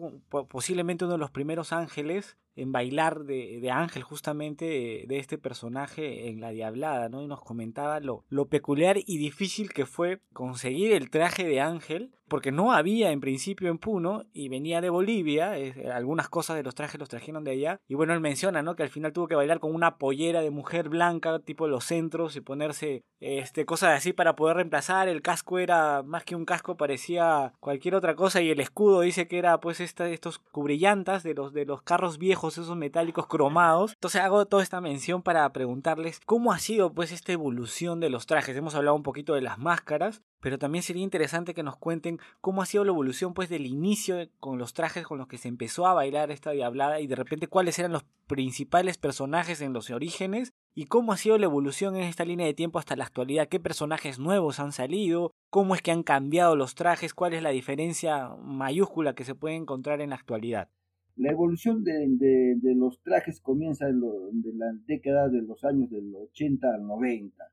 posiblemente 0.49 1.05
uno 1.05 1.13
de 1.13 1.19
los 1.19 1.31
primeros 1.31 1.73
ángeles 1.73 2.37
en 2.55 2.71
bailar 2.71 3.23
de, 3.23 3.59
de 3.61 3.71
Ángel, 3.71 4.03
justamente 4.03 4.65
de, 5.07 5.17
este 5.17 5.37
personaje 5.37 6.29
en 6.29 6.39
La 6.39 6.51
Diablada, 6.51 7.09
¿no? 7.09 7.21
Y 7.21 7.27
nos 7.27 7.41
comentaba 7.41 7.99
lo, 7.99 8.25
lo 8.29 8.47
peculiar 8.47 8.97
y 8.97 9.17
difícil 9.17 9.73
que 9.73 9.85
fue 9.85 10.21
conseguir 10.33 10.91
el 10.93 11.09
traje 11.09 11.47
de 11.47 11.61
Ángel 11.61 12.11
porque 12.27 12.51
no 12.51 12.71
había 12.73 13.11
en 13.11 13.21
principio 13.21 13.69
en 13.69 13.77
Puno 13.77 14.25
y 14.33 14.49
venía 14.49 14.81
de 14.81 14.89
Bolivia, 14.89 15.53
algunas 15.93 16.29
cosas 16.29 16.55
de 16.55 16.63
los 16.63 16.75
trajes 16.75 16.99
los 16.99 17.09
trajeron 17.09 17.43
de 17.43 17.51
allá, 17.51 17.79
y 17.87 17.95
bueno, 17.95 18.13
él 18.13 18.19
menciona, 18.19 18.61
¿no? 18.61 18.75
Que 18.75 18.83
al 18.83 18.89
final 18.89 19.13
tuvo 19.13 19.27
que 19.27 19.35
bailar 19.35 19.59
con 19.59 19.73
una 19.73 19.97
pollera 19.97 20.41
de 20.41 20.49
mujer 20.49 20.89
blanca, 20.89 21.39
tipo 21.39 21.67
los 21.67 21.85
centros, 21.85 22.35
y 22.35 22.41
ponerse 22.41 23.03
este, 23.19 23.65
cosas 23.65 23.97
así 23.97 24.13
para 24.13 24.35
poder 24.35 24.57
reemplazar, 24.57 25.07
el 25.07 25.21
casco 25.21 25.59
era 25.59 26.03
más 26.03 26.23
que 26.23 26.35
un 26.35 26.45
casco, 26.45 26.77
parecía 26.77 27.53
cualquier 27.59 27.95
otra 27.95 28.15
cosa, 28.15 28.41
y 28.41 28.49
el 28.49 28.59
escudo 28.59 29.01
dice 29.01 29.27
que 29.27 29.37
era 29.37 29.59
pues 29.59 29.79
esta, 29.79 30.09
estos 30.09 30.39
cubrillantas 30.39 31.23
de 31.23 31.33
los, 31.33 31.53
de 31.53 31.65
los 31.65 31.81
carros 31.81 32.17
viejos, 32.17 32.57
esos 32.57 32.75
metálicos 32.75 33.27
cromados, 33.27 33.93
entonces 33.93 34.21
hago 34.21 34.45
toda 34.45 34.63
esta 34.63 34.81
mención 34.81 35.21
para 35.21 35.51
preguntarles 35.53 36.19
cómo 36.25 36.51
ha 36.51 36.59
sido 36.59 36.93
pues 36.93 37.11
esta 37.11 37.31
evolución 37.31 37.99
de 37.99 38.09
los 38.09 38.25
trajes, 38.25 38.55
hemos 38.57 38.75
hablado 38.75 38.95
un 38.95 39.03
poquito 39.03 39.33
de 39.33 39.41
las 39.41 39.57
máscaras, 39.57 40.21
pero 40.43 40.59
también 40.59 40.83
sería 40.83 41.03
interesante 41.03 41.53
que 41.53 41.63
nos 41.63 41.77
cuenten 41.77 42.19
cómo 42.41 42.61
ha 42.61 42.65
sido 42.65 42.83
la 42.83 42.91
evolución 42.91 43.33
pues 43.33 43.47
del 43.47 43.65
inicio 43.65 44.17
con 44.41 44.59
los 44.59 44.73
trajes 44.73 45.07
con 45.07 45.17
los 45.17 45.27
que 45.27 45.37
se 45.37 45.47
empezó 45.47 45.87
a 45.87 45.93
bailar 45.93 46.31
esta 46.31 46.51
diablada 46.51 46.99
y 46.99 47.07
de 47.07 47.15
repente 47.15 47.47
cuáles 47.47 47.79
eran 47.79 47.93
los 47.93 48.03
principales 48.27 48.97
personajes 48.97 49.61
en 49.61 49.71
los 49.71 49.89
orígenes 49.89 50.51
y 50.75 50.87
cómo 50.87 51.13
ha 51.13 51.17
sido 51.17 51.37
la 51.37 51.45
evolución 51.45 51.95
en 51.95 52.03
esta 52.03 52.25
línea 52.25 52.45
de 52.45 52.53
tiempo 52.53 52.77
hasta 52.77 52.97
la 52.97 53.05
actualidad, 53.05 53.47
qué 53.47 53.61
personajes 53.61 54.19
nuevos 54.19 54.59
han 54.59 54.73
salido, 54.73 55.31
cómo 55.49 55.75
es 55.75 55.81
que 55.81 55.91
han 55.91 56.03
cambiado 56.03 56.57
los 56.57 56.75
trajes, 56.75 57.13
cuál 57.13 57.33
es 57.33 57.41
la 57.41 57.51
diferencia 57.51 58.35
mayúscula 58.41 59.15
que 59.15 59.23
se 59.23 59.35
puede 59.35 59.55
encontrar 59.55 60.01
en 60.01 60.09
la 60.09 60.17
actualidad. 60.17 60.67
La 61.15 61.31
evolución 61.31 61.85
de, 61.85 62.57
los 62.75 63.01
trajes 63.01 63.39
comienza 63.39 63.87
en 63.87 64.01
de 64.01 64.53
la 64.55 64.73
década 64.87 65.29
de 65.29 65.41
los 65.41 65.63
años 65.63 65.89
del 65.89 66.13
80 66.13 66.67
al 66.67 66.85
90 66.85 67.52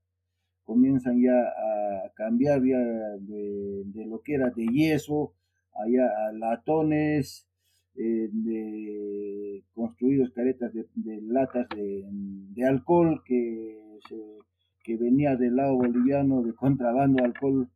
comienzan 0.70 1.20
ya 1.20 1.32
a 1.34 2.12
cambiar 2.14 2.60
de, 2.60 4.04
lo 4.06 4.20
que 4.22 4.34
era 4.34 4.50
de 4.50 4.64
yeso 4.66 5.34
allá 5.74 6.06
a 6.28 6.32
latones, 6.32 7.48
eh, 7.96 8.28
de 8.30 9.64
construidos 9.74 10.30
caretas 10.30 10.72
de, 10.72 11.22
latas 11.22 11.66
de, 11.74 12.64
alcohol 12.64 13.20
que, 13.24 13.80
que 14.84 14.96
venía 14.96 15.34
del 15.34 15.56
lado 15.56 15.74
boliviano 15.74 16.40
de 16.42 16.54
contrabando 16.54 17.24
alcohol, 17.24 17.68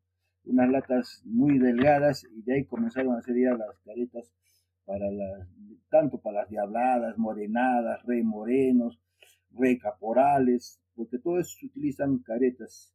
unas 0.45 0.70
latas 0.70 1.20
muy 1.24 1.59
delgadas 1.59 2.24
y 2.32 2.42
de 2.42 2.55
ahí 2.55 2.64
comenzaron 2.64 3.16
a 3.16 3.18
hacer 3.18 3.34
ya 3.34 3.57
las 3.57 3.76
caretas 3.84 4.32
para 4.84 5.11
las, 5.11 5.49
tanto 5.90 6.20
para 6.20 6.42
las 6.42 6.49
diabladas, 6.49 7.18
morenadas, 7.18 8.05
rey 8.05 8.22
morenos, 8.22 9.01
rey 9.51 9.78
caporales, 9.80 10.80
porque 10.95 11.18
todos 11.18 11.62
utilizan 11.62 12.18
caretas 12.18 12.95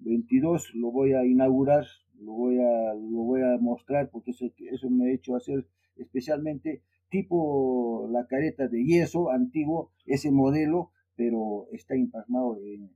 22, 0.00 0.74
lo 0.74 0.92
voy 0.92 1.14
a 1.14 1.24
inaugurar, 1.24 1.86
lo 2.20 2.32
voy 2.32 2.58
a, 2.58 2.92
lo 2.94 3.22
voy 3.22 3.40
a 3.42 3.56
mostrar, 3.58 4.10
porque 4.10 4.32
eso, 4.32 4.52
eso 4.70 4.90
me 4.90 5.10
ha 5.10 5.14
hecho 5.14 5.34
hacer 5.34 5.66
especialmente 5.96 6.82
tipo 7.14 8.08
la 8.10 8.26
careta 8.26 8.66
de 8.66 8.84
yeso 8.84 9.30
antiguo, 9.30 9.92
ese 10.04 10.32
modelo, 10.32 10.90
pero 11.14 11.68
está 11.70 11.94
impasmado 11.94 12.58
en, 12.58 12.90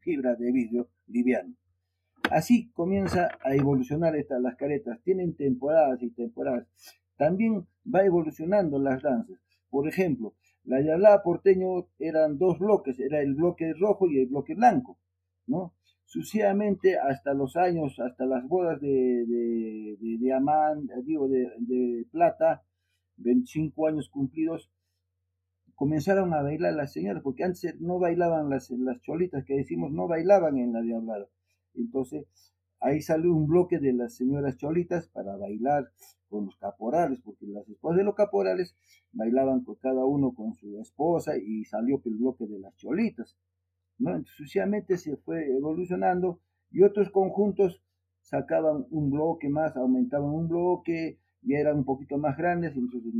fibra 0.00 0.34
de 0.34 0.50
vidrio 0.50 0.88
liviano. 1.08 1.54
Así 2.30 2.70
comienza 2.70 3.28
a 3.44 3.54
evolucionar 3.54 4.16
estas 4.16 4.40
las 4.40 4.56
caretas. 4.56 4.98
Tienen 5.02 5.36
temporadas 5.36 6.02
y 6.02 6.08
temporadas. 6.08 6.66
También 7.18 7.66
va 7.84 8.02
evolucionando 8.02 8.78
las 8.78 9.02
danzas. 9.02 9.38
Por 9.68 9.86
ejemplo, 9.86 10.32
la 10.64 10.80
yalá 10.80 11.22
porteño 11.22 11.88
eran 11.98 12.38
dos 12.38 12.58
bloques, 12.58 12.98
era 12.98 13.20
el 13.20 13.34
bloque 13.34 13.74
rojo 13.74 14.08
y 14.08 14.20
el 14.20 14.28
bloque 14.28 14.54
blanco, 14.54 14.98
¿no? 15.46 15.74
Sucesivamente 16.06 16.98
hasta 16.98 17.34
los 17.34 17.56
años, 17.56 18.00
hasta 18.00 18.24
las 18.24 18.48
bodas 18.48 18.80
de, 18.80 18.88
de, 18.88 19.96
de, 20.00 21.02
digo, 21.04 21.28
de, 21.28 21.46
de 21.58 22.06
plata, 22.10 22.62
25 23.20 23.86
años 23.86 24.08
cumplidos, 24.08 24.70
comenzaron 25.74 26.34
a 26.34 26.42
bailar 26.42 26.74
las 26.74 26.92
señoras, 26.92 27.22
porque 27.22 27.44
antes 27.44 27.80
no 27.80 27.98
bailaban 27.98 28.50
las, 28.50 28.70
las 28.70 29.00
cholitas 29.00 29.44
que 29.44 29.54
decimos, 29.54 29.92
no 29.92 30.08
bailaban 30.08 30.58
en 30.58 30.72
la 30.72 30.82
diablada. 30.82 31.26
Entonces, 31.74 32.26
ahí 32.80 33.00
salió 33.00 33.32
un 33.34 33.46
bloque 33.46 33.78
de 33.78 33.92
las 33.92 34.14
señoras 34.14 34.56
cholitas 34.56 35.08
para 35.08 35.36
bailar 35.36 35.90
con 36.28 36.46
los 36.46 36.56
caporales, 36.56 37.20
porque 37.22 37.46
las 37.46 37.68
esposas 37.68 37.98
de 37.98 38.04
los 38.04 38.14
caporales 38.14 38.76
bailaban 39.12 39.64
con 39.64 39.76
cada 39.76 40.04
uno 40.04 40.32
con 40.32 40.54
su 40.54 40.78
esposa 40.80 41.36
y 41.36 41.64
salió 41.64 42.00
el 42.04 42.14
bloque 42.14 42.46
de 42.46 42.58
las 42.58 42.76
cholitas. 42.76 43.36
¿no? 43.98 44.10
Entonces, 44.10 44.34
sucesivamente 44.36 44.96
se 44.96 45.16
fue 45.16 45.46
evolucionando 45.56 46.40
y 46.70 46.82
otros 46.82 47.10
conjuntos 47.10 47.82
sacaban 48.22 48.86
un 48.90 49.10
bloque 49.10 49.48
más, 49.48 49.76
aumentaban 49.76 50.30
un 50.30 50.48
bloque, 50.48 51.18
ya 51.42 51.58
eran 51.58 51.78
un 51.78 51.84
poquito 51.84 52.18
más 52.18 52.36
grandes, 52.36 52.76
entonces 52.76 53.12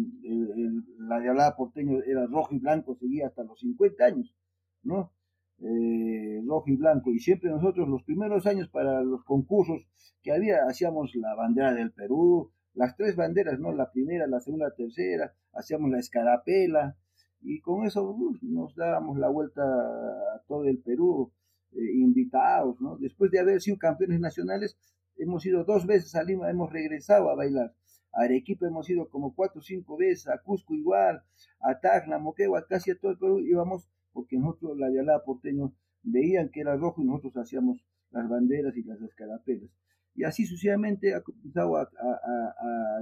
la 0.98 1.20
diablada 1.20 1.56
porteño 1.56 2.02
era 2.02 2.26
rojo 2.26 2.54
y 2.54 2.58
blanco, 2.58 2.96
seguía 2.96 3.28
hasta 3.28 3.44
los 3.44 3.58
50 3.60 4.04
años, 4.04 4.34
¿no? 4.82 5.12
Eh, 5.58 6.42
rojo 6.46 6.70
y 6.70 6.76
blanco, 6.76 7.12
y 7.12 7.18
siempre 7.18 7.50
nosotros 7.50 7.88
los 7.88 8.02
primeros 8.02 8.46
años 8.46 8.68
para 8.68 9.02
los 9.02 9.24
concursos 9.24 9.86
que 10.22 10.32
había, 10.32 10.64
hacíamos 10.68 11.14
la 11.14 11.34
bandera 11.34 11.74
del 11.74 11.92
Perú, 11.92 12.50
las 12.74 12.96
tres 12.96 13.16
banderas, 13.16 13.58
¿no? 13.58 13.72
La 13.72 13.90
primera, 13.90 14.26
la 14.26 14.40
segunda, 14.40 14.68
la 14.68 14.74
tercera, 14.74 15.34
hacíamos 15.52 15.90
la 15.90 15.98
escarapela, 15.98 16.96
y 17.42 17.60
con 17.60 17.86
eso 17.86 18.16
nos 18.42 18.74
dábamos 18.74 19.18
la 19.18 19.28
vuelta 19.28 19.62
a 19.62 20.42
todo 20.46 20.64
el 20.64 20.78
Perú, 20.78 21.32
eh, 21.72 21.92
invitados, 21.94 22.80
¿no? 22.80 22.96
Después 22.98 23.30
de 23.30 23.40
haber 23.40 23.60
sido 23.60 23.78
campeones 23.78 24.20
nacionales, 24.20 24.76
hemos 25.16 25.44
ido 25.46 25.64
dos 25.64 25.86
veces 25.86 26.14
a 26.14 26.22
Lima, 26.22 26.50
hemos 26.50 26.72
regresado 26.72 27.30
a 27.30 27.34
bailar. 27.34 27.74
A 28.12 28.22
Arequipa 28.22 28.66
hemos 28.66 28.88
ido 28.90 29.08
como 29.08 29.34
cuatro 29.34 29.60
o 29.60 29.62
cinco 29.62 29.96
veces, 29.96 30.28
a 30.28 30.38
Cusco 30.38 30.74
igual, 30.74 31.22
a 31.60 31.78
Tacna, 31.78 32.18
Moquegua, 32.18 32.66
casi 32.66 32.90
a 32.90 32.98
todo 32.98 33.12
el 33.12 33.18
Perú 33.18 33.40
íbamos, 33.40 33.88
porque 34.12 34.36
nosotros, 34.36 34.78
la 34.78 34.88
dialada 34.88 35.24
porteño, 35.24 35.72
veían 36.02 36.48
que 36.48 36.60
era 36.60 36.76
rojo 36.76 37.02
y 37.02 37.04
nosotros 37.04 37.36
hacíamos 37.36 37.84
las 38.10 38.28
banderas 38.28 38.76
y 38.76 38.82
las 38.82 39.00
escarapelas. 39.00 39.70
Y 40.14 40.24
así 40.24 40.44
sucesivamente 40.44 41.14
ha 41.14 41.22
comenzado 41.22 41.76
a, 41.76 41.88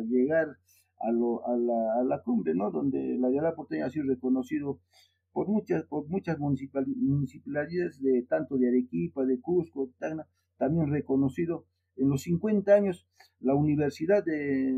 llegar 0.07 0.59
a, 1.01 1.11
la, 1.11 2.23
cumbre, 2.23 2.55
¿no? 2.55 2.71
Donde 2.71 3.17
la 3.19 3.29
dialada 3.29 3.55
porteña 3.55 3.87
ha 3.87 3.91
sido 3.91 4.07
reconocido 4.07 4.81
por 5.33 5.49
muchas, 5.49 5.85
por 5.85 6.07
muchas 6.09 6.39
municipalidades 6.39 8.03
de 8.03 8.27
tanto 8.29 8.57
de 8.59 8.69
Arequipa, 8.69 9.25
de 9.25 9.41
Cusco, 9.41 9.91
Tacna, 9.99 10.27
también 10.59 10.91
reconocido 10.91 11.65
en 11.99 12.09
los 12.09 12.23
50 12.23 12.73
años, 12.73 13.07
la 13.41 13.55
universidad 13.55 14.25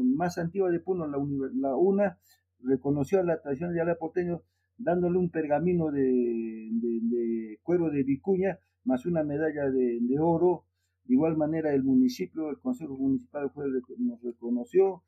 más 0.04 0.38
antigua 0.38 0.70
de 0.70 0.80
Puno, 0.80 1.06
la, 1.06 1.76
UNA, 1.76 2.18
reconoció 2.62 3.20
a 3.20 3.24
la 3.24 3.40
tradición 3.40 3.72
de 3.72 3.80
Ala 3.80 3.96
Porteño 3.96 4.42
dándole 4.76 5.18
un 5.18 5.30
pergamino 5.30 5.90
de, 5.90 7.58
cuero 7.62 7.90
de 7.90 8.02
vicuña 8.02 8.58
más 8.84 9.04
una 9.06 9.22
medalla 9.22 9.70
de, 9.70 10.18
oro. 10.18 10.64
De 11.04 11.14
igual 11.14 11.36
manera 11.36 11.72
el 11.74 11.82
municipio, 11.82 12.50
el 12.50 12.58
Consejo 12.60 12.96
Municipal 12.96 13.50
nos 13.98 14.22
reconoció, 14.22 15.02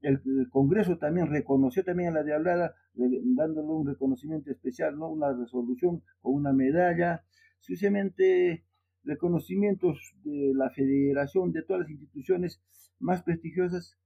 el, 0.00 0.48
Congreso 0.50 0.98
también 0.98 1.28
reconoció 1.28 1.84
también 1.84 2.10
a 2.10 2.18
la 2.18 2.22
Diablada, 2.22 2.74
dándole 2.94 3.68
un 3.68 3.86
reconocimiento 3.86 4.50
especial, 4.50 4.98
¿no? 4.98 5.08
una 5.08 5.32
resolución 5.32 6.02
o 6.22 6.30
una 6.30 6.52
medalla. 6.52 7.24
Sucesivamente 7.60 8.65
reconocimientos 9.06 10.14
de 10.24 10.52
la 10.54 10.70
federación, 10.70 11.52
de 11.52 11.62
todas 11.62 11.82
las 11.82 11.90
instituciones 11.90 12.60
más 12.98 13.22
prestigiosas, 13.22 13.96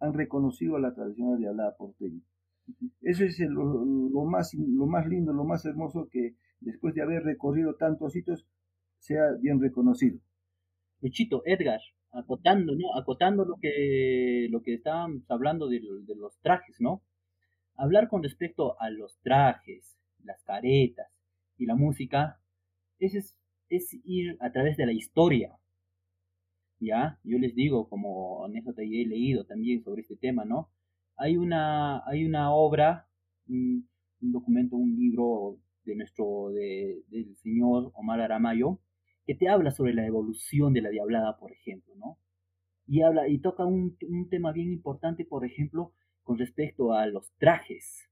han 0.00 0.14
reconocido 0.14 0.76
a 0.76 0.80
la 0.80 0.94
tradicional 0.94 1.38
diablada 1.38 1.76
porteña. 1.76 2.20
Eso 3.00 3.24
es 3.24 3.38
lo, 3.40 4.24
más, 4.24 4.54
lo 4.54 4.86
más 4.86 5.06
lindo, 5.06 5.32
lo 5.32 5.44
más 5.44 5.64
hermoso 5.64 6.08
que 6.10 6.36
después 6.60 6.94
de 6.94 7.02
haber 7.02 7.22
recorrido 7.22 7.74
tantos 7.76 8.12
sitios 8.12 8.46
sea 8.98 9.32
bien 9.40 9.60
reconocido. 9.60 10.20
Luchito, 11.00 11.42
Edgar, 11.46 11.80
acotando, 12.12 12.74
¿no? 12.76 12.98
Acotando 12.98 13.44
lo 13.44 13.56
que, 13.60 14.48
lo 14.50 14.62
que 14.62 14.74
estábamos 14.74 15.22
hablando 15.30 15.68
de, 15.68 15.80
los 15.80 16.38
trajes, 16.40 16.76
¿no? 16.80 17.02
Hablar 17.76 18.08
con 18.08 18.22
respecto 18.22 18.78
a 18.80 18.90
los 18.90 19.18
trajes, 19.22 19.98
las 20.22 20.42
caretas 20.44 21.08
y 21.56 21.66
la 21.66 21.74
música, 21.74 22.40
es, 22.98 23.36
es 23.70 23.94
ir 24.04 24.36
a 24.40 24.52
través 24.52 24.76
de 24.76 24.86
la 24.86 24.92
historia. 24.92 25.56
¿Ya? 26.80 27.18
Yo 27.24 27.38
les 27.38 27.54
digo, 27.54 27.88
como 27.88 28.44
anécdota 28.44 28.82
y 28.82 29.02
he 29.02 29.06
leído 29.06 29.44
también 29.44 29.82
sobre 29.82 30.02
este 30.02 30.16
tema, 30.16 30.44
¿no? 30.44 30.70
Hay 31.16 31.36
una, 31.36 32.02
hay 32.06 32.24
una 32.24 32.52
obra, 32.52 33.08
un, 33.48 33.88
documento, 34.20 34.76
un 34.76 34.96
libro 34.96 35.58
de 35.84 35.96
nuestro, 35.96 36.50
de, 36.50 37.02
del 37.08 37.36
señor 37.36 37.90
Omar 37.94 38.20
Aramayo, 38.20 38.80
que 39.26 39.34
te 39.34 39.48
habla 39.48 39.70
sobre 39.70 39.94
la 39.94 40.06
evolución 40.06 40.72
de 40.72 40.82
la 40.82 40.90
diablada, 40.90 41.38
por 41.38 41.52
ejemplo, 41.52 41.94
¿no? 41.96 42.18
Y 42.86 43.02
habla, 43.02 43.28
y 43.28 43.38
toca 43.38 43.64
un, 43.64 43.96
tema 44.28 44.52
bien 44.52 44.72
importante, 44.72 45.24
por 45.24 45.44
ejemplo, 45.44 45.92
con 46.24 46.38
respecto 46.38 46.92
a 46.92 47.06
los 47.06 47.30
trajes. 47.38 48.09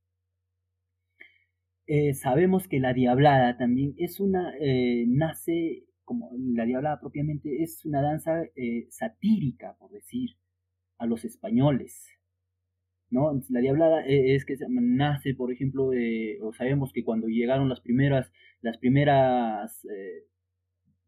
Eh, 1.89 2.14
sabemos 2.14 2.68
que 2.68 2.78
la 2.78 2.93
diablada 2.93 3.57
también 3.57 3.95
es 3.99 4.20
una, 4.20 4.55
eh, 4.61 5.07
nace, 5.09 5.86
como 6.05 6.30
la 6.55 6.64
diablada 6.64 7.01
propiamente, 7.01 7.62
es 7.62 7.84
una 7.84 8.03
danza 8.03 8.45
eh, 8.55 8.86
satírica, 8.91 9.74
por 9.78 9.91
decir, 9.91 10.36
a 10.99 11.07
los 11.07 11.24
españoles. 11.24 12.09
¿no? 13.11 13.32
La 13.49 13.61
diablada 13.61 14.05
es 14.07 14.45
que 14.45 14.57
nace, 14.68 15.34
por 15.34 15.51
ejemplo, 15.51 15.91
o 16.43 16.53
sabemos 16.53 16.93
que 16.93 17.05
cuando 17.05 17.26
llegaron 17.26 17.68
las 17.68 17.80
primeras, 17.80 18.30
las 18.61 18.78
primeras 18.78 19.82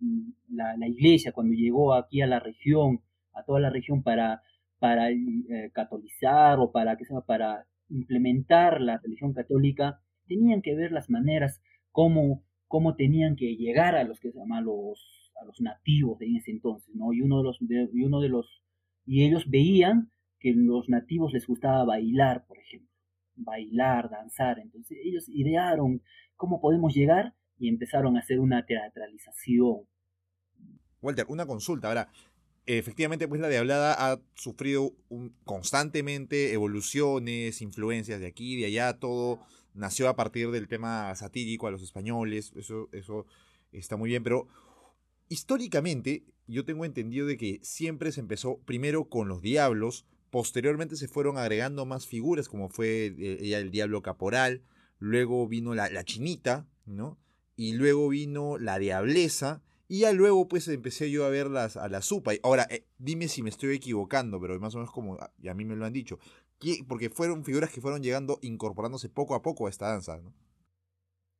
Mm, 0.00 0.32
la, 0.48 0.88
iglesia 0.88 1.32
cuando 1.32 1.54
llegó 1.54 1.94
aquí 1.94 2.22
a 2.22 2.26
la 2.26 2.40
región, 2.40 3.02
a 3.34 3.44
toda 3.44 3.60
la 3.60 3.70
región 3.70 4.02
para, 4.02 4.42
para 4.78 5.10
eh, 5.10 5.70
catolizar 5.74 6.58
o 6.58 6.72
para, 6.72 6.96
que 6.96 7.04
sea, 7.04 7.20
para 7.20 7.66
implementar 7.88 8.80
la 8.80 8.98
religión 8.98 9.32
católica, 9.34 10.00
tenían 10.30 10.62
que 10.62 10.76
ver 10.76 10.92
las 10.92 11.10
maneras 11.10 11.60
cómo, 11.90 12.44
cómo 12.68 12.94
tenían 12.94 13.34
que 13.34 13.56
llegar 13.56 13.96
a 13.96 14.04
los 14.04 14.20
que 14.20 14.30
se 14.30 14.38
llaman 14.38 14.64
los, 14.64 15.32
a 15.42 15.44
los 15.44 15.60
nativos 15.60 16.20
de 16.20 16.36
ese 16.36 16.52
entonces, 16.52 16.94
¿no? 16.94 17.12
Y 17.12 17.20
uno 17.20 17.38
de 17.38 17.44
los, 17.44 17.58
y 17.60 18.04
uno 18.04 18.20
de 18.20 18.28
los, 18.28 18.62
y 19.04 19.26
ellos 19.26 19.50
veían 19.50 20.12
que 20.38 20.52
los 20.54 20.88
nativos 20.88 21.32
les 21.32 21.46
gustaba 21.48 21.84
bailar, 21.84 22.46
por 22.46 22.58
ejemplo, 22.58 22.88
bailar, 23.34 24.08
danzar, 24.08 24.60
entonces 24.60 24.98
ellos 25.04 25.28
idearon 25.28 26.00
cómo 26.36 26.60
podemos 26.60 26.94
llegar 26.94 27.34
y 27.58 27.68
empezaron 27.68 28.16
a 28.16 28.20
hacer 28.20 28.38
una 28.38 28.64
teatralización. 28.64 29.80
Walter, 31.02 31.26
una 31.28 31.46
consulta. 31.46 31.88
Ahora, 31.88 32.08
efectivamente, 32.66 33.26
pues 33.26 33.40
la 33.40 33.48
de 33.48 33.58
hablada 33.58 33.94
ha 33.98 34.20
sufrido 34.34 34.92
constantemente 35.44 36.52
evoluciones, 36.52 37.62
influencias 37.62 38.20
de 38.20 38.28
aquí, 38.28 38.56
de 38.60 38.66
allá, 38.66 38.98
todo 38.98 39.40
nació 39.74 40.08
a 40.08 40.16
partir 40.16 40.50
del 40.50 40.68
tema 40.68 41.14
satírico 41.14 41.66
a 41.66 41.70
los 41.70 41.82
españoles, 41.82 42.52
eso, 42.56 42.88
eso 42.92 43.26
está 43.72 43.96
muy 43.96 44.10
bien, 44.10 44.22
pero 44.22 44.48
históricamente 45.28 46.24
yo 46.46 46.64
tengo 46.64 46.84
entendido 46.84 47.26
de 47.26 47.36
que 47.36 47.60
siempre 47.62 48.12
se 48.12 48.20
empezó 48.20 48.58
primero 48.58 49.08
con 49.08 49.28
los 49.28 49.40
diablos, 49.42 50.06
posteriormente 50.30 50.96
se 50.96 51.08
fueron 51.08 51.38
agregando 51.38 51.86
más 51.86 52.06
figuras, 52.06 52.48
como 52.48 52.68
fue 52.68 53.14
eh, 53.18 53.54
el 53.54 53.70
diablo 53.70 54.02
caporal, 54.02 54.62
luego 54.98 55.46
vino 55.48 55.74
la, 55.74 55.88
la 55.90 56.04
chinita, 56.04 56.66
¿no? 56.86 57.18
y 57.60 57.74
luego 57.74 58.08
vino 58.08 58.56
la 58.56 58.78
diableza, 58.78 59.62
y 59.86 59.98
ya 59.98 60.14
luego 60.14 60.48
pues 60.48 60.66
empecé 60.68 61.10
yo 61.10 61.26
a 61.26 61.28
verlas 61.28 61.76
a 61.76 61.90
la 61.90 62.00
supa. 62.00 62.32
Ahora, 62.42 62.66
eh, 62.70 62.86
dime 62.96 63.28
si 63.28 63.42
me 63.42 63.50
estoy 63.50 63.74
equivocando, 63.76 64.40
pero 64.40 64.58
más 64.58 64.74
o 64.74 64.78
menos 64.78 64.90
como 64.90 65.16
a, 65.16 65.30
a 65.46 65.54
mí 65.54 65.66
me 65.66 65.76
lo 65.76 65.84
han 65.84 65.92
dicho, 65.92 66.18
porque 66.88 67.10
fueron 67.10 67.44
figuras 67.44 67.72
que 67.72 67.80
fueron 67.80 68.02
llegando, 68.02 68.38
incorporándose 68.42 69.08
poco 69.08 69.34
a 69.34 69.42
poco 69.42 69.66
a 69.66 69.70
esta 69.70 69.88
danza, 69.88 70.18
¿no? 70.18 70.34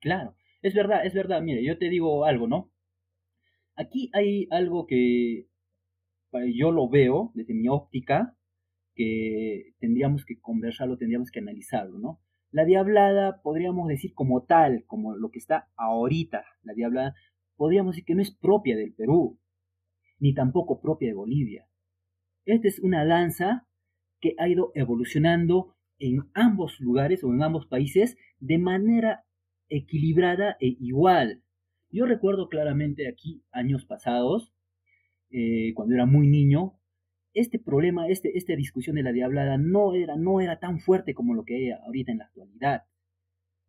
Claro, 0.01 0.35
es 0.63 0.75
verdad, 0.75 1.05
es 1.05 1.15
verdad. 1.15 1.43
Mire, 1.43 1.65
yo 1.65 1.79
te 1.79 1.91
digo 1.91 2.25
algo, 2.25 2.49
¿no? 2.49 2.73
Aquí 3.77 4.11
hay 4.15 4.47
algo 4.51 4.87
que 4.87 5.47
yo 6.55 6.71
lo 6.71 6.89
veo 6.89 7.33
desde 7.35 7.55
mi 7.55 7.69
óptica, 7.69 8.37
que 8.95 9.75
tendríamos 9.79 10.25
que 10.25 10.41
conversarlo, 10.41 10.97
tendríamos 10.97 11.31
que 11.31 11.41
analizarlo, 11.41 11.99
¿no? 11.99 12.21
La 12.51 12.65
diablada, 12.65 13.41
podríamos 13.43 13.89
decir 13.89 14.13
como 14.15 14.45
tal, 14.45 14.85
como 14.87 15.15
lo 15.15 15.31
que 15.31 15.39
está 15.39 15.71
ahorita, 15.77 16.45
la 16.63 16.75
diablada, 16.75 17.15
podríamos 17.57 17.93
decir 17.93 18.05
que 18.05 18.15
no 18.15 18.23
es 18.23 18.35
propia 18.35 18.77
del 18.77 18.95
Perú, 18.95 19.39
ni 20.19 20.35
tampoco 20.35 20.81
propia 20.81 21.09
de 21.09 21.15
Bolivia. 21.15 21.69
Esta 22.45 22.69
es 22.69 22.81
una 22.81 23.05
danza 23.05 23.69
que 24.21 24.35
ha 24.39 24.49
ido 24.49 24.73
evolucionando 24.75 25.75
en 25.99 26.31
ambos 26.35 26.81
lugares 26.81 27.25
o 27.25 27.33
en 27.33 27.43
ambos 27.43 27.67
países 27.67 28.17
de 28.39 28.59
manera 28.59 29.25
equilibrada 29.69 30.57
e 30.61 30.77
igual. 30.81 31.43
Yo 31.91 32.07
recuerdo 32.07 32.49
claramente 32.49 33.09
aquí 33.09 33.43
años 33.53 33.85
pasados, 33.85 34.53
eh, 35.31 35.73
cuando 35.75 35.95
era 35.95 36.07
muy 36.07 36.27
niño, 36.27 36.75
este 37.33 37.59
problema, 37.59 38.09
este, 38.09 38.37
esta 38.37 38.55
discusión 38.57 38.97
de 38.97 39.03
la 39.03 39.13
diablada 39.13 39.57
no 39.57 39.95
era, 39.95 40.17
no 40.17 40.41
era 40.41 40.59
tan 40.59 40.81
fuerte 40.81 41.15
como 41.15 41.35
lo 41.35 41.45
que 41.45 41.57
hay 41.57 41.71
ahorita 41.71 42.13
en 42.13 42.19
la 42.19 42.25
actualidad. 42.25 42.83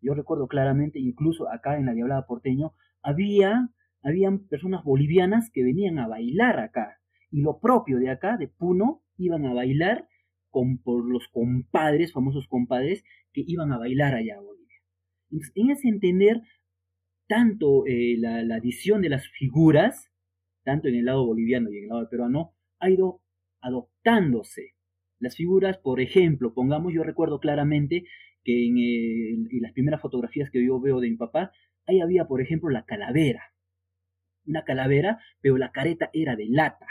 Yo 0.02 0.16
recuerdo 0.16 0.47
claramente, 0.47 0.99
incluso 0.99 1.52
acá 1.52 1.78
en 1.78 1.86
la 1.86 1.93
diablada 1.93 2.26
porteño, 2.26 2.74
había, 3.04 3.70
habían 4.02 4.47
personas 4.47 4.84
bolivianas 4.84 5.52
que 5.52 5.64
venían 5.64 5.99
a 5.99 6.08
bailar 6.08 6.60
acá. 6.60 6.97
Y 7.30 7.41
lo 7.41 7.60
propio 7.60 7.99
de 7.99 8.10
acá, 8.10 8.38
de 8.38 8.47
Puno, 8.47 9.04
iban 9.18 9.45
a 9.45 9.54
bailar 9.54 10.08
con, 10.52 10.78
por 10.78 11.04
los 11.10 11.28
compadres, 11.30 12.14
famosos 12.14 12.47
compadres, 12.47 13.04
que 13.34 13.43
iban 13.47 13.72
a 13.72 13.80
bailar 13.80 14.14
allá 14.14 14.38
a 14.38 14.41
Bolivia. 14.41 14.78
Entonces, 15.32 15.52
en 15.56 15.72
ese 15.72 15.88
entender, 15.88 16.41
tanto 17.28 17.86
eh, 17.88 18.16
la, 18.20 18.43
la 18.43 18.56
adición 18.56 19.02
de 19.02 19.10
las 19.10 19.28
figuras, 19.30 20.12
tanto 20.64 20.88
en 20.89 20.95
el 20.95 21.06
lado 21.06 21.26
boliviano 21.26 21.72
y 21.72 21.78
en 21.78 21.84
el 21.84 21.89
lado 21.89 22.10
peruano, 22.10 22.54
ha 22.80 22.89
ido 22.89 23.22
adoptándose. 23.62 24.76
Las 25.20 25.36
figuras, 25.36 25.78
por 25.78 26.02
ejemplo, 26.02 26.54
pongamos, 26.54 26.93
yo 26.93 27.04
recuerdo 27.04 27.39
claramente 27.39 28.06
que 28.43 28.66
en, 28.66 29.62
las 29.62 29.72
primeras 29.74 30.02
fotografías 30.02 30.49
que 30.49 30.66
yo 30.66 30.80
veo 30.80 30.99
de 30.99 31.10
mi 31.10 31.16
papá, 31.16 31.52
ahí 31.86 32.02
había, 32.02 32.26
por 32.26 32.41
ejemplo, 32.41 32.70
la 32.70 32.86
calavera. 32.86 33.54
Una 34.45 34.64
calavera, 34.64 35.20
pero 35.39 35.58
la 35.58 35.72
careta 35.72 36.10
era 36.14 36.36
de 36.36 36.47
lata. 36.47 36.88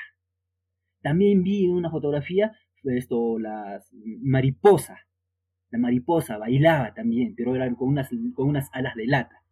También 1.02 1.42
vi 1.42 1.64
en 1.64 1.72
una 1.72 1.90
fotografía 1.90 2.52
esto, 2.84 3.38
la 3.38 3.82
mariposa. 4.22 4.98
La 5.70 5.78
mariposa 5.78 6.36
bailaba 6.38 6.94
también, 6.94 7.34
pero 7.36 7.54
era 7.54 7.72
con 7.74 7.88
unas, 7.88 8.10
con 8.34 8.48
unas 8.48 8.68
alas 8.72 8.94
de 8.96 9.06
lata. 9.06 9.42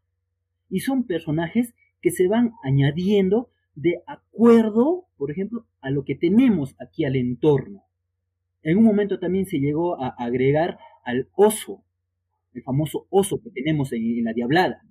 Y 0.69 0.81
son 0.81 1.05
personajes 1.05 1.75
que 2.01 2.11
se 2.11 2.29
van 2.29 2.53
añadiendo 2.63 3.51
de 3.75 4.03
acuerdo, 4.07 5.07
por 5.17 5.31
ejemplo, 5.31 5.67
a 5.81 5.91
lo 5.91 6.05
que 6.05 6.17
tenemos 6.17 6.75
aquí 6.81 7.05
al 7.05 7.17
entorno. 7.17 7.85
En 8.63 8.77
un 8.77 8.85
momento 8.85 9.19
también 9.19 9.47
se 9.47 9.59
llegó 9.59 10.03
a 10.03 10.09
agregar 10.09 10.79
al 11.05 11.29
oso, 11.37 11.85
el 12.55 12.63
famoso 12.63 13.07
oso 13.11 13.41
que 13.41 13.51
tenemos 13.51 13.93
en, 13.93 14.25
la 14.25 14.33
diablada. 14.33 14.83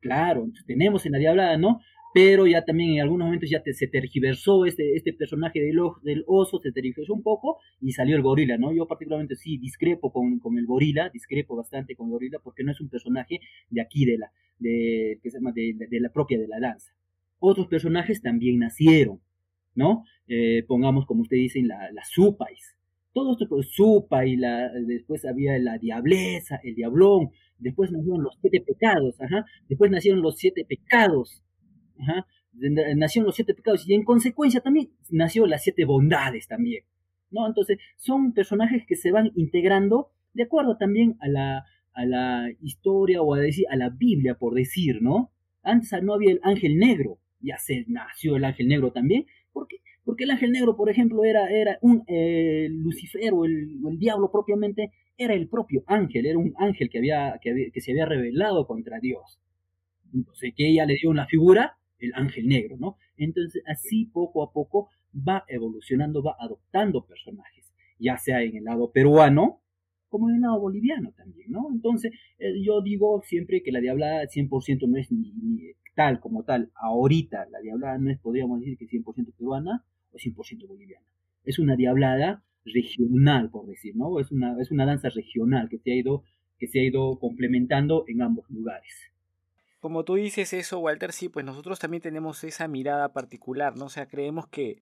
Claro, 0.00 0.50
tenemos 0.66 1.06
en 1.06 1.12
la 1.12 1.18
diablada, 1.18 1.56
¿no? 1.56 1.80
Pero 2.14 2.46
ya 2.46 2.64
también 2.64 2.94
en 2.94 3.00
algunos 3.02 3.26
momentos 3.26 3.50
ya 3.50 3.60
se 3.64 3.88
tergiversó 3.88 4.64
este, 4.64 4.94
este 4.96 5.12
personaje 5.12 5.60
del, 5.60 5.78
del, 6.02 6.24
oso, 6.26 6.60
se 6.62 6.72
tergiversó 6.72 7.12
un 7.12 7.22
poco 7.22 7.58
y 7.80 7.92
salió 7.92 8.16
el 8.16 8.22
gorila, 8.22 8.56
¿no? 8.56 8.72
Yo 8.72 8.86
particularmente 8.86 9.34
sí 9.34 9.58
discrepo 9.58 10.12
con, 10.12 10.38
con, 10.38 10.56
el 10.56 10.64
gorila, 10.64 11.10
discrepo 11.10 11.56
bastante 11.56 11.96
con 11.96 12.06
el 12.06 12.12
gorila 12.12 12.38
porque 12.38 12.62
no 12.62 12.70
es 12.70 12.80
un 12.80 12.88
personaje 12.88 13.40
de 13.68 13.80
aquí, 13.80 14.04
de 14.06 14.18
la, 14.18 14.30
de, 14.60 15.18
que 15.22 15.30
se 15.30 15.38
llama 15.38 15.52
de 15.52 16.00
la 16.00 16.10
propia 16.10 16.38
de 16.38 16.48
la 16.48 16.60
danza 16.60 16.94
otros 17.46 17.66
personajes 17.66 18.22
también 18.22 18.58
nacieron, 18.58 19.20
¿no? 19.74 20.04
Eh, 20.26 20.64
pongamos, 20.66 21.06
como 21.06 21.22
usted 21.22 21.36
dice, 21.36 21.62
la, 21.62 21.90
la 21.92 22.02
Supais. 22.04 22.76
Todo 23.12 23.32
esto, 23.32 23.46
pues, 23.48 23.68
Supa 23.70 24.26
y 24.26 24.36
la, 24.36 24.70
después 24.72 25.24
había 25.24 25.58
la 25.58 25.78
Diableza, 25.78 26.58
el 26.64 26.74
Diablón, 26.74 27.30
después 27.58 27.92
nacieron 27.92 28.22
los 28.22 28.36
siete 28.40 28.60
pecados, 28.60 29.20
ajá, 29.20 29.44
después 29.68 29.90
nacieron 29.90 30.20
los 30.22 30.36
siete 30.36 30.64
pecados, 30.64 31.42
ajá, 32.00 32.26
nacieron 32.96 33.26
los 33.26 33.34
siete 33.34 33.54
pecados 33.54 33.88
y 33.88 33.94
en 33.94 34.04
consecuencia 34.04 34.60
también 34.60 34.90
nació 35.10 35.46
las 35.46 35.62
siete 35.62 35.84
bondades 35.84 36.46
también, 36.46 36.84
¿no? 37.30 37.46
Entonces, 37.46 37.78
son 37.96 38.32
personajes 38.32 38.84
que 38.86 38.96
se 38.96 39.10
van 39.10 39.32
integrando 39.34 40.10
de 40.34 40.44
acuerdo 40.44 40.76
también 40.76 41.16
a 41.20 41.28
la, 41.28 41.64
a 41.94 42.04
la 42.04 42.48
historia 42.60 43.22
o 43.22 43.34
a 43.34 43.38
decir, 43.38 43.66
a 43.70 43.76
la 43.76 43.90
Biblia, 43.90 44.34
por 44.34 44.54
decir, 44.54 45.00
¿no? 45.00 45.30
Antes 45.62 45.90
no 46.02 46.14
había 46.14 46.32
el 46.32 46.40
ángel 46.42 46.76
negro, 46.76 47.18
ya 47.40 47.58
se 47.58 47.84
nació 47.88 48.36
el 48.36 48.44
ángel 48.44 48.68
negro 48.68 48.92
también, 48.92 49.26
porque 49.52 49.76
Porque 50.04 50.24
el 50.24 50.30
ángel 50.30 50.52
negro, 50.52 50.76
por 50.76 50.90
ejemplo, 50.90 51.24
era, 51.24 51.48
era 51.48 51.78
un 51.80 52.04
eh, 52.08 52.68
Lucifer 52.70 53.32
o 53.32 53.46
el, 53.46 53.98
diablo 53.98 54.30
propiamente, 54.30 54.90
era 55.16 55.32
el 55.32 55.48
propio 55.48 55.82
ángel, 55.86 56.26
era 56.26 56.38
un 56.38 56.52
ángel 56.58 56.90
que, 56.90 56.98
había, 56.98 57.38
que, 57.40 57.70
que 57.72 57.80
se 57.80 57.92
había 57.92 58.04
revelado 58.04 58.66
contra 58.66 58.98
Dios. 59.00 59.40
Entonces, 60.12 60.52
que 60.54 60.68
ella 60.68 60.84
le 60.84 60.96
dio 60.96 61.08
una 61.10 61.26
figura, 61.26 61.78
el 61.98 62.12
ángel 62.14 62.48
negro, 62.48 62.76
¿no? 62.78 62.96
Entonces, 63.16 63.62
así 63.66 64.06
poco 64.06 64.42
a 64.42 64.52
poco 64.52 64.88
va 65.16 65.44
evolucionando, 65.48 66.22
va 66.22 66.36
adoptando 66.38 67.06
personajes, 67.06 67.72
ya 67.98 68.18
sea 68.18 68.42
en 68.42 68.56
el 68.56 68.64
lado 68.64 68.90
peruano, 68.90 69.60
como 70.08 70.28
en 70.28 70.36
el 70.36 70.42
lado 70.42 70.60
boliviano 70.60 71.12
también, 71.16 71.50
¿no? 71.50 71.68
Entonces, 71.72 72.12
eh, 72.38 72.62
yo 72.62 72.82
digo 72.82 73.20
siempre 73.24 73.62
que 73.62 73.72
la 73.72 73.80
diablada 73.80 74.26
100% 74.28 74.86
no 74.88 74.96
es 74.96 75.10
ni, 75.10 75.72
tal 75.94 76.20
como 76.20 76.44
tal. 76.44 76.70
Ahorita 76.74 77.46
la 77.50 77.60
diablada 77.60 77.98
no 77.98 78.10
es, 78.10 78.18
podríamos 78.18 78.60
decir 78.60 78.78
que 78.78 78.86
100% 78.86 79.32
peruana 79.36 79.84
o 80.12 80.16
100% 80.16 80.68
boliviana. 80.68 81.04
Es 81.44 81.58
una 81.58 81.76
diablada 81.76 82.44
regional, 82.64 83.50
por 83.50 83.66
decir, 83.66 83.96
¿no? 83.96 84.20
Es 84.20 84.30
una, 84.30 84.60
es 84.60 84.70
una 84.70 84.86
danza 84.86 85.08
regional 85.08 85.68
que 85.68 85.78
se 85.78 85.92
ha 85.92 85.96
ido, 85.96 86.22
que 86.58 86.68
se 86.68 86.80
ha 86.80 86.84
ido 86.84 87.18
complementando 87.18 88.04
en 88.06 88.22
ambos 88.22 88.48
lugares. 88.50 89.13
Como 89.84 90.02
tú 90.02 90.14
dices 90.14 90.54
eso, 90.54 90.78
Walter, 90.78 91.12
sí, 91.12 91.28
pues 91.28 91.44
nosotros 91.44 91.78
también 91.78 92.00
tenemos 92.00 92.42
esa 92.42 92.66
mirada 92.68 93.12
particular, 93.12 93.76
¿no? 93.76 93.84
O 93.84 93.88
sea, 93.90 94.08
creemos 94.08 94.48
que 94.48 94.82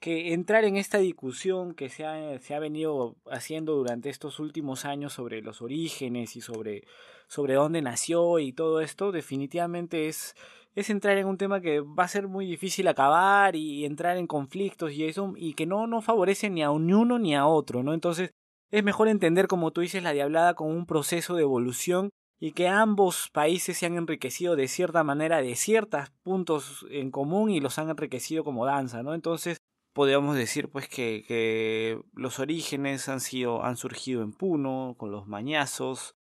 que 0.00 0.32
entrar 0.32 0.64
en 0.64 0.78
esta 0.78 0.96
discusión 0.96 1.74
que 1.74 1.90
se 1.90 2.06
ha, 2.06 2.38
se 2.38 2.54
ha 2.54 2.58
venido 2.58 3.16
haciendo 3.30 3.74
durante 3.74 4.08
estos 4.08 4.40
últimos 4.40 4.86
años 4.86 5.12
sobre 5.12 5.42
los 5.42 5.60
orígenes 5.60 6.36
y 6.36 6.40
sobre, 6.40 6.84
sobre 7.28 7.52
dónde 7.52 7.82
nació 7.82 8.38
y 8.38 8.54
todo 8.54 8.80
esto, 8.80 9.12
definitivamente 9.12 10.08
es, 10.08 10.34
es 10.74 10.88
entrar 10.88 11.18
en 11.18 11.26
un 11.26 11.36
tema 11.36 11.60
que 11.60 11.80
va 11.80 12.04
a 12.04 12.08
ser 12.08 12.26
muy 12.26 12.46
difícil 12.46 12.88
acabar 12.88 13.56
y 13.56 13.84
entrar 13.84 14.16
en 14.16 14.26
conflictos 14.26 14.92
y 14.94 15.04
eso, 15.04 15.34
y 15.36 15.52
que 15.52 15.66
no, 15.66 15.86
no 15.86 16.00
favorece 16.00 16.48
ni 16.48 16.62
a 16.62 16.70
un 16.70 16.90
uno 16.94 17.18
ni 17.18 17.36
a 17.36 17.46
otro, 17.46 17.82
¿no? 17.82 17.92
Entonces, 17.92 18.30
es 18.70 18.82
mejor 18.82 19.08
entender, 19.08 19.48
como 19.48 19.70
tú 19.70 19.82
dices, 19.82 20.02
la 20.02 20.14
diablada 20.14 20.54
como 20.54 20.70
un 20.70 20.86
proceso 20.86 21.34
de 21.34 21.42
evolución 21.42 22.08
y 22.40 22.52
que 22.52 22.68
ambos 22.68 23.28
países 23.28 23.76
se 23.76 23.86
han 23.86 23.96
enriquecido 23.96 24.56
de 24.56 24.66
cierta 24.66 25.04
manera 25.04 25.42
de 25.42 25.54
ciertos 25.54 26.10
puntos 26.22 26.86
en 26.90 27.10
común 27.10 27.50
y 27.50 27.60
los 27.60 27.78
han 27.78 27.90
enriquecido 27.90 28.44
como 28.44 28.64
danza, 28.64 29.02
¿no? 29.02 29.14
Entonces, 29.14 29.58
podríamos 29.92 30.36
decir 30.36 30.70
pues 30.70 30.88
que, 30.88 32.00
los 32.14 32.38
orígenes 32.38 33.08
han 33.10 33.20
sido 33.20 33.62
han 33.62 33.76
surgido 33.76 34.22
en 34.22 34.32
Puno 34.32 34.94
con 34.98 35.10
los 35.12 35.26
mañazos 35.26 36.16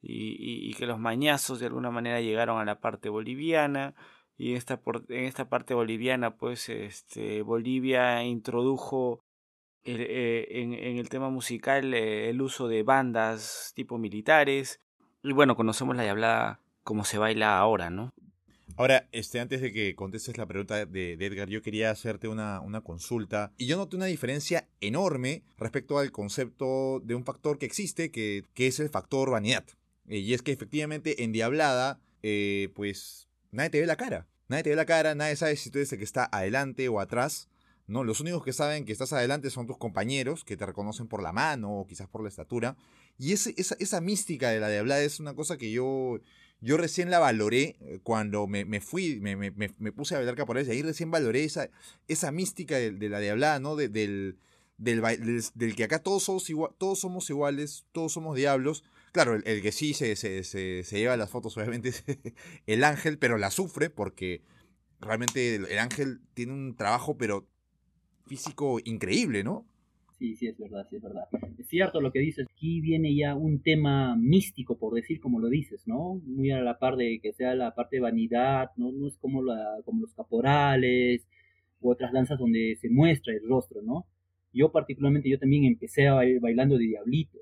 y, 0.00 0.72
que 0.74 0.86
los 0.86 0.98
mañazos 0.98 1.58
de 1.60 1.66
alguna 1.66 1.90
manera 1.90 2.20
llegaron 2.20 2.60
a 2.60 2.64
la 2.64 2.80
parte 2.80 3.08
boliviana 3.08 3.94
y 4.36 4.54
esta, 4.54 4.80
en 5.08 5.24
esta 5.24 5.48
parte 5.48 5.74
boliviana 5.74 6.36
pues 6.36 6.68
este 6.68 7.42
Bolivia 7.42 8.22
introdujo 8.24 9.24
eh, 9.84 10.46
en, 10.50 10.74
en, 10.74 10.98
el 10.98 11.08
tema 11.08 11.30
musical 11.30 11.94
eh, 11.94 12.30
el 12.30 12.42
uso 12.42 12.68
de 12.68 12.82
bandas 12.82 13.72
tipo 13.74 13.98
militares 13.98 14.83
y 15.24 15.32
bueno 15.32 15.56
conocemos 15.56 15.96
la 15.96 16.08
hablada 16.08 16.60
como 16.84 17.04
se 17.04 17.18
baila 17.18 17.58
ahora 17.58 17.90
no 17.90 18.10
Ahora, 18.76 19.08
este, 19.12 19.38
antes 19.38 19.60
de 19.60 19.72
que 19.72 19.94
contestes 19.94 20.36
la 20.36 20.46
pregunta 20.46 20.84
de, 20.84 21.12
Edgar, 21.12 21.48
yo 21.48 21.62
quería 21.62 21.90
hacerte 21.90 22.26
una, 22.26 22.60
una, 22.60 22.80
consulta. 22.80 23.52
Y 23.56 23.66
yo 23.66 23.76
noté 23.76 23.94
una 23.94 24.06
diferencia 24.06 24.66
enorme 24.80 25.44
respecto 25.58 25.98
al 25.98 26.10
concepto 26.10 27.00
de 27.04 27.14
un 27.14 27.24
factor 27.24 27.58
que 27.58 27.66
existe, 27.66 28.10
que, 28.10 28.42
que 28.52 28.66
es 28.66 28.80
el 28.80 28.88
factor 28.88 29.30
vanidad. 29.30 29.64
Eh, 30.08 30.18
y 30.18 30.34
es 30.34 30.42
que 30.42 30.50
efectivamente 30.50 31.22
en 31.22 31.30
Diablada, 31.30 32.00
eh, 32.22 32.72
pues 32.74 33.28
nadie 33.52 33.70
te 33.70 33.80
ve 33.80 33.86
la 33.86 33.96
cara. 33.96 34.26
Nadie 34.48 34.64
te 34.64 34.70
ve 34.70 34.76
la 34.76 34.86
cara, 34.86 35.14
nadie 35.14 35.36
sabe 35.36 35.54
si 35.54 35.70
tú 35.70 35.78
eres 35.78 35.92
el 35.92 35.98
que 35.98 36.04
está 36.04 36.28
adelante 36.32 36.88
o 36.88 36.98
atrás. 36.98 37.48
¿no? 37.86 38.02
Los 38.02 38.20
únicos 38.20 38.42
que 38.44 38.52
saben 38.52 38.84
que 38.84 38.92
estás 38.92 39.12
adelante 39.12 39.50
son 39.50 39.66
tus 39.66 39.78
compañeros, 39.78 40.44
que 40.44 40.56
te 40.56 40.66
reconocen 40.66 41.06
por 41.06 41.22
la 41.22 41.32
mano 41.32 41.70
o 41.70 41.86
quizás 41.86 42.08
por 42.08 42.22
la 42.22 42.28
estatura. 42.28 42.76
Y 43.18 43.32
ese, 43.32 43.54
esa, 43.56 43.76
esa 43.78 44.00
mística 44.00 44.50
de 44.50 44.60
la 44.60 44.68
Diablada 44.68 45.02
es 45.02 45.20
una 45.20 45.34
cosa 45.34 45.56
que 45.56 45.70
yo 45.70 46.20
yo 46.64 46.78
recién 46.78 47.10
la 47.10 47.18
valoré 47.18 47.76
eh, 47.80 48.00
cuando 48.02 48.46
me, 48.46 48.80
fui, 48.80 49.20
me, 49.20 49.36
me, 49.36 49.50
me, 49.50 49.92
puse 49.92 50.14
a 50.14 50.18
bailar 50.18 50.34
caporal 50.34 50.66
y 50.66 50.70
ahí 50.70 50.82
recién 50.82 51.10
valoré 51.10 51.44
esa, 51.44 51.68
esa 52.08 52.32
mística 52.32 52.76
de, 52.76 52.90
de 52.92 53.08
la 53.10 53.20
diablada, 53.20 53.60
¿no? 53.60 53.76
del, 53.76 53.92
del, 53.92 54.34
del, 54.78 55.76
que 55.76 55.84
acá 55.84 55.98
todos 55.98 56.22
somos, 56.24 56.48
igual, 56.48 56.72
todos 56.78 57.00
somos 57.00 57.28
iguales, 57.28 57.84
todos 57.92 58.12
somos 58.14 58.34
diablos. 58.34 58.82
Claro, 59.12 59.34
el, 59.34 59.62
que 59.62 59.72
sí 59.72 59.92
se, 59.92 60.16
se, 60.16 60.42
se, 60.42 60.82
lleva 60.90 61.18
las 61.18 61.30
fotos 61.30 61.56
obviamente 61.58 61.90
es 61.90 62.02
el 62.66 62.82
ángel, 62.82 63.18
pero 63.18 63.36
la 63.36 63.50
sufre 63.50 63.90
porque 63.90 64.42
realmente 65.00 65.56
el 65.56 65.78
ángel 65.78 66.22
tiene 66.32 66.52
un 66.52 66.76
trabajo, 66.76 67.18
pero 67.18 67.46
físico 68.26 68.80
increíble, 68.84 69.44
¿no? 69.44 69.66
Sí, 70.24 70.36
sí, 70.36 70.46
es 70.46 70.56
verdad, 70.56 70.86
sí, 70.88 70.96
es 70.96 71.02
verdad. 71.02 71.28
Es 71.58 71.68
cierto 71.68 72.00
lo 72.00 72.10
que 72.10 72.18
dices, 72.20 72.46
aquí 72.50 72.80
viene 72.80 73.14
ya 73.14 73.34
un 73.34 73.60
tema 73.60 74.16
místico, 74.16 74.78
por 74.78 74.94
decir 74.94 75.20
como 75.20 75.38
lo 75.38 75.48
dices, 75.50 75.86
¿no? 75.86 76.14
Muy 76.24 76.50
a 76.50 76.62
la 76.62 76.78
par 76.78 76.96
de 76.96 77.20
que 77.22 77.34
sea 77.34 77.54
la 77.54 77.74
parte 77.74 77.96
de 77.96 78.00
vanidad, 78.00 78.70
¿no? 78.76 78.90
No 78.90 79.06
es 79.06 79.18
como, 79.18 79.42
la, 79.42 79.82
como 79.84 80.00
los 80.00 80.14
caporales 80.14 81.28
u 81.82 81.90
otras 81.90 82.10
danzas 82.10 82.38
donde 82.38 82.78
se 82.80 82.88
muestra 82.88 83.34
el 83.34 83.46
rostro, 83.46 83.82
¿no? 83.82 84.06
Yo 84.50 84.72
particularmente, 84.72 85.28
yo 85.28 85.38
también 85.38 85.64
empecé 85.64 86.08
a 86.08 86.14
bailar 86.14 86.40
bailando 86.40 86.78
de 86.78 86.86
diablito, 86.86 87.40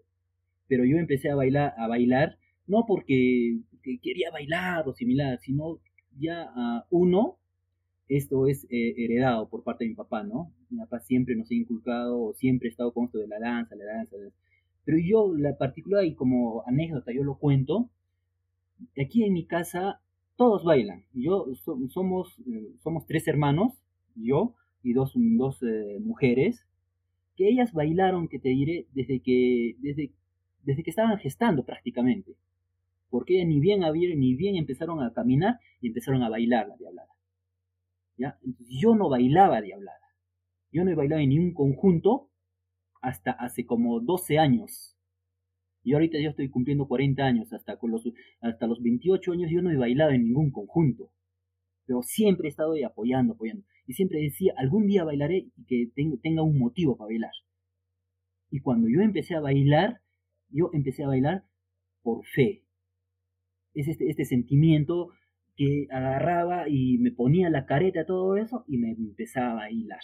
pero 0.66 0.84
yo 0.84 0.96
empecé 0.96 1.30
a 1.30 1.36
bailar, 1.36 1.74
a 1.78 1.86
bailar 1.86 2.36
no 2.66 2.84
porque, 2.84 3.60
quería 4.02 4.32
bailar 4.32 4.88
o 4.88 4.92
similar, 4.92 5.38
sino 5.38 5.78
ya 6.18 6.50
a 6.52 6.84
uno 6.90 7.38
esto 8.08 8.46
es 8.46 8.64
eh, 8.70 8.94
heredado 8.98 9.48
por 9.48 9.62
parte 9.62 9.84
de 9.84 9.90
mi 9.90 9.96
papá, 9.96 10.22
¿no? 10.22 10.52
Mi 10.70 10.78
papá 10.78 11.00
siempre 11.00 11.34
nos 11.36 11.50
ha 11.50 11.54
inculcado, 11.54 12.34
siempre 12.34 12.68
ha 12.68 12.70
estado 12.70 12.92
con 12.92 13.06
esto 13.06 13.18
de 13.18 13.28
la 13.28 13.38
danza, 13.38 13.76
la 13.76 13.84
danza. 13.84 14.16
Pero 14.84 14.98
yo, 14.98 15.34
la 15.36 15.56
particular 15.56 16.04
y 16.04 16.14
como 16.14 16.64
anécdota, 16.66 17.12
yo 17.12 17.24
lo 17.24 17.38
cuento, 17.38 17.88
aquí 19.00 19.24
en 19.24 19.32
mi 19.32 19.46
casa 19.46 20.00
todos 20.36 20.64
bailan. 20.64 21.04
Yo 21.12 21.46
somos, 21.88 22.38
eh, 22.46 22.72
somos 22.82 23.06
tres 23.06 23.28
hermanos, 23.28 23.82
yo 24.14 24.54
y 24.82 24.92
dos, 24.92 25.12
dos 25.14 25.62
eh, 25.62 25.98
mujeres, 26.00 26.66
que 27.36 27.48
ellas 27.48 27.72
bailaron, 27.72 28.28
que 28.28 28.38
te 28.38 28.48
diré, 28.48 28.86
desde 28.92 29.20
que, 29.20 29.76
desde, 29.78 30.10
desde 30.64 30.82
que 30.82 30.90
estaban 30.90 31.16
gestando 31.18 31.64
prácticamente. 31.64 32.34
Porque 33.08 33.36
ellas 33.36 33.48
ni 33.48 33.60
bien, 33.60 33.80
ni 34.18 34.34
bien 34.34 34.56
empezaron 34.56 35.02
a 35.02 35.12
caminar 35.12 35.60
y 35.80 35.88
empezaron 35.88 36.22
a 36.22 36.28
bailar 36.28 36.68
la 36.68 36.76
diablada. 36.76 37.11
Yo 38.16 38.94
no 38.94 39.08
bailaba 39.08 39.60
diablada. 39.60 39.98
Yo 40.70 40.84
no 40.84 40.90
he 40.90 40.94
bailado 40.94 41.20
en 41.20 41.30
ningún 41.30 41.54
conjunto 41.54 42.30
hasta 43.00 43.32
hace 43.32 43.66
como 43.66 44.00
12 44.00 44.38
años. 44.38 44.96
Y 45.82 45.94
ahorita 45.94 46.18
yo 46.20 46.30
estoy 46.30 46.48
cumpliendo 46.48 46.86
40 46.86 47.22
años, 47.24 47.52
hasta, 47.52 47.76
los, 47.82 48.04
hasta 48.40 48.66
los 48.66 48.80
28 48.80 49.32
años 49.32 49.50
yo 49.52 49.62
no 49.62 49.70
he 49.70 49.76
bailado 49.76 50.12
en 50.12 50.24
ningún 50.24 50.52
conjunto. 50.52 51.10
Pero 51.86 52.02
siempre 52.02 52.46
he 52.46 52.50
estado 52.50 52.74
apoyando, 52.86 53.34
apoyando. 53.34 53.64
Y 53.86 53.94
siempre 53.94 54.20
decía, 54.20 54.54
algún 54.56 54.86
día 54.86 55.04
bailaré 55.04 55.48
y 55.56 55.64
que 55.66 55.90
tenga 56.22 56.42
un 56.42 56.58
motivo 56.58 56.96
para 56.96 57.08
bailar. 57.08 57.32
Y 58.50 58.60
cuando 58.60 58.88
yo 58.88 59.00
empecé 59.00 59.34
a 59.34 59.40
bailar, 59.40 60.00
yo 60.50 60.70
empecé 60.72 61.02
a 61.02 61.08
bailar 61.08 61.44
por 62.02 62.24
fe. 62.26 62.62
Es 63.74 63.88
este, 63.88 64.08
este 64.08 64.24
sentimiento 64.24 65.08
que 65.56 65.86
agarraba 65.90 66.68
y 66.68 66.98
me 66.98 67.12
ponía 67.12 67.50
la 67.50 67.66
careta, 67.66 68.06
todo 68.06 68.36
eso, 68.36 68.64
y 68.68 68.78
me 68.78 68.90
empezaba 68.92 69.52
a 69.52 69.54
bailar. 69.54 70.00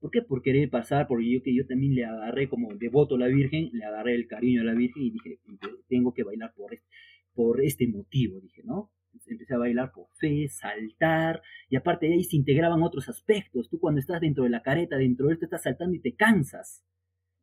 ¿Por 0.00 0.10
qué? 0.10 0.22
Por 0.22 0.42
querer 0.42 0.68
pasar, 0.70 1.06
porque 1.06 1.30
yo 1.30 1.42
que 1.42 1.54
yo 1.54 1.66
también 1.66 1.94
le 1.94 2.04
agarré 2.04 2.48
como 2.48 2.74
devoto 2.74 3.14
a 3.14 3.18
la 3.18 3.28
Virgen, 3.28 3.70
le 3.72 3.84
agarré 3.84 4.14
el 4.16 4.26
cariño 4.26 4.62
a 4.62 4.64
la 4.64 4.74
Virgen 4.74 5.04
y 5.04 5.10
dije, 5.10 5.38
tengo 5.88 6.12
que 6.12 6.24
bailar 6.24 6.52
por 6.54 6.74
este, 6.74 6.88
por 7.34 7.60
este 7.62 7.86
motivo, 7.86 8.40
dije, 8.40 8.62
¿no? 8.64 8.90
Empecé 9.26 9.54
a 9.54 9.58
bailar 9.58 9.92
por 9.92 10.08
fe, 10.18 10.48
saltar, 10.48 11.42
y 11.68 11.76
aparte 11.76 12.06
de 12.06 12.14
ahí 12.14 12.24
se 12.24 12.36
integraban 12.36 12.82
otros 12.82 13.08
aspectos. 13.08 13.68
Tú 13.68 13.78
cuando 13.78 14.00
estás 14.00 14.20
dentro 14.20 14.44
de 14.44 14.50
la 14.50 14.62
careta, 14.62 14.96
dentro 14.96 15.28
de 15.28 15.34
esto, 15.34 15.44
estás 15.44 15.62
saltando 15.62 15.94
y 15.94 16.00
te 16.00 16.14
cansas. 16.14 16.84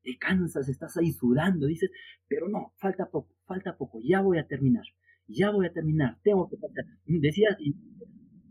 Te 0.02 0.18
cansas, 0.18 0.68
estás 0.68 0.98
ahí 0.98 1.12
sudando, 1.12 1.68
dices, 1.68 1.92
pero 2.28 2.50
no, 2.50 2.74
falta 2.78 3.10
poco, 3.10 3.36
falta 3.46 3.78
poco, 3.78 4.00
ya 4.02 4.22
voy 4.22 4.38
a 4.38 4.48
terminar 4.48 4.86
ya 5.30 5.52
voy 5.52 5.68
a 5.68 5.74
terminar, 5.74 6.18
tengo 6.24 6.50
que 6.50 6.58
pasar. 6.58 6.86
Decías, 7.06 7.56
y... 7.60 7.76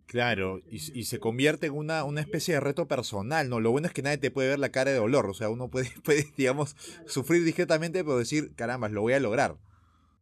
Claro, 0.06 0.62
y, 0.70 0.78
se 0.78 1.18
convierte 1.20 1.66
en 1.66 1.74
una, 1.74 2.02
una 2.04 2.22
especie 2.22 2.54
de 2.54 2.60
reto 2.60 2.88
personal, 2.88 3.50
¿no? 3.50 3.60
Lo 3.60 3.70
bueno 3.70 3.88
es 3.88 3.92
que 3.92 4.00
nadie 4.00 4.16
te 4.16 4.30
puede 4.30 4.48
ver 4.48 4.58
la 4.58 4.70
cara 4.70 4.90
de 4.90 4.96
dolor, 4.96 5.28
o 5.28 5.34
sea, 5.34 5.50
uno 5.50 5.68
puede, 5.68 5.88
puede 6.04 6.24
digamos, 6.36 6.76
sufrir 7.06 7.44
discretamente, 7.44 8.02
pero 8.02 8.16
decir, 8.16 8.54
caramba, 8.54 8.88
lo 8.88 9.02
voy 9.02 9.12
a 9.12 9.20
lograr. 9.20 9.56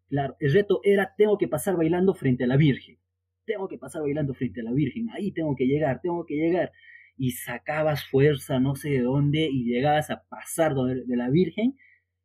Claro, 0.08 0.36
el 0.40 0.52
reto 0.52 0.80
era, 0.82 1.14
tengo 1.16 1.38
que 1.38 1.46
pasar 1.46 1.76
bailando 1.76 2.14
frente 2.14 2.44
a 2.44 2.46
la 2.48 2.56
Virgen, 2.56 2.98
tengo 3.44 3.68
que 3.68 3.78
pasar 3.78 4.02
bailando 4.02 4.34
frente 4.34 4.60
a 4.60 4.64
la 4.64 4.72
Virgen, 4.72 5.08
ahí 5.10 5.30
tengo 5.30 5.54
que 5.54 5.66
llegar, 5.66 6.00
tengo 6.02 6.26
que 6.26 6.34
llegar. 6.34 6.72
Y 7.16 7.30
sacabas 7.30 8.04
fuerza, 8.10 8.58
no 8.58 8.74
sé 8.74 8.90
de 8.90 9.00
dónde, 9.02 9.48
y 9.50 9.64
llegabas 9.64 10.10
a 10.10 10.24
pasar 10.28 10.74
de 10.74 11.16
la 11.16 11.30
Virgen, 11.30 11.76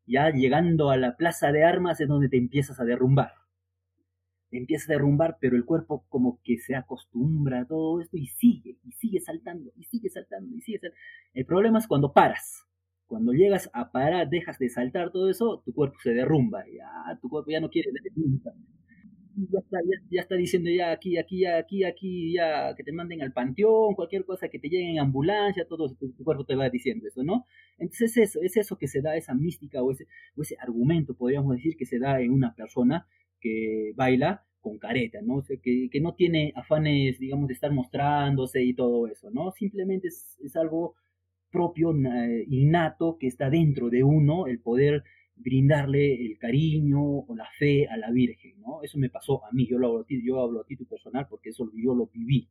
ya 0.05 0.31
llegando 0.31 0.89
a 0.89 0.97
la 0.97 1.15
plaza 1.15 1.51
de 1.51 1.63
armas 1.63 2.01
es 2.01 2.07
donde 2.07 2.27
te 2.27 2.37
empiezas 2.37 2.79
a 2.79 2.85
derrumbar 2.85 3.40
empieza 4.51 4.91
a 4.91 4.95
derrumbar, 4.95 5.37
pero 5.39 5.55
el 5.55 5.65
cuerpo 5.65 6.05
como 6.09 6.39
que 6.43 6.57
se 6.57 6.75
acostumbra 6.75 7.61
a 7.61 7.67
todo 7.67 8.01
esto 8.01 8.17
y 8.17 8.27
sigue, 8.27 8.77
y 8.83 8.91
sigue 8.93 9.19
saltando, 9.19 9.71
y 9.77 9.85
sigue 9.85 10.09
saltando, 10.09 10.55
y 10.55 10.61
sigue 10.61 10.79
saltando. 10.79 11.01
El 11.33 11.45
problema 11.45 11.79
es 11.79 11.87
cuando 11.87 12.13
paras. 12.13 12.67
Cuando 13.05 13.33
llegas 13.33 13.69
a 13.73 13.91
parar, 13.91 14.29
dejas 14.29 14.57
de 14.57 14.69
saltar 14.69 15.11
todo 15.11 15.29
eso, 15.29 15.61
tu 15.65 15.73
cuerpo 15.73 15.97
se 16.01 16.11
derrumba, 16.11 16.63
ya, 16.67 17.19
tu 17.21 17.29
cuerpo 17.29 17.51
ya 17.51 17.59
no 17.59 17.69
quiere 17.69 17.91
ya 19.35 19.59
está, 19.59 19.77
ya, 20.09 20.21
está 20.21 20.35
diciendo 20.35 20.69
ya 20.69 20.91
aquí, 20.91 21.17
aquí, 21.17 21.45
aquí, 21.45 21.83
aquí, 21.83 22.33
ya 22.33 22.75
que 22.75 22.83
te 22.83 22.91
manden 22.91 23.21
al 23.21 23.31
panteón, 23.31 23.95
cualquier 23.95 24.25
cosa 24.25 24.49
que 24.49 24.59
te 24.59 24.69
llegue 24.69 24.91
en 24.91 24.99
ambulancia, 24.99 25.65
todo 25.67 25.93
tu, 25.95 26.13
cuerpo 26.23 26.45
te 26.45 26.55
va 26.55 26.69
diciendo 26.69 27.07
eso, 27.07 27.23
¿no? 27.23 27.45
Entonces 27.77 28.17
es 28.17 28.29
eso, 28.29 28.39
es 28.41 28.57
eso 28.57 28.77
que 28.77 28.87
se 28.87 29.01
da, 29.01 29.15
esa 29.15 29.33
mística 29.33 29.81
o 29.81 29.91
ese 29.91 30.07
argumento, 30.59 31.15
podríamos 31.15 31.55
decir, 31.55 31.75
que 31.77 31.85
se 31.85 31.99
da 31.99 32.19
en 32.21 32.31
una 32.31 32.53
persona 32.55 33.07
que 33.41 33.91
baila 33.95 34.45
con 34.61 34.77
careta, 34.77 35.19
¿no? 35.23 35.43
que, 35.43 35.89
que, 35.89 36.01
no 36.01 36.13
tiene 36.13 36.53
afanes, 36.55 37.19
digamos, 37.19 37.47
de 37.47 37.55
estar 37.55 37.71
mostrándose 37.71 38.63
y 38.63 38.75
todo 38.75 39.07
eso, 39.07 39.31
¿no? 39.31 39.51
Simplemente 39.51 40.09
es, 40.09 40.37
es 40.39 40.55
algo 40.55 40.95
propio, 41.51 41.93
innato, 42.47 43.17
que 43.19 43.27
está 43.27 43.49
dentro 43.49 43.89
de 43.89 44.03
uno, 44.03 44.47
el 44.47 44.59
poder 44.59 45.03
brindarle 45.35 46.25
el 46.25 46.37
cariño 46.37 47.01
o 47.01 47.35
la 47.35 47.47
fe 47.57 47.87
a 47.87 47.97
la 47.97 48.11
Virgen, 48.11 48.59
¿no? 48.59 48.81
Eso 48.83 48.97
me 48.97 49.09
pasó 49.09 49.43
a 49.45 49.51
mí, 49.51 49.67
yo 49.67 49.77
lo 49.77 49.87
hablo 49.87 50.01
a 50.01 50.05
ti, 50.05 50.21
yo 50.25 50.39
hablo 50.39 50.61
a 50.61 50.65
título 50.65 50.89
personal 50.89 51.27
porque 51.29 51.49
eso 51.49 51.69
yo 51.75 51.93
lo 51.93 52.07
viví, 52.07 52.49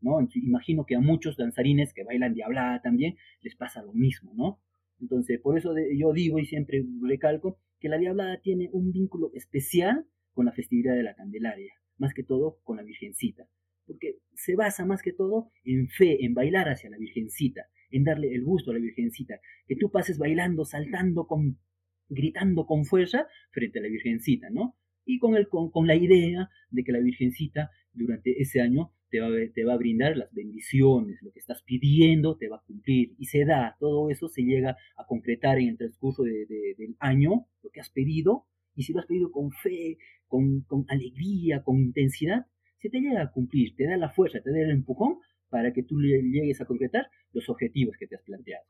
¿no? 0.00 0.18
imagino 0.34 0.86
que 0.86 0.94
a 0.94 1.00
muchos 1.00 1.36
danzarines 1.36 1.92
que 1.92 2.04
bailan 2.04 2.34
diablada 2.34 2.80
también 2.80 3.16
les 3.42 3.56
pasa 3.56 3.82
lo 3.82 3.92
mismo, 3.92 4.32
¿no? 4.34 4.60
Entonces, 5.00 5.40
por 5.40 5.56
eso 5.56 5.74
yo 5.96 6.12
digo 6.12 6.38
y 6.38 6.46
siempre 6.46 6.84
recalco 7.02 7.58
que 7.78 7.88
la 7.88 7.98
diablada 7.98 8.40
tiene 8.40 8.68
un 8.72 8.92
vínculo 8.92 9.30
especial 9.34 10.06
con 10.38 10.46
la 10.46 10.52
festividad 10.52 10.94
de 10.94 11.02
la 11.02 11.16
Candelaria, 11.16 11.72
más 11.96 12.14
que 12.14 12.22
todo 12.22 12.60
con 12.62 12.76
la 12.76 12.84
Virgencita, 12.84 13.48
porque 13.84 14.18
se 14.36 14.54
basa 14.54 14.86
más 14.86 15.02
que 15.02 15.12
todo 15.12 15.50
en 15.64 15.88
fe, 15.88 16.24
en 16.24 16.32
bailar 16.32 16.68
hacia 16.68 16.90
la 16.90 16.96
Virgencita, 16.96 17.62
en 17.90 18.04
darle 18.04 18.32
el 18.32 18.44
gusto 18.44 18.70
a 18.70 18.74
la 18.74 18.78
Virgencita, 18.78 19.40
que 19.66 19.74
tú 19.74 19.90
pases 19.90 20.16
bailando, 20.16 20.64
saltando 20.64 21.26
con 21.26 21.58
gritando 22.08 22.66
con 22.66 22.84
fuerza 22.84 23.26
frente 23.50 23.80
a 23.80 23.82
la 23.82 23.88
Virgencita, 23.88 24.48
¿no? 24.48 24.76
Y 25.04 25.18
con, 25.18 25.34
el, 25.34 25.48
con, 25.48 25.88
la 25.88 25.96
idea 25.96 26.48
de 26.70 26.84
que 26.84 26.92
la 26.92 27.00
Virgencita 27.00 27.70
durante 27.92 28.40
ese 28.40 28.60
año 28.60 28.92
te 29.10 29.18
va, 29.18 29.30
te 29.52 29.64
va 29.64 29.72
a 29.72 29.78
brindar 29.78 30.16
las 30.16 30.32
bendiciones, 30.32 31.18
lo 31.20 31.32
que 31.32 31.40
estás 31.40 31.64
pidiendo 31.64 32.36
te 32.36 32.48
va 32.48 32.58
a 32.58 32.64
cumplir 32.64 33.16
y 33.18 33.24
se 33.24 33.44
da, 33.44 33.76
todo 33.80 34.08
eso 34.08 34.28
se 34.28 34.42
llega 34.42 34.76
a 34.96 35.04
concretar 35.04 35.58
en 35.58 35.70
el 35.70 35.78
transcurso 35.78 36.22
del 36.22 36.94
año, 37.00 37.48
lo 37.60 37.70
que 37.70 37.80
has 37.80 37.90
pedido, 37.90 38.46
y 38.78 38.84
si 38.84 38.92
lo 38.92 39.00
has 39.00 39.06
pedido 39.06 39.32
con 39.32 39.50
fe, 39.50 39.98
con, 40.28 40.60
con 40.62 40.84
alegría, 40.88 41.64
con 41.64 41.78
intensidad, 41.78 42.46
se 42.80 42.88
te 42.88 43.00
llega 43.00 43.20
a 43.20 43.32
cumplir, 43.32 43.74
te 43.76 43.86
da 43.86 43.96
la 43.96 44.10
fuerza, 44.10 44.38
te 44.40 44.52
da 44.52 44.58
el 44.60 44.70
empujón 44.70 45.18
para 45.50 45.72
que 45.72 45.82
tú 45.82 45.98
llegues 46.00 46.60
a 46.60 46.64
concretar 46.64 47.10
los 47.32 47.48
objetivos 47.48 47.96
que 47.98 48.06
te 48.06 48.14
has 48.14 48.22
planteado. 48.22 48.64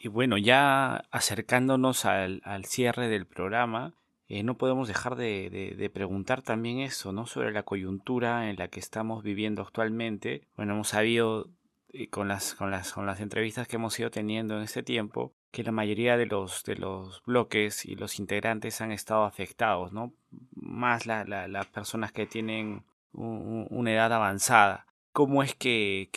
Y 0.00 0.08
bueno, 0.08 0.36
ya 0.36 0.96
acercándonos 1.10 2.04
al, 2.04 2.42
cierre 2.66 3.08
del 3.08 3.26
programa, 3.26 3.94
eh, 4.28 4.42
no 4.42 4.58
podemos 4.58 4.86
dejar 4.86 5.16
de, 5.16 5.90
preguntar 5.94 6.42
también 6.42 6.80
eso, 6.80 7.12
¿no? 7.12 7.24
Sobre 7.24 7.52
la 7.52 7.62
coyuntura 7.62 8.50
en 8.50 8.56
la 8.56 8.68
que 8.68 8.80
estamos 8.80 9.24
viviendo 9.24 9.62
actualmente. 9.62 10.46
Bueno, 10.56 10.74
hemos 10.74 10.88
sabido 10.88 11.48
eh, 11.88 12.10
con, 12.10 12.28
las, 12.28 12.54
con, 12.54 12.70
las, 12.70 12.92
con 12.92 13.06
las 13.06 13.20
entrevistas 13.20 13.66
que 13.66 13.76
hemos 13.76 13.98
ido 13.98 14.10
teniendo 14.10 14.58
en 14.58 14.64
este 14.64 14.82
tiempo 14.82 15.34
que 15.56 15.64
la 15.64 15.72
mayoría 15.72 16.18
de 16.18 16.26
los, 16.26 16.64
de 16.64 16.76
los 16.76 17.22
bloques 17.24 17.86
y 17.86 17.96
los 17.96 18.18
integrantes 18.18 18.82
han 18.82 18.92
estado 18.92 19.24
afectados, 19.24 19.90
¿no? 19.90 20.12
Más 20.54 21.06
las 21.06 21.66
personas 21.68 22.12
que 22.12 22.26
tienen 22.26 22.84
una 23.12 23.90
edad 23.90 24.12
avanzada 24.12 24.86
cómo 25.16 25.42
es 25.42 25.54
que, 25.54 26.10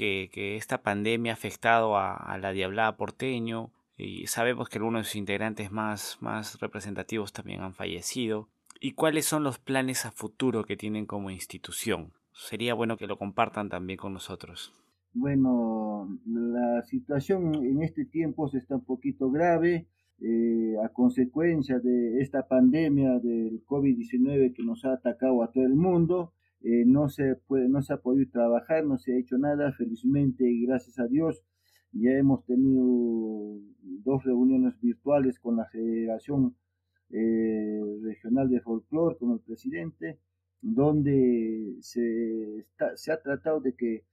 esta 0.57 0.81
pandemia 0.81 1.31
ha 1.31 1.35
afectado 1.35 1.97
a, 1.97 2.37
la 2.37 2.51
Diablada 2.51 2.97
porteño. 2.97 3.71
Y 3.95 4.27
sabemos 4.27 4.67
que 4.67 4.77
algunos 4.77 5.03
de 5.03 5.05
sus 5.05 5.15
integrantes 5.15 5.71
más, 5.71 6.17
más 6.19 6.59
representativos 6.59 7.31
también 7.31 7.61
han 7.61 7.73
fallecido. 7.73 8.49
¿Y 8.81 8.91
cuáles 8.91 9.25
son 9.25 9.45
los 9.45 9.57
planes 9.57 10.05
a 10.05 10.11
futuro 10.11 10.65
que 10.65 10.75
tienen 10.75 11.05
como 11.05 11.29
institución? 11.29 12.11
Sería 12.33 12.73
bueno 12.73 12.97
que 12.97 13.07
lo 13.07 13.17
compartan 13.17 13.69
también 13.69 13.95
con 13.95 14.11
nosotros. 14.11 14.73
Bueno, 15.13 16.19
la 16.25 16.83
situación 16.83 17.55
en 17.55 17.81
este 17.83 18.05
tiempo 18.05 18.49
está 18.53 18.75
un 18.75 18.85
poquito 18.85 19.31
grave 19.31 19.87
eh, 20.21 20.75
a 20.83 20.89
consecuencia 20.89 21.79
de 21.79 22.21
esta 22.21 22.47
pandemia 22.47 23.19
del 23.19 23.63
COVID-19 23.65 24.53
que 24.53 24.63
nos 24.63 24.85
ha 24.85 24.93
atacado 24.93 25.43
a 25.43 25.51
todo 25.51 25.65
el 25.65 25.75
mundo. 25.75 26.33
Eh, 26.61 26.83
no, 26.85 27.09
se 27.09 27.35
puede, 27.35 27.69
no 27.69 27.81
se 27.81 27.93
ha 27.93 27.97
podido 27.97 28.29
trabajar, 28.31 28.85
no 28.85 28.97
se 28.97 29.13
ha 29.13 29.19
hecho 29.19 29.37
nada, 29.37 29.71
felizmente 29.73 30.49
y 30.49 30.65
gracias 30.65 30.99
a 30.99 31.07
Dios 31.07 31.43
ya 31.91 32.11
hemos 32.11 32.45
tenido 32.45 33.59
dos 33.81 34.23
reuniones 34.23 34.79
virtuales 34.79 35.39
con 35.39 35.57
la 35.57 35.65
Federación 35.65 36.55
eh, 37.09 37.81
Regional 38.03 38.49
de 38.49 38.61
Folclore, 38.61 39.17
con 39.17 39.31
el 39.31 39.39
presidente, 39.39 40.19
donde 40.61 41.77
se, 41.81 42.63
se 42.95 43.11
ha 43.11 43.21
tratado 43.21 43.59
de 43.59 43.73
que 43.73 44.03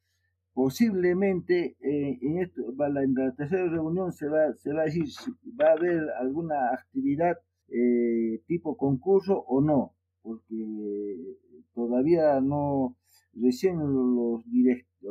posiblemente 0.57 1.77
eh, 1.83 2.19
en, 2.23 2.39
esto, 2.39 2.63
en, 2.63 3.15
la 3.15 3.35
tercera 3.35 3.69
reunión 3.69 4.11
se 4.11 4.27
va, 4.27 4.55
se 4.55 4.73
va 4.73 4.81
a 4.81 4.85
decir 4.87 5.07
si 5.11 5.31
va 5.53 5.69
a 5.69 5.73
haber 5.73 6.09
alguna 6.19 6.71
actividad 6.73 7.37
tipo 8.47 8.77
concurso 8.77 9.45
o 9.49 9.61
no, 9.61 9.93
porque 10.23 11.37
todavía 11.75 12.41
no, 12.41 12.97
recién 13.35 13.77
los 13.79 14.45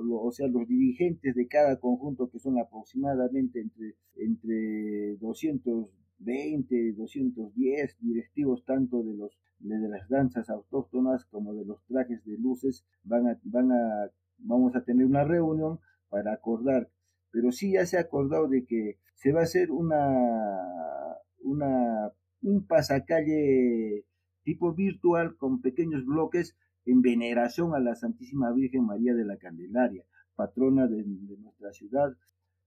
o 0.10 0.32
sea, 0.32 0.48
los 0.48 0.68
dirigentes 0.68 1.36
de 1.36 1.48
cada 1.48 1.80
conjunto, 1.80 2.30
que 2.30 2.40
son 2.40 2.60
aproximadamente 2.60 3.62
entre, 3.62 3.96
entre 4.16 5.16
220, 5.18 6.94
210 6.94 7.98
directivos, 8.00 8.66
tanto 8.66 9.04
de, 9.04 9.14
los, 9.14 9.38
de 9.60 9.90
las 9.90 10.10
danzas 10.10 10.50
autóctonas 10.50 11.26
como 11.26 11.54
de 11.54 11.66
los 11.66 11.84
trajes 11.86 12.26
de 12.26 12.38
luces, 12.38 12.84
van 13.04 13.28
a, 13.28 13.40
van 13.44 13.72
a, 13.72 14.10
vamos 14.38 14.76
a 14.76 14.84
tener 14.84 15.06
una 15.06 15.24
reunión 15.24 15.80
para 16.10 16.34
acordar. 16.34 16.90
Pero 17.32 17.52
sí 17.52 17.74
ya 17.74 17.86
se 17.86 17.98
ha 17.98 18.02
acordado 18.02 18.48
de 18.48 18.66
que 18.66 18.98
se 19.16 19.32
va 19.32 19.42
a 19.42 19.44
hacer 19.44 19.72
una, 19.72 21.18
una, 21.40 22.12
un 22.42 22.66
pasacalle 22.66 24.06
tipo 24.44 24.74
virtual 24.74 25.36
con 25.38 25.62
pequeños 25.62 26.06
bloques 26.06 26.56
en 26.86 27.02
veneración 27.02 27.74
a 27.74 27.80
la 27.80 27.96
Santísima 27.96 28.54
Virgen 28.54 28.86
María 28.86 29.14
de 29.16 29.26
la 29.26 29.38
Candelaria, 29.38 30.06
patrona 30.36 30.88
de, 30.88 31.04
nuestra 31.04 31.72
ciudad. 31.74 32.16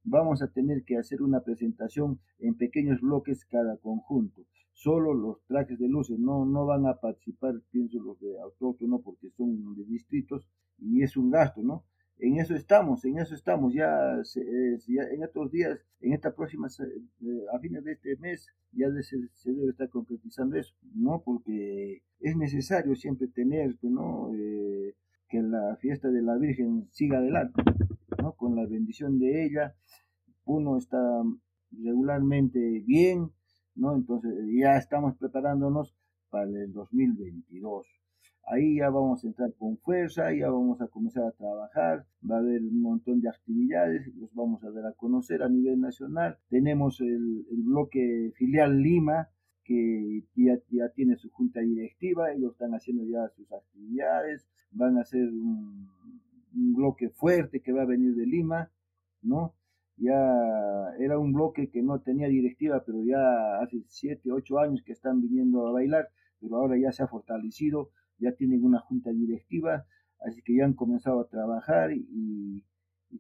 Vamos 0.03 0.43
a 0.43 0.49
tener 0.49 0.85
que 0.85 0.97
hacer 0.97 1.23
una 1.23 1.41
presentación 1.41 2.21
en 2.39 2.57
pequeños 2.57 3.01
bloques 3.01 3.45
cada 3.45 3.77
conjunto. 3.77 4.43
Solo 4.81 5.13
los 5.13 5.43
trajes 5.47 5.79
de 5.79 5.89
luces 5.89 6.19
no, 6.19 6.47
no 6.47 6.65
van 6.65 6.87
a 6.87 6.95
participar, 7.01 7.55
pienso 7.71 7.99
los 8.01 8.21
de 8.21 8.39
autóctono, 8.39 9.01
porque 9.01 9.29
son 9.31 9.75
de 9.75 9.85
distritos 9.85 10.49
y 10.79 11.03
es 11.03 11.17
un 11.17 11.31
gasto, 11.31 11.63
¿no? 11.63 11.85
en 12.21 12.39
eso 12.39 12.55
estamos, 12.55 13.05
en 13.05 13.19
eso 13.19 13.35
estamos. 13.35 13.73
Ya, 13.75 13.89
en 14.37 15.23
estos 15.23 15.51
días, 15.51 15.79
en 16.01 16.13
esta 16.13 16.35
próxima, 16.35 16.69
eh, 16.69 17.45
a 17.53 17.59
fines 17.61 17.85
de 17.85 17.93
este 17.93 18.17
mes, 18.17 18.49
ya 18.73 18.89
se, 19.03 19.53
debe 19.53 19.71
estar 19.71 19.89
concretizando 19.89 20.57
eso, 20.57 20.75
¿no? 20.95 21.23
Porque 21.25 22.03
es 22.21 22.37
necesario 22.37 22.95
siempre 22.97 23.29
tener, 23.29 23.77
pues, 23.81 23.93
¿no? 23.93 24.33
Eh, 24.35 24.95
que 25.29 25.43
la 25.43 25.77
fiesta 25.77 26.09
de 26.09 26.23
la 26.23 26.37
Virgen 26.37 26.89
siga 26.91 27.19
adelante, 27.19 27.63
¿no? 28.21 28.33
Con 28.33 28.57
la 28.57 28.67
bendición 28.67 29.19
de 29.19 29.45
ella, 29.45 29.75
uno 30.45 30.79
está 30.79 30.99
regularmente 31.71 32.83
bien, 32.87 33.31
¿no? 33.79 33.95
Entonces 33.95 34.35
ya 34.61 34.77
estamos 34.77 35.17
preparándonos 35.17 35.95
para 36.31 36.45
el 36.45 36.73
2022. 36.73 37.87
Ahí 38.51 38.77
ya 38.77 38.89
vamos 38.89 39.23
a 39.23 39.27
entrar 39.27 39.53
con 39.59 39.77
fuerza, 39.79 40.33
ya 40.33 40.51
vamos 40.51 40.81
a 40.81 40.89
comenzar 40.89 41.25
a 41.25 41.33
trabajar, 41.33 42.07
va 42.29 42.37
a 42.37 42.39
haber 42.39 42.63
un 42.63 42.81
montón 42.81 43.21
de 43.21 43.29
actividades, 43.29 44.07
los 44.17 44.35
vamos 44.35 44.65
a 44.65 44.71
dar 44.71 44.87
a 44.87 44.95
conocer 44.95 45.43
a 45.43 45.49
nivel 45.49 45.81
nacional. 45.81 46.39
Tenemos 46.49 47.01
el, 47.01 47.45
bloque 47.51 48.33
filial 48.37 48.83
Lima, 48.83 49.29
que 49.65 50.25
ya, 50.35 50.59
ya, 50.71 50.89
tiene 50.95 51.17
su 51.17 51.29
junta 51.31 51.61
directiva, 51.61 52.33
ellos 52.33 52.53
están 52.53 52.73
haciendo 52.73 53.05
ya 53.05 53.29
sus 53.37 53.53
actividades, 53.53 54.49
van 54.71 54.97
a 54.97 55.03
hacer 55.03 55.29
un, 55.29 55.91
un, 56.55 56.75
bloque 56.75 57.11
fuerte 57.11 57.61
que 57.61 57.73
va 57.73 57.83
a 57.83 57.87
venir 57.87 58.15
de 58.15 58.25
Lima, 58.25 58.71
¿no? 59.21 59.55
Ya 59.99 60.95
era 60.99 61.19
un 61.19 61.33
bloque 61.33 61.71
que 61.71 61.83
no 61.83 62.01
tenía 62.01 62.29
directiva, 62.29 62.83
pero 62.87 63.03
ya 63.05 63.61
hace 63.63 63.83
7, 63.87 64.31
8 64.31 64.59
años 64.59 64.83
que 64.85 64.93
están 64.93 65.21
viniendo 65.21 65.67
a 65.67 65.73
bailar, 65.73 66.09
pero 66.41 66.57
ahora 66.57 66.77
ya 66.79 66.93
se 66.93 67.03
ha 67.03 67.09
fortalecido 67.09 67.91
ya 68.19 68.33
tienen 68.33 68.65
una 68.65 68.81
junta 68.81 69.11
directiva, 69.11 69.87
así 70.21 70.43
que 70.43 70.57
ya 70.57 70.65
han 70.65 70.75
comenzado 70.75 71.21
a 71.21 71.29
trabajar 71.29 71.93
y, 71.93 72.65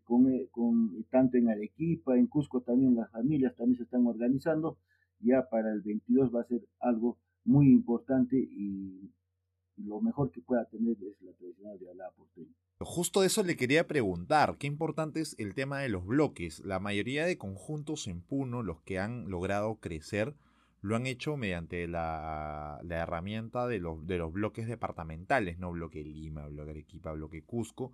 con, 0.05 0.31
eh, 0.33 0.49
con, 0.51 1.05
tanto 1.05 1.39
en 1.39 1.49
Arequipa, 1.49 2.17
en 2.17 2.27
Cusco 2.27 2.61
también 2.61 2.95
las 2.95 3.11
familias 3.11 3.55
también 3.57 3.79
se 3.79 3.85
están 3.85 4.07
organizando, 4.07 4.79
ya 5.21 5.49
para 5.49 5.73
el 5.73 5.81
22 5.81 6.35
va 6.35 6.43
a 6.43 6.45
ser 6.45 6.63
algo 6.81 7.19
muy 7.45 7.71
importante 7.71 8.37
y, 8.37 9.11
lo 9.77 10.01
mejor 10.01 10.33
que 10.33 10.41
pueda 10.41 10.65
tener 10.65 10.97
es 11.01 11.23
la 11.23 11.33
tradicional 11.35 11.79
diablada 11.79 12.11
porteña. 12.11 12.53
Justo 12.81 13.25
eso 13.25 13.43
le 13.43 13.57
quería 13.57 13.89
preguntar, 13.89 14.57
qué 14.57 14.69
importante 14.69 15.21
es 15.21 15.35
el 15.39 15.55
tema 15.55 15.81
de 15.81 15.89
los 15.89 16.07
bloques. 16.07 16.61
La 16.61 16.79
mayoría 16.79 17.27
de 17.27 17.37
conjuntos 17.37 18.07
en 18.07 18.21
Puno, 18.21 18.63
los 18.63 18.81
que 18.83 19.01
han 19.01 19.29
logrado 19.29 19.81
crecer, 19.81 20.37
lo 20.81 20.95
han 20.95 21.07
hecho 21.07 21.37
mediante 21.37 21.89
la, 21.89 22.81
herramienta 22.89 23.67
de 23.67 23.81
los, 23.81 24.07
de 24.07 24.19
los 24.19 24.33
bloques 24.33 24.69
departamentales, 24.69 25.59
¿no? 25.59 25.73
Bloque 25.73 26.05
Lima, 26.05 26.47
bloque 26.47 26.71
Arequipa, 26.71 27.13
bloque 27.15 27.43
Cusco. 27.43 27.93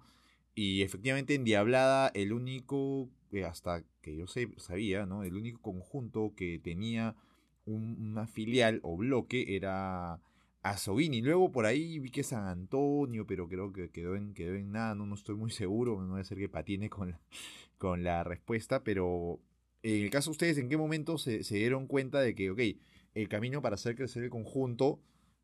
Y 0.54 0.82
efectivamente 0.82 1.34
en 1.34 1.44
Diablada 1.44 2.10
el 2.12 2.34
único, 2.34 3.08
eh, 3.32 3.44
hasta 3.44 3.82
que 4.02 4.14
yo 4.14 4.26
sabía, 4.26 5.06
¿no? 5.06 5.24
El 5.24 5.36
único 5.36 5.62
conjunto 5.62 6.34
que 6.36 6.58
tenía 6.58 7.16
una 7.64 8.26
filial 8.26 8.80
o 8.82 8.98
bloque 8.98 9.56
era 9.56 10.20
Azovini. 10.64 11.20
Luego 11.20 11.52
por 11.52 11.66
ahí 11.66 11.98
vi 11.98 12.10
que 12.10 12.22
San 12.22 12.46
Antonio, 12.48 13.26
pero 13.26 13.48
creo 13.48 13.72
que 13.72 13.90
quedó 13.90 14.16
en, 14.16 14.32
quedó 14.34 14.58
nada, 14.64 14.94
no, 14.94 15.14
estoy 15.14 15.36
muy 15.36 15.50
seguro, 15.50 16.00
no 16.02 16.16
a 16.16 16.24
ser 16.24 16.38
que 16.38 16.48
patine 16.48 16.88
con 16.88 17.10
la, 17.10 17.20
con 17.78 18.02
la 18.02 18.24
respuesta, 18.24 18.82
pero 18.82 19.38
en 19.82 20.02
el 20.02 20.10
caso 20.10 20.30
de 20.30 20.32
ustedes, 20.32 20.58
¿en 20.58 20.70
qué 20.70 20.78
momento 20.78 21.18
se, 21.18 21.40
dieron 21.42 21.86
cuenta 21.86 22.20
de 22.20 22.34
que, 22.34 22.50
ok, 22.50 22.60
el 23.14 23.28
camino 23.28 23.60
para 23.60 23.74
hacer 23.74 23.94
crecer 23.94 24.24
el 24.24 24.30
conjunto 24.30 25.00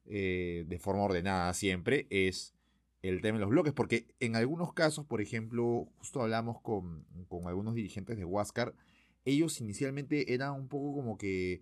eh, 0.07 0.65
de 0.67 0.79
forma 0.79 1.03
ordenada 1.03 1.53
siempre 1.53 2.07
es 2.09 2.55
el 3.03 3.21
tema 3.21 3.37
de 3.37 3.43
los 3.43 3.51
bloques? 3.51 3.75
Porque 3.75 4.07
en 4.21 4.37
algunos 4.37 4.73
casos, 4.73 5.05
por 5.05 5.21
ejemplo, 5.21 5.87
justo 5.99 6.23
hablamos 6.23 6.63
con, 6.63 7.05
algunos 7.47 7.75
dirigentes 7.75 8.17
de 8.17 8.25
Huáscar, 8.25 8.75
ellos 9.27 9.61
inicialmente 9.61 10.33
eran 10.33 10.55
un 10.55 10.69
poco 10.69 10.95
como 10.95 11.19
que 11.19 11.61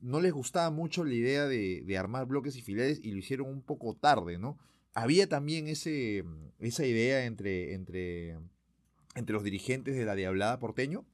no 0.00 0.20
les 0.20 0.32
gustaba 0.32 0.70
mucho 0.70 1.04
la 1.04 1.14
idea 1.14 1.46
de, 1.46 1.96
armar 1.98 2.26
bloques 2.26 2.56
y 2.56 2.62
filiales 2.62 3.00
y 3.02 3.12
lo 3.12 3.18
hicieron 3.18 3.48
un 3.48 3.62
poco 3.62 3.94
tarde, 3.94 4.38
¿no? 4.38 4.58
Había 4.94 5.28
también 5.28 5.68
ese, 5.68 6.24
esa 6.58 6.86
idea 6.86 7.26
entre, 7.26 7.74
entre, 7.74 8.38
entre 9.14 9.34
los 9.34 9.44
dirigentes 9.44 9.96
de 9.96 10.04
la 10.04 10.14
Diablada 10.14 10.58
porteño. 10.58 11.04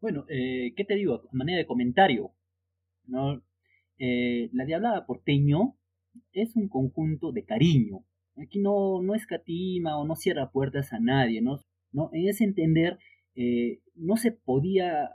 Bueno, 0.00 0.24
eh, 0.28 0.74
¿qué 0.76 0.84
te 0.84 0.96
digo? 0.96 1.22
A 1.32 1.36
manera 1.36 1.58
de 1.58 1.66
comentario, 1.66 2.32
¿no? 3.06 3.40
Eh, 3.98 4.50
la 4.52 4.64
Diablada 4.64 5.06
Porteño 5.06 5.76
es 6.32 6.56
un 6.56 6.68
conjunto 6.68 7.30
de 7.30 7.44
cariño. 7.44 8.04
Aquí 8.36 8.58
no, 8.58 9.00
no 9.00 9.14
escatima 9.14 9.96
o 9.96 10.04
no 10.04 10.16
cierra 10.16 10.50
puertas 10.50 10.92
a 10.92 10.98
nadie, 10.98 11.40
¿no? 11.40 11.60
¿No? 11.92 12.10
En 12.12 12.28
ese 12.28 12.42
entender, 12.42 12.98
eh, 13.36 13.80
no 13.94 14.16
se 14.16 14.32
podía 14.32 15.10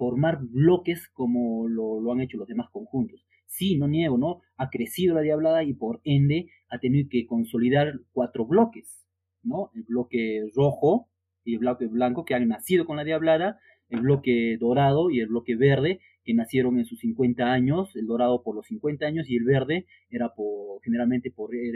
formar 0.00 0.38
bloques 0.40 1.10
como 1.12 1.68
lo, 1.68 2.10
han 2.10 2.22
hecho 2.22 2.38
los 2.38 2.48
demás 2.48 2.70
conjuntos. 2.70 3.22
Sí, 3.44 3.76
no 3.76 3.86
niego, 3.86 4.16
¿no? 4.16 4.40
Ha 4.56 4.70
crecido 4.70 5.14
la 5.14 5.20
Diablada 5.20 5.62
y 5.62 5.74
por 5.74 6.00
ende 6.04 6.46
ha 6.70 6.78
tenido 6.78 7.06
que 7.10 7.26
consolidar 7.26 8.00
cuatro 8.12 8.46
bloques, 8.46 9.06
¿no? 9.42 9.70
El 9.74 9.82
bloque 9.82 10.48
rojo 10.56 11.10
y 11.44 11.52
el 11.52 11.58
bloque 11.58 11.86
blanco 11.86 12.24
que 12.24 12.34
han 12.34 12.48
nacido 12.48 12.86
con 12.86 12.96
la 12.96 13.04
Diablada 13.04 13.60
el 13.90 14.00
bloque 14.00 14.56
dorado 14.58 15.10
y 15.10 15.20
el 15.20 15.26
bloque 15.26 15.56
verde, 15.56 16.00
que 16.24 16.32
nacieron 16.32 16.78
en 16.78 16.84
sus 16.84 17.00
50 17.00 17.52
años, 17.52 17.94
el 17.96 18.06
dorado 18.06 18.42
por 18.42 18.54
los 18.54 18.66
50 18.66 19.04
años 19.04 19.28
y 19.28 19.36
el 19.36 19.44
verde 19.44 19.86
era 20.08 20.32
por, 20.34 20.80
generalmente 20.82 21.30
por 21.30 21.54
el 21.54 21.74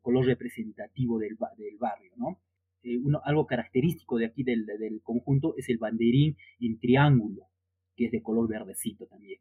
color 0.00 0.24
representativo 0.24 1.18
del, 1.18 1.36
del 1.56 1.76
barrio, 1.78 2.12
¿no? 2.16 2.40
Eh, 2.84 2.96
algo 3.24 3.46
característico 3.46 4.18
de 4.18 4.26
aquí 4.26 4.44
del 4.44 4.64
conjunto 5.02 5.54
es 5.56 5.68
el 5.68 5.78
banderín 5.78 6.36
en 6.60 6.78
triángulo, 6.78 7.48
que 7.98 8.06
es 8.06 8.12
de 8.12 8.22
color 8.22 8.48
verdecito 8.48 9.06
también. 9.06 9.40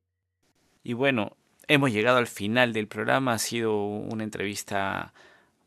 Y 0.83 0.93
bueno, 0.93 1.37
hemos 1.67 1.91
llegado 1.91 2.17
al 2.17 2.27
final 2.27 2.73
del 2.73 2.87
programa, 2.87 3.33
ha 3.33 3.37
sido 3.37 3.85
una 3.85 4.23
entrevista 4.23 5.13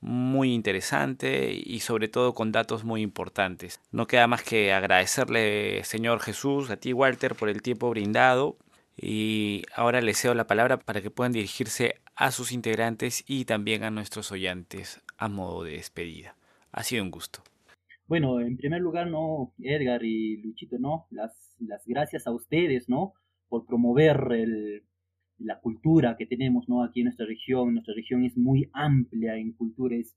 muy 0.00 0.54
interesante 0.54 1.52
y 1.52 1.80
sobre 1.80 2.08
todo 2.08 2.34
con 2.34 2.52
datos 2.52 2.84
muy 2.84 3.02
importantes. 3.02 3.80
No 3.92 4.06
queda 4.06 4.26
más 4.26 4.42
que 4.42 4.72
agradecerle, 4.72 5.84
Señor 5.84 6.20
Jesús, 6.20 6.70
a 6.70 6.78
ti 6.78 6.92
Walter, 6.92 7.34
por 7.34 7.48
el 7.48 7.62
tiempo 7.62 7.90
brindado 7.90 8.56
y 8.96 9.62
ahora 9.74 10.00
le 10.00 10.14
cedo 10.14 10.34
la 10.34 10.46
palabra 10.46 10.78
para 10.78 11.00
que 11.00 11.10
puedan 11.10 11.32
dirigirse 11.32 12.00
a 12.16 12.32
sus 12.32 12.50
integrantes 12.52 13.24
y 13.26 13.44
también 13.44 13.84
a 13.84 13.90
nuestros 13.90 14.32
oyentes 14.32 15.00
a 15.16 15.28
modo 15.28 15.64
de 15.64 15.72
despedida. 15.72 16.34
Ha 16.72 16.82
sido 16.82 17.04
un 17.04 17.10
gusto. 17.10 17.42
Bueno, 18.06 18.40
en 18.40 18.56
primer 18.56 18.80
lugar, 18.80 19.06
no, 19.06 19.52
Edgar 19.60 20.02
y 20.02 20.38
Luchito, 20.38 20.78
no, 20.78 21.06
las, 21.10 21.49
las 21.60 21.84
gracias 21.86 22.26
a 22.26 22.32
ustedes, 22.32 22.88
¿no? 22.88 23.14
Por 23.48 23.66
promover 23.66 24.32
el, 24.32 24.82
la 25.40 25.58
cultura 25.60 26.16
que 26.16 26.26
tenemos 26.26 26.68
¿no? 26.68 26.84
aquí 26.84 27.00
en 27.00 27.04
nuestra 27.06 27.26
región. 27.26 27.72
Nuestra 27.74 27.94
región 27.94 28.24
es 28.24 28.36
muy 28.36 28.70
amplia 28.72 29.36
en 29.36 29.52
cultura, 29.52 29.96
es, 29.96 30.16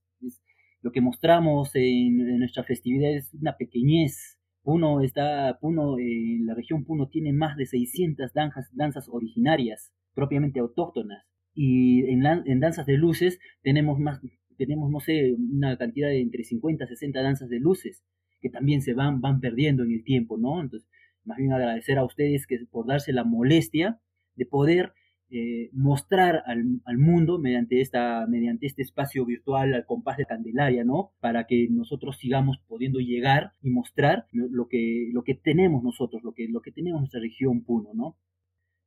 lo 0.81 0.91
que 0.91 1.01
mostramos 1.01 1.71
en, 1.75 2.39
nuestra 2.39 2.63
festividad 2.63 3.15
es 3.15 3.33
una 3.33 3.55
pequeñez. 3.57 4.37
Puno 4.61 5.01
está, 5.01 5.57
Puno, 5.59 5.97
en 5.97 6.45
la 6.45 6.53
región 6.53 6.85
Puno 6.85 7.09
tiene 7.09 7.33
más 7.33 7.57
de 7.57 7.65
600 7.65 8.33
danzas, 8.33 8.69
danzas 8.73 9.09
originarias, 9.09 9.93
propiamente 10.13 10.59
autóctonas. 10.59 11.25
Y 11.53 12.05
en, 12.05 12.25
en 12.25 12.59
danzas 12.59 12.85
de 12.85 12.97
luces 12.97 13.39
tenemos 13.61 13.99
más, 13.99 14.21
tenemos, 14.57 14.89
no 14.89 14.99
sé, 14.99 15.33
una 15.33 15.77
cantidad 15.77 16.07
de 16.09 16.21
entre 16.21 16.43
50 16.43 16.83
y 16.83 16.87
60 16.87 17.21
danzas 17.21 17.49
de 17.49 17.59
luces 17.59 18.03
que 18.41 18.49
también 18.49 18.81
se 18.81 18.93
van, 18.93 19.21
van 19.21 19.39
perdiendo 19.39 19.83
en 19.83 19.91
el 19.91 20.03
tiempo, 20.03 20.37
¿no? 20.37 20.61
Entonces, 20.61 20.89
más 21.25 21.37
bien 21.37 21.53
agradecer 21.53 21.97
a 21.97 22.05
ustedes 22.05 22.47
que 22.47 22.59
por 22.69 22.85
darse 22.85 23.13
la 23.13 23.23
molestia 23.23 23.99
de 24.35 24.45
poder 24.45 24.93
eh, 25.35 25.71
mostrar 25.73 26.43
al, 26.45 26.97
mundo 26.99 27.39
mediante, 27.39 27.81
esta, 27.81 28.27
mediante 28.27 28.67
este 28.67 28.83
espacio 28.83 29.25
virtual 29.25 29.73
al 29.73 29.83
compás 29.85 30.17
de 30.17 30.27
Candelaria, 30.27 30.83
¿no? 30.83 31.13
Para 31.19 31.47
que 31.47 31.67
nosotros 31.71 32.17
sigamos 32.17 32.59
pudiendo 32.67 32.99
llegar 32.99 33.53
y 33.63 33.71
mostrar 33.71 34.27
lo 34.31 34.67
que, 34.67 35.09
lo 35.11 35.23
que 35.23 35.33
tenemos 35.33 35.81
nosotros, 35.81 36.21
lo 36.23 36.33
que, 36.33 36.47
lo 36.47 36.61
que 36.61 36.71
tenemos 36.71 36.99
en 36.99 37.01
nuestra 37.01 37.19
región 37.19 37.63
Puno, 37.63 37.95
¿no? 37.95 38.15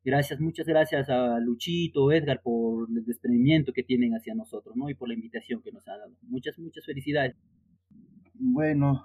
Gracias, 0.05 0.39
muchas 0.39 0.69
gracias 0.69 1.11
a 1.11 1.41
Luchito, 1.41 2.13
Edgar, 2.13 2.41
por 2.43 2.89
el 2.91 3.05
desprendimiento 3.05 3.73
que 3.73 3.83
tienen 3.83 4.13
hacia 4.13 4.37
nosotros, 4.37 4.77
¿no? 4.77 4.89
Y 4.89 4.95
por 4.95 5.09
la 5.09 5.15
invitación 5.15 5.63
que 5.63 5.73
nos 5.73 5.89
han 5.89 5.99
dado. 5.99 6.13
Muchas, 6.23 6.57
muchas 6.61 6.85
felicidades. 6.87 7.35
Bueno, 8.35 9.05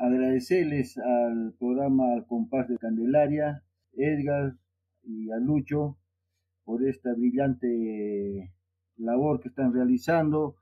agradecerles 0.00 0.96
al 0.96 1.52
programa 1.58 2.14
Al 2.14 2.26
Compás 2.26 2.66
de 2.68 2.78
Candelaria, 2.78 3.62
Edgar 3.92 4.56
y 5.02 5.30
a 5.30 5.36
Lucho 5.36 5.98
por 6.64 6.82
esta 6.88 7.12
brillante 7.12 8.50
labor 8.96 9.40
que 9.40 9.48
están 9.48 9.74
realizando 9.74 10.56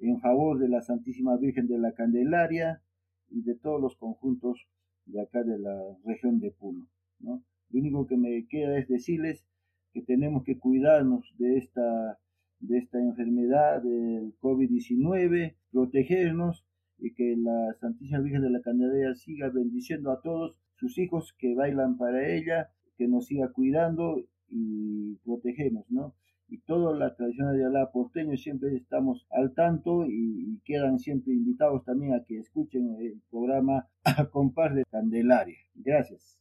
en 0.00 0.20
favor 0.20 0.58
de 0.58 0.68
la 0.68 0.82
Santísima 0.82 1.38
Virgen 1.38 1.66
de 1.66 1.78
la 1.78 1.92
Candelaria 1.92 2.82
y 3.30 3.42
de 3.42 3.54
todos 3.54 3.80
los 3.80 3.96
conjuntos 3.96 4.68
de 5.06 5.22
acá 5.22 5.42
de 5.42 5.58
la 5.58 5.96
región 6.04 6.38
de 6.38 6.50
Puno. 6.50 6.86
¿no? 7.20 7.42
Lo 7.70 7.80
único 7.80 8.06
que 8.06 8.18
me 8.18 8.46
queda 8.48 8.76
es 8.78 8.86
decirles 8.86 9.46
que 9.94 10.02
tenemos 10.02 10.44
que 10.44 10.58
cuidarnos 10.58 11.34
de 11.38 11.56
esta, 11.56 12.18
de 12.60 12.78
esta 12.78 12.98
enfermedad 12.98 13.80
del 13.82 14.36
COVID-19, 14.40 15.54
protegernos 15.72 16.63
y 16.98 17.14
que 17.14 17.36
la 17.36 17.74
Santísima 17.80 18.20
Virgen 18.20 18.42
de 18.42 18.50
la 18.50 18.60
Candelaria 18.60 19.14
siga 19.14 19.50
bendiciendo 19.50 20.10
a 20.10 20.20
todos 20.20 20.56
sus 20.76 20.98
hijos 20.98 21.34
que 21.38 21.54
bailan 21.54 21.96
para 21.96 22.34
ella, 22.34 22.70
que 22.96 23.08
nos 23.08 23.26
siga 23.26 23.52
cuidando 23.52 24.16
y 24.48 25.16
protegemos, 25.24 25.84
¿no? 25.90 26.14
Y 26.48 26.58
toda 26.60 26.94
la 26.96 27.14
tradición 27.14 27.56
de 27.56 27.70
la 27.70 27.90
porteño 27.90 28.36
siempre 28.36 28.76
estamos 28.76 29.26
al 29.30 29.54
tanto 29.54 30.04
y, 30.06 30.60
quedan 30.64 30.98
siempre 30.98 31.34
invitados 31.34 31.84
también 31.84 32.14
a 32.14 32.24
que 32.24 32.38
escuchen 32.38 32.96
el 33.00 33.20
programa 33.30 33.88
compás 34.32 34.74
de 34.74 34.84
Candelaria. 34.90 35.58
Gracias. 35.74 36.38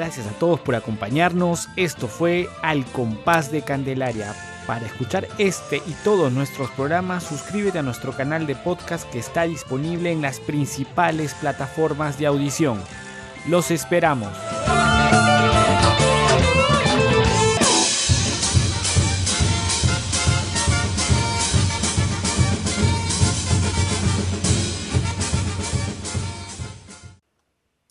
Gracias 0.00 0.26
a 0.26 0.30
todos 0.30 0.58
por 0.58 0.74
acompañarnos. 0.74 1.68
Esto 1.76 2.08
fue 2.08 2.48
Al 2.62 2.86
compás 2.86 3.52
de 3.52 3.60
Candelaria 3.60 4.34
para 4.66 4.86
escuchar 4.86 5.28
este 5.36 5.76
y 5.76 5.92
todos 6.02 6.32
nuestros 6.32 6.70
programas, 6.70 7.24
suscríbete 7.24 7.80
a 7.80 7.82
nuestro 7.82 8.12
canal 8.12 8.46
de 8.46 8.56
podcast 8.56 9.06
que 9.10 9.18
está 9.18 9.42
disponible 9.42 10.10
en 10.10 10.22
las 10.22 10.40
principales 10.40 11.34
plataformas 11.34 12.18
de 12.18 12.24
audición. 12.24 12.82
Los 13.46 13.70
esperamos. 13.70 14.32